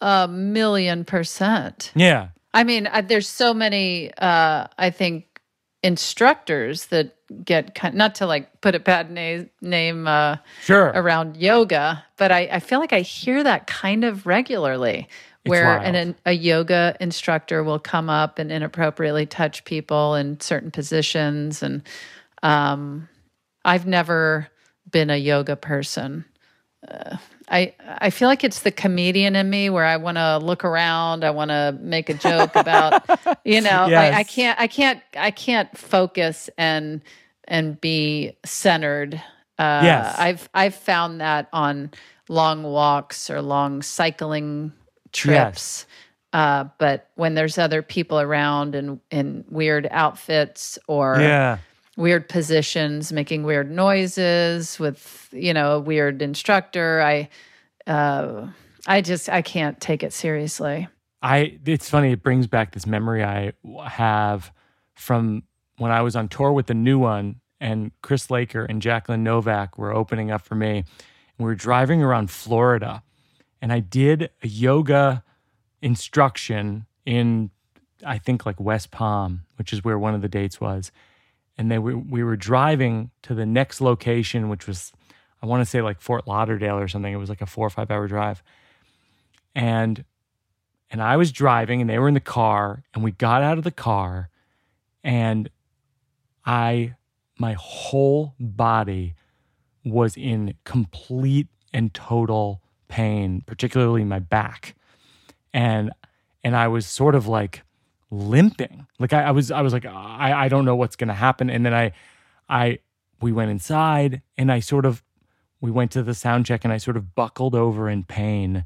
A 0.02 0.28
million 0.28 1.04
percent. 1.04 1.92
Yeah. 1.96 2.28
I 2.54 2.64
mean, 2.64 2.86
I, 2.86 3.02
there's 3.02 3.28
so 3.28 3.52
many, 3.56 4.14
uh, 4.20 4.68
I 4.78 4.92
think, 4.92 5.42
instructors 5.82 6.86
that 6.88 7.16
get 7.44 7.74
kind 7.74 7.96
not 7.96 8.14
to 8.16 8.28
like 8.28 8.62
put 8.62 8.76
a 8.76 8.80
bad 8.80 9.10
na- 9.10 9.46
name 9.62 10.08
uh, 10.08 10.38
Sure. 10.62 10.92
around 10.94 11.36
yoga, 11.38 12.06
but 12.18 12.32
I, 12.32 12.42
I 12.52 12.60
feel 12.60 12.80
like 12.80 12.94
I 12.94 13.02
hear 13.02 13.44
that 13.44 13.66
kind 13.66 14.04
of 14.04 14.28
regularly 14.28 15.08
where 15.46 15.78
an, 15.80 16.16
a 16.26 16.34
yoga 16.34 16.96
instructor 17.02 17.64
will 17.64 17.80
come 17.80 18.10
up 18.10 18.38
and 18.40 18.52
inappropriately 18.52 19.26
touch 19.26 19.66
people 19.66 20.14
in 20.16 20.40
certain 20.40 20.70
positions 20.70 21.64
and 21.64 21.82
um, 22.44 23.10
i've 23.66 23.86
never 23.86 24.48
been 24.90 25.10
a 25.10 25.18
yoga 25.18 25.56
person 25.56 26.26
uh, 26.88 27.18
I, 27.50 27.74
I 27.80 28.10
feel 28.10 28.28
like 28.28 28.44
it's 28.44 28.62
the 28.62 28.72
comedian 28.72 29.36
in 29.36 29.50
me 29.50 29.70
where 29.70 29.86
I 29.86 29.98
want 29.98 30.18
to 30.18 30.38
look 30.38 30.64
around. 30.64 31.24
I 31.24 31.32
want 31.32 31.50
to 31.50 31.78
make 31.80 32.10
a 32.10 32.14
joke 32.14 32.56
about, 32.56 33.04
you 33.46 33.62
know, 33.62 33.88
I, 34.14 34.20
I 34.20 34.24
can't, 34.24 34.60
I 34.60 34.68
can't, 34.68 35.02
I 35.16 35.32
can't 35.32 35.78
focus 35.78 36.50
and 36.58 37.02
and 37.48 37.80
be 37.80 38.38
centered. 38.46 39.16
Uh, 39.60 39.82
Yes. 39.84 40.16
I've 40.18 40.50
I've 40.54 40.76
found 40.76 41.22
that 41.22 41.50
on 41.54 41.92
long 42.30 42.64
walks 42.64 43.30
or 43.30 43.42
long 43.42 43.82
cycling 43.82 44.74
trips. 45.12 45.86
Uh, 46.32 46.66
but 46.80 47.10
when 47.16 47.36
there's 47.36 47.58
other 47.58 47.82
people 47.84 48.20
around 48.20 48.74
and 48.74 49.00
in 49.12 49.46
weird 49.50 49.88
outfits 49.92 50.80
or 50.88 51.18
yeah. 51.20 51.60
Weird 51.98 52.28
positions, 52.28 53.12
making 53.14 53.44
weird 53.44 53.72
noises 53.72 54.80
with 54.80 55.30
you 55.32 55.54
know 55.54 55.78
a 55.78 55.80
weird 55.80 56.22
instructor, 56.22 57.02
I 57.02 57.30
uh, 57.88 58.48
I 58.88 59.02
just 59.02 59.30
I 59.30 59.42
can't 59.42 59.80
take 59.80 60.04
it 60.04 60.14
seriously. 60.14 60.88
I 61.22 61.60
it's 61.66 61.90
funny 61.90 62.12
it 62.12 62.24
brings 62.24 62.48
back 62.48 62.74
this 62.74 62.86
memory 62.86 63.24
I 63.24 63.54
have 63.86 64.52
from 64.96 65.44
when 65.78 65.92
I 65.92 66.02
was 66.02 66.16
on 66.16 66.28
tour 66.28 66.52
with 66.52 66.68
the 66.68 66.74
new 66.74 67.00
one 67.00 67.40
and 67.60 67.92
Chris 68.02 68.30
Laker 68.30 68.66
and 68.66 68.82
Jacqueline 68.82 69.24
Novak 69.24 69.78
were 69.78 69.94
opening 69.94 70.32
up 70.32 70.42
for 70.42 70.56
me. 70.56 70.78
And 70.78 70.86
we 71.40 71.46
were 71.46 71.56
driving 71.56 72.04
around 72.04 72.30
Florida 72.30 73.04
and 73.62 73.72
I 73.72 73.80
did 73.80 74.30
a 74.44 74.48
yoga 74.48 75.24
instruction 75.82 76.86
in 77.06 77.50
I 78.06 78.18
think 78.18 78.46
like 78.46 78.60
West 78.60 78.92
Palm, 78.92 79.44
which 79.56 79.72
is 79.72 79.84
where 79.84 79.98
one 79.98 80.14
of 80.14 80.22
the 80.22 80.28
dates 80.28 80.60
was. 80.60 80.92
And 81.58 81.70
then 81.70 81.84
we, 81.84 81.94
we 81.94 82.24
were 82.24 82.36
driving 82.36 83.12
to 83.24 83.36
the 83.36 83.46
next 83.46 83.82
location, 83.82 84.50
which 84.50 84.68
was 84.68 84.92
I 85.42 85.46
want 85.46 85.62
to 85.62 85.66
say 85.66 85.82
like 85.82 86.00
Fort 86.00 86.26
Lauderdale 86.26 86.78
or 86.78 86.88
something. 86.88 87.14
It 87.14 87.18
was 87.18 87.30
like 87.30 87.42
a 87.42 87.46
four 87.46 87.68
or 87.68 87.70
five 87.70 87.92
hour 87.92 88.08
drive. 88.08 88.42
And 89.54 90.06
and 90.90 91.02
I 91.02 91.18
was 91.18 91.32
driving 91.32 91.82
and 91.82 91.90
they 91.90 92.00
were 92.00 92.08
in 92.08 92.14
the 92.14 92.20
car 92.20 92.84
and 92.94 93.04
we 93.04 93.12
got 93.12 93.42
out 93.42 93.58
of 93.58 93.64
the 93.64 93.72
car 93.72 94.30
and 95.04 95.50
I 96.46 96.96
my 97.38 97.54
whole 97.54 98.36
body 98.40 99.16
was 99.84 100.16
in 100.16 100.54
complete 100.64 101.48
and 101.74 101.94
total 101.94 102.62
pain, 102.88 103.42
particularly 103.46 104.04
my 104.04 104.20
back. 104.20 104.76
And 105.54 105.92
and 106.44 106.56
I 106.56 106.68
was 106.68 106.86
sort 106.86 107.16
of 107.16 107.28
like 107.28 107.64
limping. 108.14 108.88
Like 109.00 109.14
I, 109.14 109.24
I 109.24 109.32
was 109.32 109.52
I 109.52 109.62
was 109.62 109.74
like 109.74 109.86
I, 109.86 110.46
I 110.46 110.48
don't 110.48 110.66
know 110.66 110.76
what's 110.76 110.96
gonna 110.96 111.14
happen. 111.14 111.50
And 111.50 111.66
then 111.66 111.74
I 111.74 111.92
I 112.48 112.80
we 113.22 113.32
went 113.32 113.52
inside 113.52 114.22
and 114.38 114.52
I 114.52 114.60
sort 114.60 114.86
of 114.86 115.04
we 115.62 115.72
went 115.72 115.92
to 115.92 116.04
the 116.04 116.14
sound 116.14 116.46
check 116.46 116.64
and 116.64 116.74
I 116.74 116.78
sort 116.78 116.98
of 116.98 117.16
buckled 117.16 117.56
over 117.56 117.90
in 117.90 118.04
pain 118.04 118.66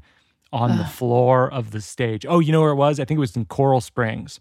on 0.52 0.78
the 0.78 0.84
floor 0.84 1.52
of 1.52 1.70
the 1.70 1.80
stage. 1.80 2.24
Oh, 2.28 2.40
you 2.40 2.52
know 2.52 2.60
where 2.60 2.70
it 2.70 2.76
was? 2.76 2.98
I 2.98 3.04
think 3.04 3.18
it 3.18 3.20
was 3.20 3.36
in 3.36 3.44
Coral 3.44 3.80
Springs. 3.80 4.40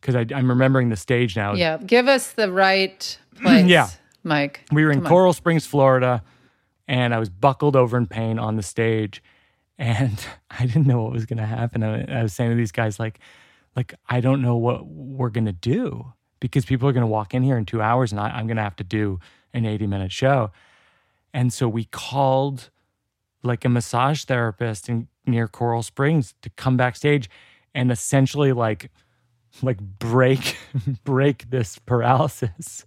Because 0.00 0.14
I'm 0.14 0.48
remembering 0.48 0.90
the 0.90 0.96
stage 0.96 1.34
now. 1.36 1.54
Yeah, 1.54 1.78
give 1.78 2.06
us 2.06 2.32
the 2.32 2.52
right 2.52 3.18
place. 3.42 3.66
Yeah. 3.66 3.88
Mike. 4.22 4.64
We 4.70 4.84
were 4.84 4.90
in 4.90 4.98
Come 4.98 5.06
on. 5.06 5.10
Coral 5.10 5.32
Springs, 5.32 5.66
Florida, 5.66 6.22
and 6.86 7.14
I 7.14 7.18
was 7.18 7.28
buckled 7.28 7.76
over 7.76 7.96
in 7.96 8.06
pain 8.06 8.38
on 8.38 8.56
the 8.56 8.62
stage, 8.62 9.22
and 9.78 10.24
I 10.50 10.66
didn't 10.66 10.86
know 10.86 11.02
what 11.02 11.12
was 11.12 11.26
going 11.26 11.38
to 11.38 11.46
happen. 11.46 11.82
I 11.82 12.22
was 12.22 12.32
saying 12.34 12.50
to 12.50 12.56
these 12.56 12.72
guys, 12.72 13.00
like, 13.00 13.18
like 13.76 13.94
I 14.08 14.20
don't 14.20 14.42
know 14.42 14.56
what 14.56 14.86
we're 14.86 15.30
going 15.30 15.46
to 15.46 15.52
do 15.52 16.12
because 16.40 16.64
people 16.64 16.88
are 16.88 16.92
going 16.92 17.02
to 17.02 17.06
walk 17.06 17.34
in 17.34 17.42
here 17.42 17.56
in 17.56 17.66
two 17.66 17.82
hours, 17.82 18.10
and 18.10 18.20
I, 18.20 18.30
I'm 18.30 18.46
going 18.46 18.56
to 18.56 18.62
have 18.62 18.76
to 18.76 18.84
do 18.84 19.20
an 19.52 19.64
80 19.64 19.86
minute 19.86 20.12
show. 20.12 20.50
And 21.32 21.52
so 21.52 21.68
we 21.68 21.84
called 21.84 22.70
like 23.42 23.64
a 23.64 23.68
massage 23.68 24.24
therapist 24.24 24.88
in 24.88 25.08
near 25.26 25.46
Coral 25.46 25.82
Springs 25.82 26.34
to 26.42 26.50
come 26.50 26.76
backstage 26.76 27.28
and 27.74 27.92
essentially 27.92 28.52
like 28.52 28.90
like 29.62 29.78
break 29.80 30.56
break 31.04 31.50
this 31.50 31.78
paralysis. 31.78 32.86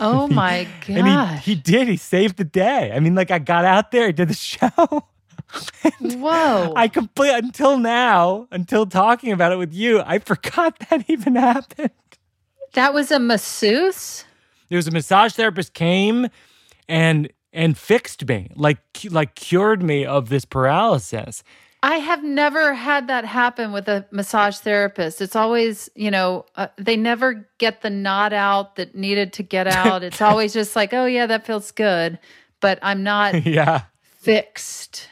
Oh 0.00 0.28
my 0.30 0.66
god! 0.86 0.96
And 0.96 1.40
he, 1.40 1.54
he 1.54 1.60
did. 1.60 1.88
He 1.88 1.96
saved 1.96 2.36
the 2.36 2.44
day. 2.44 2.92
I 2.92 3.00
mean, 3.00 3.14
like 3.14 3.30
I 3.30 3.38
got 3.38 3.64
out 3.64 3.90
there, 3.90 4.12
did 4.12 4.28
the 4.28 4.34
show. 4.34 5.04
Whoa. 6.00 6.72
I 6.76 6.88
complete 6.88 7.32
until 7.32 7.78
now, 7.78 8.48
until 8.50 8.86
talking 8.86 9.32
about 9.32 9.52
it 9.52 9.56
with 9.56 9.72
you, 9.72 10.00
I 10.04 10.18
forgot 10.18 10.78
that 10.90 11.04
even 11.08 11.36
happened. 11.36 11.90
that 12.74 12.94
was 12.94 13.10
a 13.10 13.18
masseuse? 13.18 14.24
There 14.68 14.76
was 14.76 14.88
a 14.88 14.92
massage 14.92 15.32
therapist 15.32 15.74
came 15.74 16.28
and 16.88 17.30
and 17.52 17.76
fixed 17.78 18.28
me, 18.28 18.50
like 18.54 18.78
like 19.10 19.34
cured 19.34 19.82
me 19.82 20.04
of 20.04 20.28
this 20.28 20.44
paralysis. 20.44 21.42
I 21.82 21.98
have 21.98 22.24
never 22.24 22.74
had 22.74 23.06
that 23.06 23.24
happen 23.24 23.72
with 23.72 23.88
a 23.88 24.04
massage 24.10 24.56
therapist. 24.58 25.20
It's 25.20 25.36
always, 25.36 25.88
you 25.94 26.10
know, 26.10 26.44
uh, 26.56 26.68
they 26.76 26.96
never 26.96 27.48
get 27.58 27.82
the 27.82 27.90
knot 27.90 28.32
out 28.32 28.76
that 28.76 28.96
needed 28.96 29.32
to 29.34 29.42
get 29.44 29.66
out. 29.68 30.02
It's 30.02 30.20
always 30.20 30.52
just 30.52 30.74
like, 30.74 30.92
oh, 30.92 31.06
yeah, 31.06 31.26
that 31.26 31.46
feels 31.46 31.70
good. 31.70 32.18
But 32.60 32.80
I'm 32.82 33.04
not 33.04 33.46
yeah. 33.46 33.82
fixed. 34.02 35.08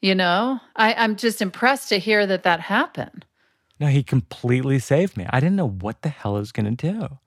You 0.00 0.14
know, 0.14 0.60
I, 0.76 0.94
I'm 0.94 1.16
just 1.16 1.42
impressed 1.42 1.90
to 1.90 1.98
hear 1.98 2.26
that 2.26 2.42
that 2.44 2.60
happened. 2.60 3.26
No, 3.78 3.86
he 3.86 4.02
completely 4.02 4.78
saved 4.78 5.16
me. 5.16 5.26
I 5.30 5.40
didn't 5.40 5.56
know 5.56 5.68
what 5.68 6.02
the 6.02 6.08
hell 6.08 6.36
I 6.36 6.40
was 6.40 6.52
gonna 6.52 6.70
do. 6.72 7.18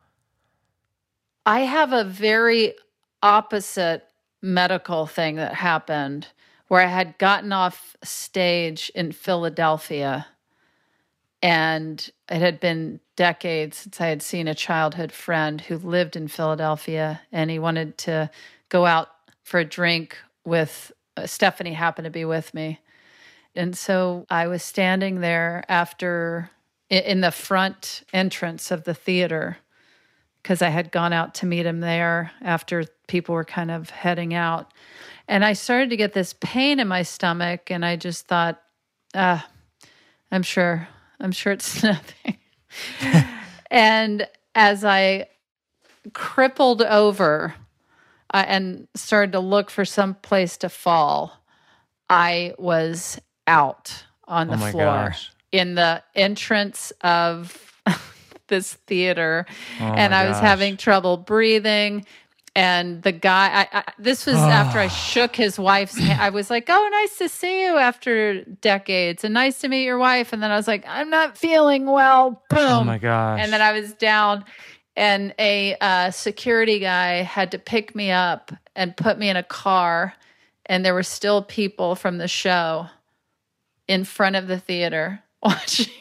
I 1.46 1.62
have 1.62 1.94
a 1.94 2.04
very 2.04 2.74
opposite 3.22 4.08
medical 4.42 5.06
thing 5.06 5.36
that 5.38 5.54
happened 5.54 6.28
where 6.68 6.82
I 6.82 6.88
had 6.88 7.18
gotten 7.18 7.54
off 7.54 7.96
stage 8.04 8.92
in 8.96 9.12
Philadelphia 9.12 10.28
and 11.42 12.10
it 12.30 12.40
had 12.40 12.60
been 12.60 13.02
decades 13.16 13.78
since 13.78 14.00
I 14.00 14.08
had 14.08 14.22
seen 14.22 14.48
a 14.48 14.56
childhood 14.56 15.12
friend 15.12 15.60
who 15.60 15.78
lived 15.78 16.16
in 16.16 16.28
Philadelphia 16.28 17.22
and 17.32 17.52
he 17.52 17.60
wanted 17.60 17.98
to 18.00 18.30
go 18.70 18.86
out 18.86 19.10
for 19.44 19.60
a 19.60 19.66
drink 19.66 20.18
with 20.46 20.92
Stephanie 21.26 21.74
happened 21.74 22.06
to 22.06 22.12
be 22.12 22.26
with 22.26 22.54
me. 22.54 22.80
And 23.56 23.78
so 23.78 24.26
I 24.30 24.48
was 24.48 24.64
standing 24.64 25.20
there 25.20 25.64
after 25.70 26.50
in 26.90 27.22
the 27.22 27.32
front 27.32 28.04
entrance 28.14 28.72
of 28.72 28.84
the 28.84 28.94
theater 28.94 29.58
because 30.42 30.62
I 30.62 30.70
had 30.70 30.92
gone 30.92 31.14
out 31.14 31.36
to 31.36 31.46
meet 31.46 31.66
him 31.66 31.80
there 31.80 32.32
after 32.42 32.84
people 33.08 33.34
were 33.34 33.46
kind 33.46 33.72
of 33.72 33.90
heading 33.90 34.34
out. 34.34 34.74
And 35.28 35.46
I 35.46 35.54
started 35.54 35.90
to 35.92 35.98
get 35.98 36.14
this 36.14 36.34
pain 36.42 36.80
in 36.80 36.88
my 36.88 37.04
stomach, 37.04 37.72
and 37.72 37.86
I 37.86 37.96
just 37.96 38.28
thought, 38.28 38.62
ah, 39.16 39.48
I'm 40.30 40.44
sure, 40.44 40.88
I'm 41.20 41.32
sure 41.32 41.54
it's 41.54 41.82
nothing. 41.84 42.38
and 43.72 44.28
as 44.54 44.84
I 44.84 45.28
crippled 46.12 46.82
over 46.82 47.56
uh, 48.34 48.44
and 48.48 48.88
started 48.96 49.32
to 49.34 49.40
look 49.40 49.70
for 49.70 49.86
some 49.86 50.16
place 50.16 50.58
to 50.58 50.70
fall, 50.70 51.40
I 52.10 52.54
was 52.58 53.20
out 53.48 54.04
on 54.28 54.48
the 54.48 54.56
oh 54.56 54.72
floor 54.72 54.86
gosh. 54.86 55.32
in 55.52 55.76
the 55.76 56.02
entrance 56.16 56.92
of 57.02 57.82
this 58.48 58.74
theater 58.74 59.46
Oh 59.80 59.84
and 59.84 60.14
I 60.16 60.28
was 60.28 60.38
gosh. 60.38 60.44
having 60.44 60.78
trouble 60.78 61.18
breathing. 61.18 62.06
And 62.56 63.02
the 63.02 63.12
guy, 63.12 63.68
I, 63.72 63.80
I, 63.80 63.84
this 63.98 64.28
was 64.28 64.36
after 64.36 64.78
I 64.78 64.88
shook 64.88 65.36
his 65.36 65.58
wife's 65.58 65.98
hand. 65.98 66.22
I 66.22 66.30
was 66.30 66.52
like, 66.52 66.66
Oh, 66.70 66.90
nice 66.92 67.18
to 67.18 67.28
see 67.28 67.64
you 67.64 67.78
after 67.78 68.44
decades 68.44 69.24
and 69.24 69.34
nice 69.34 69.60
to 69.62 69.68
meet 69.68 69.86
your 69.86 69.98
wife. 69.98 70.34
And 70.34 70.44
then 70.44 70.52
I 70.52 70.56
was 70.56 70.68
like, 70.68 70.86
I'm 70.88 71.10
not 71.10 71.36
feeling 71.36 71.88
well. 71.88 72.44
Boom. 72.52 72.60
Oh 72.60 72.84
my 72.84 73.00
gosh. 73.00 73.40
And 73.42 73.52
then 73.52 73.62
I 73.62 73.72
was 73.72 73.94
down, 73.94 74.46
and 74.96 75.34
a 75.40 75.76
uh, 75.82 76.12
security 76.12 76.80
guy 76.80 77.22
had 77.22 77.52
to 77.52 77.60
pick 77.60 77.96
me 77.96 78.12
up 78.12 78.52
and 78.76 78.96
put 78.96 79.18
me 79.18 79.30
in 79.30 79.38
a 79.38 79.44
car. 79.44 80.14
And 80.66 80.86
there 80.86 80.94
were 80.94 81.04
still 81.04 81.42
people 81.42 81.96
from 81.96 82.18
the 82.18 82.28
show 82.28 82.88
in 83.88 84.04
front 84.04 84.36
of 84.36 84.48
the 84.48 84.60
theater 84.60 85.22
watching 85.44 85.94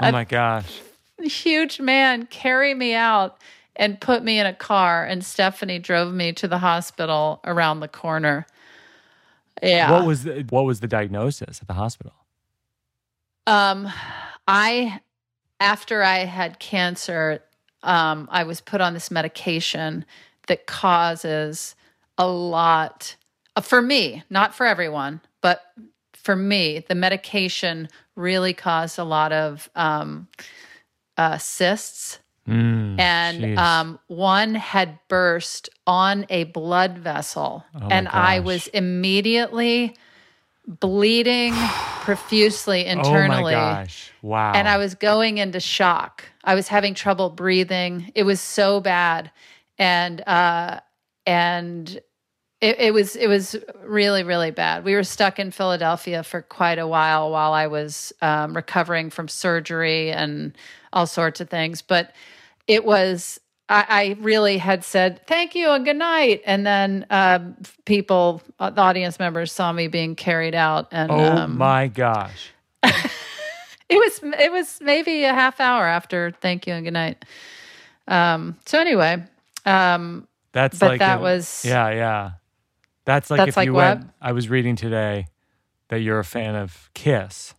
oh 0.00 0.12
my 0.12 0.24
gosh. 0.24 0.80
huge 1.20 1.80
man 1.80 2.26
carry 2.26 2.74
me 2.74 2.94
out 2.94 3.38
and 3.76 4.00
put 4.00 4.24
me 4.24 4.38
in 4.38 4.46
a 4.46 4.54
car. 4.54 5.04
And 5.04 5.24
Stephanie 5.24 5.78
drove 5.78 6.12
me 6.12 6.32
to 6.34 6.48
the 6.48 6.58
hospital 6.58 7.40
around 7.44 7.80
the 7.80 7.88
corner. 7.88 8.46
Yeah. 9.62 9.90
What 9.92 10.06
was 10.06 10.24
the 10.24 10.46
what 10.50 10.64
was 10.64 10.80
the 10.80 10.86
diagnosis 10.86 11.60
at 11.60 11.66
the 11.66 11.74
hospital? 11.74 12.14
Um, 13.46 13.88
I 14.46 15.00
after 15.58 16.02
I 16.02 16.18
had 16.18 16.58
cancer, 16.58 17.42
um, 17.82 18.28
I 18.30 18.44
was 18.44 18.60
put 18.60 18.80
on 18.80 18.94
this 18.94 19.10
medication 19.10 20.04
that 20.46 20.66
causes 20.66 21.74
a 22.16 22.26
lot 22.26 23.16
uh, 23.56 23.60
for 23.60 23.80
me, 23.82 24.22
not 24.30 24.54
for 24.54 24.66
everyone, 24.66 25.20
but 25.40 25.62
for 26.14 26.36
me, 26.36 26.84
the 26.88 26.94
medication 26.94 27.88
really 28.14 28.52
caused 28.52 28.98
a 28.98 29.04
lot 29.04 29.32
of 29.32 29.70
um, 29.74 30.28
uh, 31.16 31.38
cysts. 31.38 32.18
Mm, 32.46 32.98
And 32.98 33.58
um, 33.58 33.98
one 34.06 34.54
had 34.54 34.98
burst 35.08 35.68
on 35.86 36.26
a 36.30 36.44
blood 36.44 36.98
vessel. 36.98 37.64
Oh 37.74 37.88
and 37.90 38.08
I 38.08 38.40
was 38.40 38.66
immediately 38.68 39.96
bleeding 40.68 41.54
profusely 42.02 42.84
internally. 42.84 43.54
oh 43.54 43.58
my 43.58 43.74
gosh! 43.74 44.12
Wow. 44.22 44.52
And 44.54 44.68
I 44.68 44.76
was 44.76 44.94
going 44.94 45.38
into 45.38 45.60
shock. 45.60 46.24
I 46.44 46.54
was 46.54 46.68
having 46.68 46.94
trouble 46.94 47.30
breathing. 47.30 48.12
It 48.14 48.24
was 48.24 48.40
so 48.40 48.80
bad. 48.80 49.30
And 49.78 50.20
uh 50.26 50.80
and 51.26 52.00
it, 52.60 52.80
it 52.80 52.94
was 52.94 53.16
it 53.16 53.28
was 53.28 53.56
really 53.84 54.22
really 54.22 54.50
bad. 54.50 54.84
We 54.84 54.94
were 54.94 55.04
stuck 55.04 55.38
in 55.38 55.50
Philadelphia 55.50 56.22
for 56.22 56.42
quite 56.42 56.78
a 56.78 56.86
while 56.86 57.30
while 57.30 57.52
I 57.52 57.68
was 57.68 58.12
um, 58.20 58.54
recovering 58.54 59.10
from 59.10 59.28
surgery 59.28 60.10
and 60.10 60.56
all 60.92 61.06
sorts 61.06 61.40
of 61.40 61.48
things. 61.48 61.82
But 61.82 62.12
it 62.66 62.84
was 62.84 63.40
I, 63.68 63.86
I 63.88 64.16
really 64.20 64.58
had 64.58 64.82
said 64.84 65.20
thank 65.26 65.54
you 65.54 65.70
and 65.70 65.84
good 65.84 65.96
night, 65.96 66.42
and 66.46 66.66
then 66.66 67.06
um, 67.10 67.56
people, 67.84 68.42
uh, 68.58 68.70
the 68.70 68.80
audience 68.80 69.18
members, 69.18 69.52
saw 69.52 69.72
me 69.72 69.88
being 69.88 70.14
carried 70.16 70.54
out, 70.54 70.88
and 70.90 71.10
oh 71.10 71.36
um, 71.36 71.58
my 71.58 71.88
gosh! 71.88 72.50
it 72.82 72.92
was 73.90 74.20
it 74.22 74.50
was 74.52 74.78
maybe 74.80 75.24
a 75.24 75.34
half 75.34 75.60
hour 75.60 75.86
after 75.86 76.32
thank 76.40 76.66
you 76.66 76.72
and 76.74 76.84
good 76.84 76.92
night. 76.94 77.24
Um, 78.06 78.56
so 78.64 78.78
anyway, 78.80 79.22
um, 79.66 80.26
That's 80.52 80.78
but 80.78 80.88
like 80.90 80.98
that 81.00 81.18
a- 81.18 81.22
was- 81.22 81.64
yeah, 81.64 81.90
yeah. 81.90 82.30
That's 83.04 83.30
like 83.30 83.38
That's 83.38 83.48
if 83.50 83.56
like 83.56 83.66
you 83.66 83.72
what? 83.74 83.98
went. 83.98 84.10
I 84.20 84.32
was 84.32 84.48
reading 84.50 84.76
today 84.76 85.26
that 85.88 86.00
you're 86.00 86.18
a 86.18 86.24
fan 86.24 86.54
of 86.54 86.90
Kiss. 86.94 87.54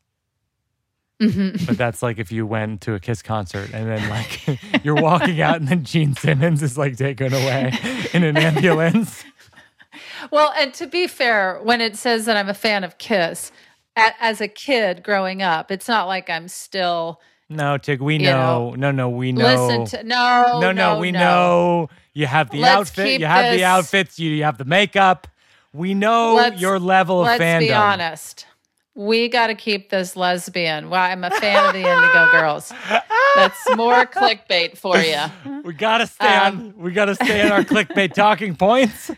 Mm-hmm. 1.21 1.65
But 1.65 1.77
that's 1.77 2.01
like 2.01 2.17
if 2.17 2.31
you 2.31 2.45
went 2.45 2.81
to 2.81 2.93
a 2.93 2.99
Kiss 2.99 3.21
concert 3.21 3.71
and 3.73 3.89
then 3.89 4.09
like 4.09 4.41
you're 4.85 4.95
walking 4.95 5.41
out 5.41 5.57
and 5.57 5.67
then 5.67 5.83
Gene 5.83 6.15
Simmons 6.15 6.63
is 6.63 6.77
like 6.77 6.95
taken 6.97 7.33
away 7.33 7.73
in 8.13 8.23
an 8.23 8.37
ambulance. 8.37 9.23
well, 10.31 10.53
and 10.57 10.73
to 10.75 10.87
be 10.87 11.07
fair, 11.07 11.59
when 11.63 11.81
it 11.81 11.95
says 11.97 12.25
that 12.25 12.37
I'm 12.37 12.47
a 12.49 12.53
fan 12.53 12.83
of 12.83 12.97
Kiss, 12.97 13.51
a, 13.97 14.11
as 14.21 14.39
a 14.39 14.47
kid 14.47 15.03
growing 15.03 15.41
up, 15.41 15.71
it's 15.71 15.87
not 15.89 16.07
like 16.07 16.29
I'm 16.29 16.47
still 16.47 17.19
No, 17.49 17.77
Tig, 17.77 17.99
we 18.01 18.13
You 18.13 18.19
know. 18.19 18.73
No, 18.77 18.91
no, 18.91 19.09
we 19.09 19.31
know. 19.33 19.43
listen 19.43 19.99
to 19.99 20.07
no 20.07 20.59
no, 20.61 20.71
no, 20.71 20.99
we 20.99 21.11
no. 21.11 21.19
know. 21.19 21.89
You 22.13 22.27
have 22.27 22.49
the 22.49 22.59
Let's 22.59 22.91
outfit. 22.91 23.19
You 23.19 23.25
have 23.25 23.51
this- 23.51 23.59
the 23.59 23.65
outfits. 23.65 24.19
You 24.19 24.43
have 24.43 24.57
the 24.57 24.65
makeup. 24.65 25.27
We 25.73 25.93
know 25.93 26.35
Let's- 26.35 26.61
your 26.61 26.79
level 26.79 27.21
of 27.21 27.27
Let's 27.27 27.43
fandom. 27.43 27.59
be 27.59 27.73
honest. 27.73 28.45
We 28.99 29.29
got 29.29 29.47
to 29.47 29.55
keep 29.55 29.89
this 29.91 30.17
lesbian. 30.17 30.89
Well, 30.89 31.01
I'm 31.01 31.23
a 31.23 31.29
fan 31.29 31.67
of 31.67 31.71
the 31.71 31.79
Indigo 31.89 32.31
Girls. 32.31 32.73
That's 33.33 33.75
more 33.77 34.05
clickbait 34.05 34.77
for 34.77 34.97
you. 34.97 35.61
We 35.63 35.73
gotta 35.73 36.05
stay 36.05 36.27
Um, 36.27 36.59
on. 36.59 36.73
We 36.77 36.91
gotta 36.91 37.15
stay 37.15 37.41
on 37.45 37.53
our 37.53 37.63
clickbait 37.63 38.13
talking 38.13 38.57
points. 38.57 39.09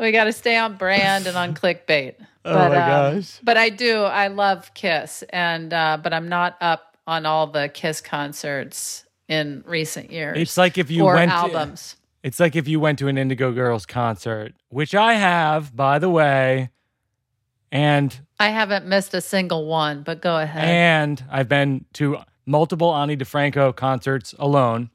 We 0.00 0.12
got 0.12 0.24
to 0.24 0.32
stay 0.32 0.56
on 0.56 0.76
brand 0.76 1.26
and 1.26 1.36
on 1.36 1.54
clickbait. 1.54 2.14
Oh 2.44 2.54
but, 2.54 2.68
my 2.70 2.76
um, 2.76 3.16
gosh. 3.16 3.38
but 3.42 3.58
I 3.58 3.68
do. 3.68 4.02
I 4.04 4.28
love 4.28 4.72
Kiss, 4.72 5.22
and 5.28 5.74
uh, 5.74 5.98
but 6.02 6.14
I'm 6.14 6.28
not 6.30 6.56
up 6.62 6.96
on 7.06 7.26
all 7.26 7.48
the 7.48 7.68
Kiss 7.68 8.00
concerts 8.00 9.04
in 9.28 9.62
recent 9.66 10.10
years. 10.10 10.38
It's 10.38 10.56
like 10.56 10.78
if 10.78 10.90
you 10.90 11.04
went. 11.04 11.30
albums. 11.30 11.96
It's 12.22 12.40
like 12.40 12.56
if 12.56 12.66
you 12.66 12.80
went 12.80 12.98
to 13.00 13.08
an 13.08 13.18
Indigo 13.18 13.52
Girls 13.52 13.84
concert, 13.84 14.54
which 14.70 14.94
I 14.94 15.14
have, 15.14 15.76
by 15.76 15.98
the 15.98 16.08
way, 16.08 16.70
and 17.70 18.18
I 18.38 18.48
haven't 18.50 18.86
missed 18.86 19.14
a 19.14 19.20
single 19.20 19.66
one. 19.66 20.02
But 20.02 20.20
go 20.20 20.38
ahead. 20.38 20.64
and 20.64 21.24
I've 21.30 21.48
been 21.48 21.84
to 21.94 22.18
multiple 22.46 22.94
Ani 22.94 23.16
DiFranco 23.16 23.74
concerts 23.74 24.34
alone. 24.38 24.90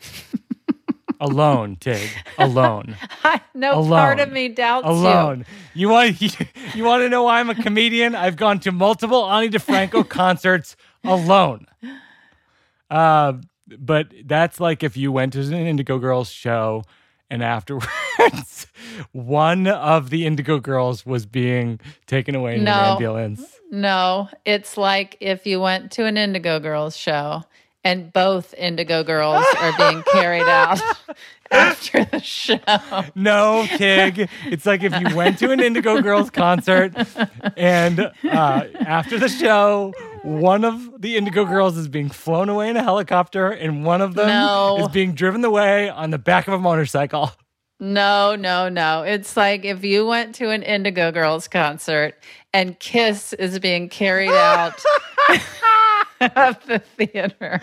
alone, 1.20 1.76
Tig. 1.76 2.10
Alone. 2.38 2.96
no 3.54 3.78
alone. 3.78 3.88
part 3.88 4.20
of 4.20 4.30
me 4.30 4.48
doubts 4.48 4.86
alone. 4.86 5.46
You 5.74 5.88
want 5.88 6.20
you, 6.74 6.84
want 6.84 7.02
to 7.02 7.08
know 7.08 7.24
why 7.24 7.40
I'm 7.40 7.50
a 7.50 7.54
comedian? 7.54 8.14
I've 8.14 8.36
gone 8.36 8.60
to 8.60 8.72
multiple 8.72 9.30
Ani 9.30 9.48
DiFranco 9.48 10.08
concerts 10.08 10.76
alone. 11.04 11.66
Uh, 12.90 13.34
but 13.78 14.12
that's 14.24 14.60
like 14.60 14.82
if 14.82 14.96
you 14.96 15.10
went 15.10 15.32
to 15.32 15.40
an 15.40 15.54
Indigo 15.54 15.98
Girls 15.98 16.30
show 16.30 16.84
and 17.30 17.42
afterwards 17.42 18.66
one 19.12 19.66
of 19.66 20.10
the 20.10 20.26
Indigo 20.26 20.58
Girls 20.60 21.04
was 21.04 21.26
being 21.26 21.80
taken 22.06 22.34
away 22.34 22.56
in 22.56 22.64
No. 22.64 22.72
an 22.72 22.78
ambulance. 22.92 23.60
No, 23.70 24.28
it's 24.44 24.76
like 24.76 25.16
if 25.20 25.46
you 25.46 25.60
went 25.60 25.92
to 25.92 26.04
an 26.06 26.16
Indigo 26.16 26.60
Girls 26.60 26.96
show 26.96 27.42
and 27.84 28.12
both 28.12 28.54
Indigo 28.54 29.02
Girls 29.04 29.44
are 29.58 29.72
being 29.76 30.02
carried 30.12 30.42
out 30.48 30.80
after 31.50 32.04
the 32.04 32.20
show. 32.20 32.58
No, 33.14 33.66
Tig. 33.76 34.28
It's 34.46 34.66
like 34.66 34.82
if 34.82 34.92
you 35.00 35.14
went 35.16 35.38
to 35.40 35.50
an 35.50 35.60
Indigo 35.60 36.00
Girls 36.02 36.30
concert 36.30 36.94
and 37.56 38.00
uh, 38.00 38.10
after 38.80 39.18
the 39.18 39.28
show, 39.28 39.92
one 40.22 40.64
of 40.64 41.00
the 41.00 41.16
Indigo 41.16 41.44
Girls 41.44 41.76
is 41.76 41.88
being 41.88 42.08
flown 42.08 42.48
away 42.48 42.68
in 42.68 42.76
a 42.76 42.82
helicopter 42.82 43.50
and 43.50 43.84
one 43.84 44.00
of 44.02 44.14
them 44.14 44.28
No. 44.28 44.78
is 44.80 44.88
being 44.88 45.14
driven 45.14 45.44
away 45.44 45.88
on 45.88 46.10
the 46.10 46.18
back 46.18 46.48
of 46.48 46.54
a 46.54 46.58
motorcycle. 46.58 47.30
No, 47.78 48.34
no, 48.36 48.70
no. 48.70 49.02
It's 49.02 49.36
like 49.36 49.64
if 49.66 49.84
you 49.84 50.06
went 50.06 50.34
to 50.36 50.48
an 50.50 50.62
Indigo 50.62 51.12
Girls 51.12 51.46
concert 51.46 52.14
and 52.54 52.78
Kiss 52.78 53.34
is 53.34 53.58
being 53.58 53.90
carried 53.90 54.30
out 54.30 54.82
of 56.20 56.66
the 56.66 56.78
theater. 56.78 57.60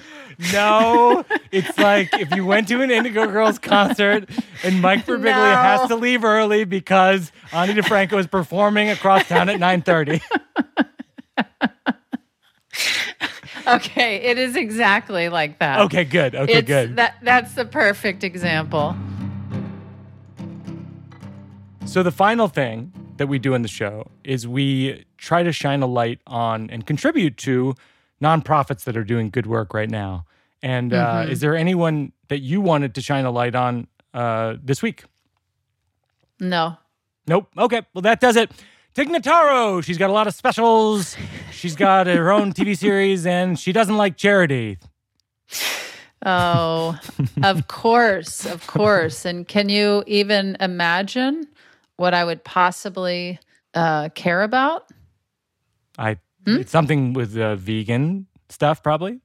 No, 0.52 1.26
it's 1.52 1.78
like 1.78 2.10
if 2.20 2.36
you 2.36 2.46
went 2.46 2.68
to 2.70 2.82
an 2.82 2.92
Indigo 2.92 3.28
Girls 3.28 3.60
concert 3.60 4.30
and 4.64 4.82
Mike 4.82 5.06
Birbiglia 5.06 5.24
No. 5.24 5.56
has 5.56 5.88
to 5.90 5.96
leave 5.96 6.24
early 6.24 6.64
because 6.64 7.32
Ani 7.52 7.74
DiFranco 7.74 8.20
is 8.20 8.28
performing 8.28 8.90
across 8.90 9.28
town 9.28 9.50
at 9.50 9.60
9:30. 9.60 10.22
Okay, 13.66 14.18
it 14.18 14.38
is 14.38 14.56
exactly 14.56 15.30
like 15.30 15.60
that. 15.60 15.80
Okay, 15.82 16.04
good. 16.04 16.36
Okay, 16.36 16.54
it's, 16.56 16.68
good. 16.68 16.98
That 16.98 17.16
that's 17.22 17.54
the 17.54 17.66
perfect 17.66 18.24
example. 18.24 18.96
So 21.86 22.04
the 22.04 22.12
final 22.12 22.48
thing 22.48 22.92
that 23.18 23.28
we 23.28 23.40
do 23.40 23.54
in 23.54 23.62
the 23.62 23.68
show 23.68 24.10
is 24.24 24.48
we 24.48 25.06
try 25.18 25.44
to 25.44 25.52
shine 25.52 25.82
a 25.82 25.86
light 25.88 26.20
on 26.28 26.70
and 26.72 26.86
contribute 26.86 27.38
to 27.38 27.76
nonprofits 28.24 28.84
that 28.86 28.96
are 28.98 29.04
doing 29.04 29.30
good 29.30 29.46
work 29.46 29.74
right 29.74 29.90
now. 29.90 30.26
And 30.62 30.94
uh, 30.94 31.24
Mm-hmm. 31.24 31.32
is 31.32 31.42
there 31.42 31.56
anyone 31.56 32.14
that 32.30 32.40
you 32.40 32.62
wanted 32.62 32.96
to 32.96 33.02
shine 33.02 33.26
a 33.26 33.32
light 33.32 33.54
on 33.56 33.88
uh, 34.14 34.56
this 34.64 34.82
week? 34.82 35.04
No. 36.40 36.78
Nope. 37.28 37.48
Okay. 37.58 37.82
Well, 37.94 38.02
that 38.04 38.20
does 38.22 38.36
it. 38.38 38.52
Tig 38.94 39.10
Notaro. 39.10 39.84
She's 39.84 39.98
got 39.98 40.10
a 40.10 40.14
lot 40.14 40.28
of 40.28 40.34
specials. 40.34 41.16
She's 41.52 41.76
got 41.76 42.08
her 42.08 42.32
own 42.32 42.54
TV 42.54 42.78
series, 42.86 43.26
and 43.26 43.58
she 43.60 43.72
doesn't 43.74 43.98
like 43.98 44.18
charity. 44.18 44.78
Oh, 46.26 46.98
of 47.44 47.68
course, 47.68 48.46
of 48.46 48.66
course. 48.68 49.26
And 49.26 49.48
can 49.48 49.70
you 49.70 50.04
even 50.08 50.56
imagine 50.60 51.48
what 51.98 52.14
I 52.14 52.24
would 52.24 52.44
possibly 52.44 53.40
uh, 53.74 54.10
care 54.16 54.42
about? 54.44 54.86
I. 55.98 56.18
Hmm? 56.46 56.58
It's 56.58 56.72
something 56.72 57.14
with 57.14 57.38
uh, 57.38 57.56
vegan 57.56 58.28
stuff, 58.50 58.84
probably. 58.84 59.20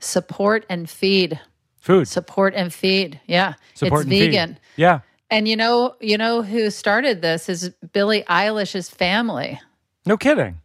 Support 0.00 0.66
and 0.68 0.88
feed. 0.88 1.40
Food. 1.80 2.08
Support 2.08 2.54
and 2.54 2.72
feed. 2.72 3.20
Yeah, 3.26 3.54
Support 3.74 4.02
it's 4.02 4.04
and 4.04 4.10
feed. 4.12 4.26
vegan. 4.30 4.58
Yeah. 4.76 5.00
And 5.30 5.48
you 5.48 5.56
know, 5.56 5.96
you 6.00 6.16
know 6.18 6.42
who 6.42 6.70
started 6.70 7.22
this 7.22 7.48
is 7.48 7.70
Billie 7.92 8.22
Eilish's 8.28 8.88
family. 8.90 9.60
No 10.06 10.16
kidding. 10.16 10.60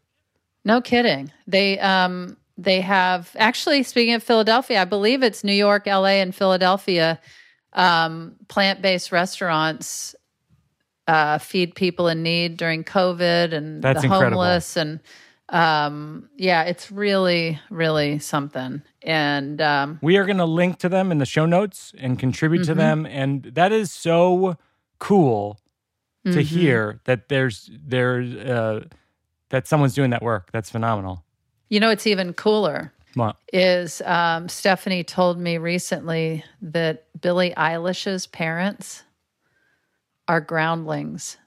No 0.65 0.82
kidding. 0.82 1.32
They 1.47 1.80
um 1.80 2.38
they 2.57 2.82
have 2.82 3.34
actually 3.38 3.84
speaking 3.84 4.13
of 4.15 4.23
Philadelphia, 4.23 4.82
I 4.82 4.86
believe 4.86 5.23
it's 5.23 5.43
New 5.43 5.53
York, 5.53 5.86
LA, 5.88 6.19
and 6.21 6.36
Philadelphia. 6.36 7.19
Um, 7.71 8.36
plant-based 8.47 9.11
restaurants 9.11 10.15
uh, 11.07 11.38
feed 11.38 11.75
people 11.75 12.07
in 12.07 12.23
need 12.23 12.57
during 12.57 12.84
COVID 12.84 13.53
and 13.53 13.82
That's 13.84 14.01
the 14.01 14.05
incredible. 14.07 14.41
homeless 14.41 14.75
and 14.75 14.99
um, 15.50 16.30
yeah, 16.38 16.64
it's 16.64 16.91
really, 16.91 17.60
really 17.70 18.20
something. 18.20 18.82
And 19.02 19.62
um, 19.62 20.00
We 20.02 20.18
are 20.18 20.26
going 20.26 20.38
to 20.38 20.45
link 20.45 20.78
to 20.80 20.89
them 20.89 21.12
in 21.12 21.18
the 21.18 21.26
show 21.26 21.45
notes 21.45 21.93
and 21.97 22.20
contribute 22.20 22.62
Mm-hmm. 22.62 22.72
to 22.72 22.76
them. 22.76 23.06
And 23.06 23.43
that 23.43 23.72
is 23.72 23.91
so 23.91 24.58
cool 25.00 25.60
to 26.26 26.32
mhm. 26.32 26.41
hear 26.43 27.00
that 27.06 27.30
there's 27.30 27.70
there's 27.74 28.36
uh, 28.36 28.86
that 29.50 29.68
someone's 29.68 29.95
doing 29.95 30.10
that 30.12 30.22
work. 30.22 30.50
That's 30.52 30.70
phenomenal. 30.70 31.24
you 31.70 31.80
know, 31.80 31.89
it's 31.89 32.06
even 32.08 32.34
cooler. 32.34 32.91
Well, 33.16 33.36
is 33.52 34.02
um, 34.06 34.50
Stephanie 34.50 35.04
told 35.04 35.39
me 35.39 35.58
recently 35.58 36.43
that 36.62 37.06
Billie 37.20 37.54
Eilish's 37.58 38.28
parents 38.28 39.04
are 40.28 40.41
groundlings. 40.41 41.38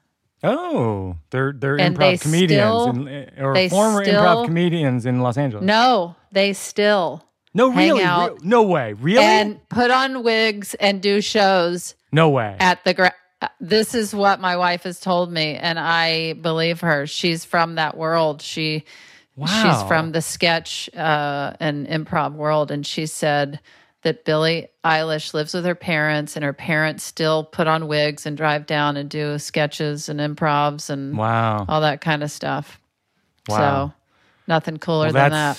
Oh, 0.43 1.15
they're 1.29 1.53
they're 1.53 1.79
And 1.79 1.95
improv 1.95 1.99
they 1.99 2.17
comedians 2.17 2.81
still- 2.81 3.07
in, 3.07 3.29
or 3.39 3.69
former 3.69 4.03
still- 4.03 4.21
improv 4.21 4.45
comedians 4.45 5.05
in 5.05 5.21
Los 5.21 5.37
Angeles. 5.37 5.63
No, 5.65 6.15
they 6.31 6.53
still 6.53 7.23
no, 7.53 7.71
really, 7.71 8.03
no 8.41 8.63
way, 8.63 8.93
really, 8.93 9.23
and 9.23 9.69
put 9.69 9.91
on 9.91 10.23
wigs 10.23 10.73
and 10.75 11.01
do 11.01 11.21
shows 11.21 11.95
no 12.11 12.29
way. 12.29 12.57
at 12.59 12.83
the 12.83 12.93
gra- 12.93 13.13
uh, 13.41 13.47
this 13.61 13.93
is 13.95 14.13
what 14.13 14.39
my 14.41 14.57
wife 14.57 14.83
has 14.83 14.99
told 14.99 15.31
me 15.31 15.55
and 15.55 15.77
i 15.77 16.33
believe 16.33 16.79
her 16.81 17.05
she's 17.05 17.43
from 17.45 17.75
that 17.75 17.95
world 17.97 18.41
she 18.41 18.83
wow. 19.35 19.45
she's 19.47 19.87
from 19.87 20.13
the 20.13 20.21
sketch 20.21 20.89
uh, 20.95 21.53
and 21.59 21.85
improv 21.87 22.33
world 22.33 22.71
and 22.71 22.87
she 22.87 23.05
said 23.05 23.59
that 24.03 24.25
billie 24.25 24.67
eilish 24.85 25.33
lives 25.33 25.53
with 25.53 25.65
her 25.65 25.75
parents 25.75 26.35
and 26.35 26.43
her 26.45 26.53
parents 26.53 27.03
still 27.03 27.43
put 27.43 27.67
on 27.67 27.87
wigs 27.87 28.25
and 28.25 28.37
drive 28.37 28.65
down 28.65 28.97
and 28.97 29.09
do 29.09 29.37
sketches 29.39 30.09
and 30.09 30.19
improvs 30.19 30.89
and 30.89 31.17
Wow, 31.17 31.65
all 31.69 31.81
that 31.81 32.01
kind 32.01 32.23
of 32.23 32.31
stuff 32.31 32.79
wow. 33.47 33.85
so 33.87 33.93
nothing 34.47 34.77
cooler 34.77 35.05
Well, 35.11 35.13
than 35.13 35.31
that 35.31 35.57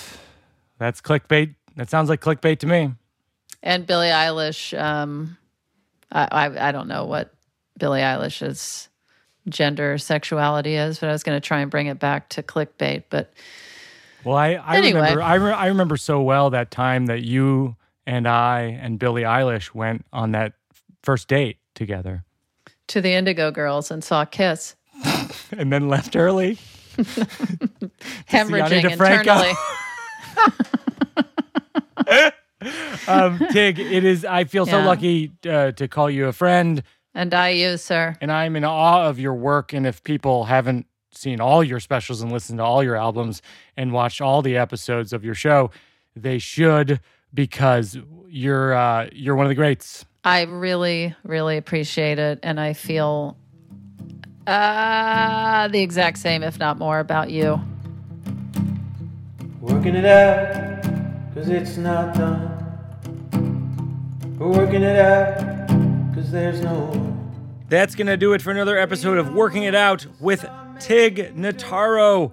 that's 0.79 1.01
clickbait. 1.01 1.55
That 1.75 1.89
sounds 1.89 2.09
like 2.09 2.21
clickbait 2.21 2.59
to 2.59 2.67
me. 2.67 2.93
and 3.63 3.85
billie 3.87 4.07
eilish 4.09 4.77
um, 4.79 5.37
I, 6.11 6.27
I, 6.31 6.69
I 6.69 6.71
don't 6.71 6.87
know 6.87 7.05
what 7.05 7.33
billie 7.77 8.01
eilish's 8.01 8.89
gender 9.49 9.97
sexuality 9.97 10.75
is 10.75 10.99
but 10.99 11.09
i 11.09 11.11
was 11.11 11.23
going 11.23 11.35
to 11.39 11.45
try 11.45 11.59
and 11.61 11.69
bring 11.71 11.87
it 11.87 11.99
back 11.99 12.29
to 12.29 12.43
clickbait 12.43 13.03
but 13.09 13.33
Well, 14.23 14.35
I, 14.37 14.53
I 14.53 14.75
Anyway. 14.77 15.01
remember 15.01 15.21
I, 15.21 15.35
re- 15.35 15.51
I 15.53 15.67
remember 15.67 15.97
so 15.97 16.21
well 16.21 16.49
that 16.51 16.71
time 16.71 17.05
that 17.07 17.23
you 17.23 17.75
and 18.05 18.27
I 18.27 18.61
and 18.81 18.99
Billie 18.99 19.23
Eilish 19.23 19.73
went 19.73 20.05
on 20.13 20.31
that 20.31 20.53
first 21.03 21.27
date 21.27 21.57
together 21.75 22.23
to 22.87 23.01
the 23.01 23.13
indigo 23.13 23.51
girls 23.51 23.91
and 23.91 24.03
saw 24.03 24.25
kiss 24.25 24.75
and 25.51 25.71
then 25.71 25.87
left 25.89 26.15
early. 26.15 26.57
hemorrhaging 28.29 28.89
internally 28.91 29.51
Um, 33.07 33.39
Tig, 33.51 33.79
it 33.79 34.03
is. 34.03 34.25
I 34.25 34.45
feel 34.45 34.65
so 34.65 34.79
Yeah. 34.79 34.85
lucky 34.85 35.31
uh, 35.47 35.71
to 35.73 35.87
call 35.87 36.09
you 36.09 36.27
a 36.27 36.33
friend, 36.33 36.81
and 37.13 37.33
i 37.33 37.49
you 37.49 37.77
sir 37.77 38.15
and 38.21 38.31
I'm 38.31 38.55
in 38.55 38.63
awe 38.63 39.07
of 39.07 39.19
your 39.19 39.33
work. 39.35 39.73
And 39.73 39.85
if 39.85 40.01
people 40.03 40.45
haven't 40.45 40.87
seen 41.11 41.39
all 41.39 41.63
your 41.63 41.79
specials 41.79 42.21
and 42.21 42.31
listened 42.31 42.57
to 42.59 42.63
all 42.63 42.83
your 42.83 42.95
albums 42.95 43.41
and 43.77 43.91
watched 43.91 44.21
all 44.21 44.41
the 44.41 44.57
episodes 44.57 45.13
of 45.13 45.23
your 45.23 45.35
show, 45.35 45.69
they 46.15 46.39
should 46.39 46.99
because 47.35 47.97
you're 48.27 48.73
uh, 48.73 49.09
you're 49.11 49.35
one 49.35 49.45
of 49.45 49.49
the 49.49 49.55
greats. 49.55 50.05
I 50.23 50.41
really, 50.43 51.13
really 51.23 51.57
appreciate 51.57 52.17
it. 52.17 52.39
And 52.41 52.59
I 52.59 52.73
feel 52.73 53.37
uh, 54.47 55.67
the 55.67 55.81
exact 55.81 56.17
same, 56.17 56.41
if 56.41 56.57
not 56.57 56.79
more, 56.79 56.99
about 56.99 57.29
you. 57.29 57.61
Working 59.61 59.95
it 59.95 60.05
out, 60.05 60.83
cause 61.33 61.49
it's 61.49 61.77
not 61.77 62.15
done. 62.15 62.51
We're 64.39 64.49
working 64.49 64.81
it 64.81 64.97
out, 64.97 65.67
cause 66.15 66.31
there's 66.31 66.61
no. 66.61 67.01
That's 67.69 67.95
going 67.95 68.07
to 68.07 68.17
do 68.17 68.33
it 68.33 68.41
for 68.41 68.51
another 68.51 68.77
episode 68.77 69.17
of 69.17 69.33
Working 69.33 69.63
It 69.63 69.73
Out 69.73 70.05
with 70.19 70.45
Tig 70.79 71.35
Notaro. 71.35 72.31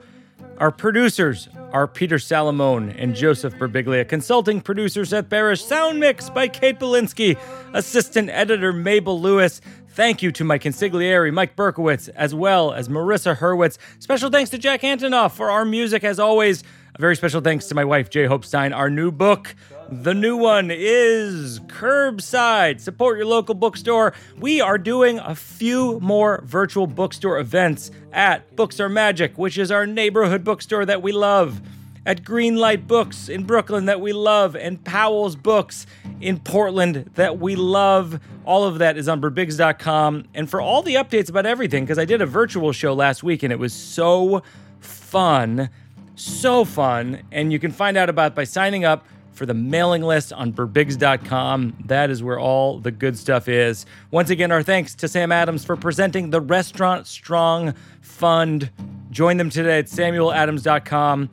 Our 0.58 0.70
producers 0.70 1.48
are 1.72 1.88
Peter 1.88 2.16
Salamone 2.16 2.94
and 2.96 3.14
Joseph 3.14 3.54
Birbiglia, 3.54 4.08
consulting 4.08 4.60
producers 4.60 5.12
at 5.12 5.28
Barish, 5.28 5.62
sound 5.62 5.98
mix 5.98 6.30
by 6.30 6.46
Kate 6.46 6.78
Belinsky, 6.78 7.36
assistant 7.74 8.30
editor 8.30 8.72
Mabel 8.72 9.20
Lewis. 9.20 9.60
Thank 9.88 10.22
you 10.22 10.30
to 10.32 10.44
my 10.44 10.58
consigliere, 10.58 11.32
Mike 11.32 11.56
Berkowitz, 11.56 12.08
as 12.14 12.34
well 12.34 12.72
as 12.72 12.88
Marissa 12.88 13.36
Hurwitz. 13.36 13.76
Special 13.98 14.30
thanks 14.30 14.50
to 14.50 14.58
Jack 14.58 14.82
Antonoff 14.82 15.32
for 15.32 15.50
our 15.50 15.64
music, 15.64 16.04
as 16.04 16.20
always. 16.20 16.62
A 16.94 17.00
very 17.00 17.16
special 17.16 17.40
thanks 17.40 17.66
to 17.66 17.74
my 17.74 17.84
wife, 17.84 18.10
J. 18.10 18.26
Hope 18.26 18.44
Stein. 18.44 18.72
Our 18.72 18.90
new 18.90 19.10
book, 19.10 19.54
the 20.00 20.14
new 20.14 20.36
one 20.36 20.70
is 20.70 21.60
Curbside. 21.60 22.80
Support 22.80 23.18
your 23.18 23.26
local 23.26 23.54
bookstore. 23.54 24.14
We 24.38 24.60
are 24.60 24.78
doing 24.78 25.18
a 25.18 25.34
few 25.34 26.00
more 26.00 26.42
virtual 26.44 26.86
bookstore 26.86 27.38
events 27.38 27.90
at 28.10 28.56
Books 28.56 28.80
Are 28.80 28.88
Magic, 28.88 29.36
which 29.36 29.58
is 29.58 29.70
our 29.70 29.86
neighborhood 29.86 30.44
bookstore 30.44 30.86
that 30.86 31.02
we 31.02 31.12
love. 31.12 31.60
At 32.06 32.24
Greenlight 32.24 32.86
Books 32.86 33.28
in 33.28 33.44
Brooklyn 33.44 33.84
that 33.84 34.00
we 34.00 34.12
love, 34.12 34.56
and 34.56 34.82
Powell's 34.82 35.36
Books 35.36 35.86
in 36.20 36.40
Portland 36.40 37.10
that 37.14 37.38
we 37.38 37.54
love. 37.54 38.18
All 38.44 38.64
of 38.64 38.78
that 38.78 38.96
is 38.96 39.08
on 39.08 39.20
birbigs.com. 39.20 40.24
And 40.34 40.48
for 40.50 40.60
all 40.60 40.82
the 40.82 40.94
updates 40.94 41.28
about 41.28 41.46
everything, 41.46 41.84
because 41.84 41.98
I 41.98 42.06
did 42.06 42.22
a 42.22 42.26
virtual 42.26 42.72
show 42.72 42.94
last 42.94 43.22
week 43.22 43.42
and 43.42 43.52
it 43.52 43.58
was 43.58 43.72
so 43.72 44.42
fun 44.80 45.68
so 46.14 46.64
fun. 46.64 47.22
And 47.32 47.52
you 47.52 47.58
can 47.58 47.70
find 47.70 47.96
out 47.96 48.08
about 48.08 48.34
by 48.34 48.44
signing 48.44 48.84
up 48.84 49.06
for 49.32 49.46
the 49.46 49.54
mailing 49.54 50.02
list 50.02 50.32
on 50.32 50.52
birbigs.com. 50.52 51.76
That 51.86 52.10
is 52.10 52.22
where 52.22 52.38
all 52.38 52.78
the 52.78 52.90
good 52.90 53.18
stuff 53.18 53.48
is. 53.48 53.86
Once 54.10 54.30
again, 54.30 54.52
our 54.52 54.62
thanks 54.62 54.94
to 54.96 55.08
Sam 55.08 55.32
Adams 55.32 55.64
for 55.64 55.76
presenting 55.76 56.30
the 56.30 56.40
Restaurant 56.40 57.06
Strong 57.06 57.74
Fund. 58.00 58.70
Join 59.10 59.36
them 59.36 59.50
today 59.50 59.78
at 59.78 59.86
samueladams.com. 59.86 61.30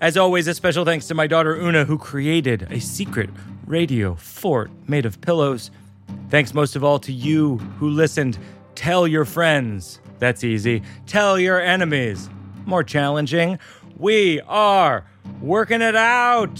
As 0.00 0.16
always, 0.16 0.46
a 0.46 0.54
special 0.54 0.84
thanks 0.84 1.06
to 1.08 1.14
my 1.14 1.26
daughter 1.26 1.54
Oona, 1.56 1.84
who 1.84 1.98
created 1.98 2.66
a 2.70 2.80
secret 2.80 3.28
radio 3.66 4.14
fort 4.14 4.70
made 4.88 5.04
of 5.04 5.20
pillows. 5.20 5.70
Thanks 6.30 6.54
most 6.54 6.74
of 6.74 6.82
all 6.82 6.98
to 7.00 7.12
you 7.12 7.58
who 7.78 7.90
listened. 7.90 8.38
Tell 8.74 9.06
your 9.06 9.24
friends. 9.24 10.00
That's 10.18 10.42
easy. 10.42 10.82
Tell 11.06 11.38
your 11.38 11.60
enemies. 11.60 12.30
More 12.64 12.82
challenging. 12.82 13.58
We 13.96 14.40
are 14.42 15.04
working 15.40 15.82
it 15.82 15.96
out. 15.96 16.58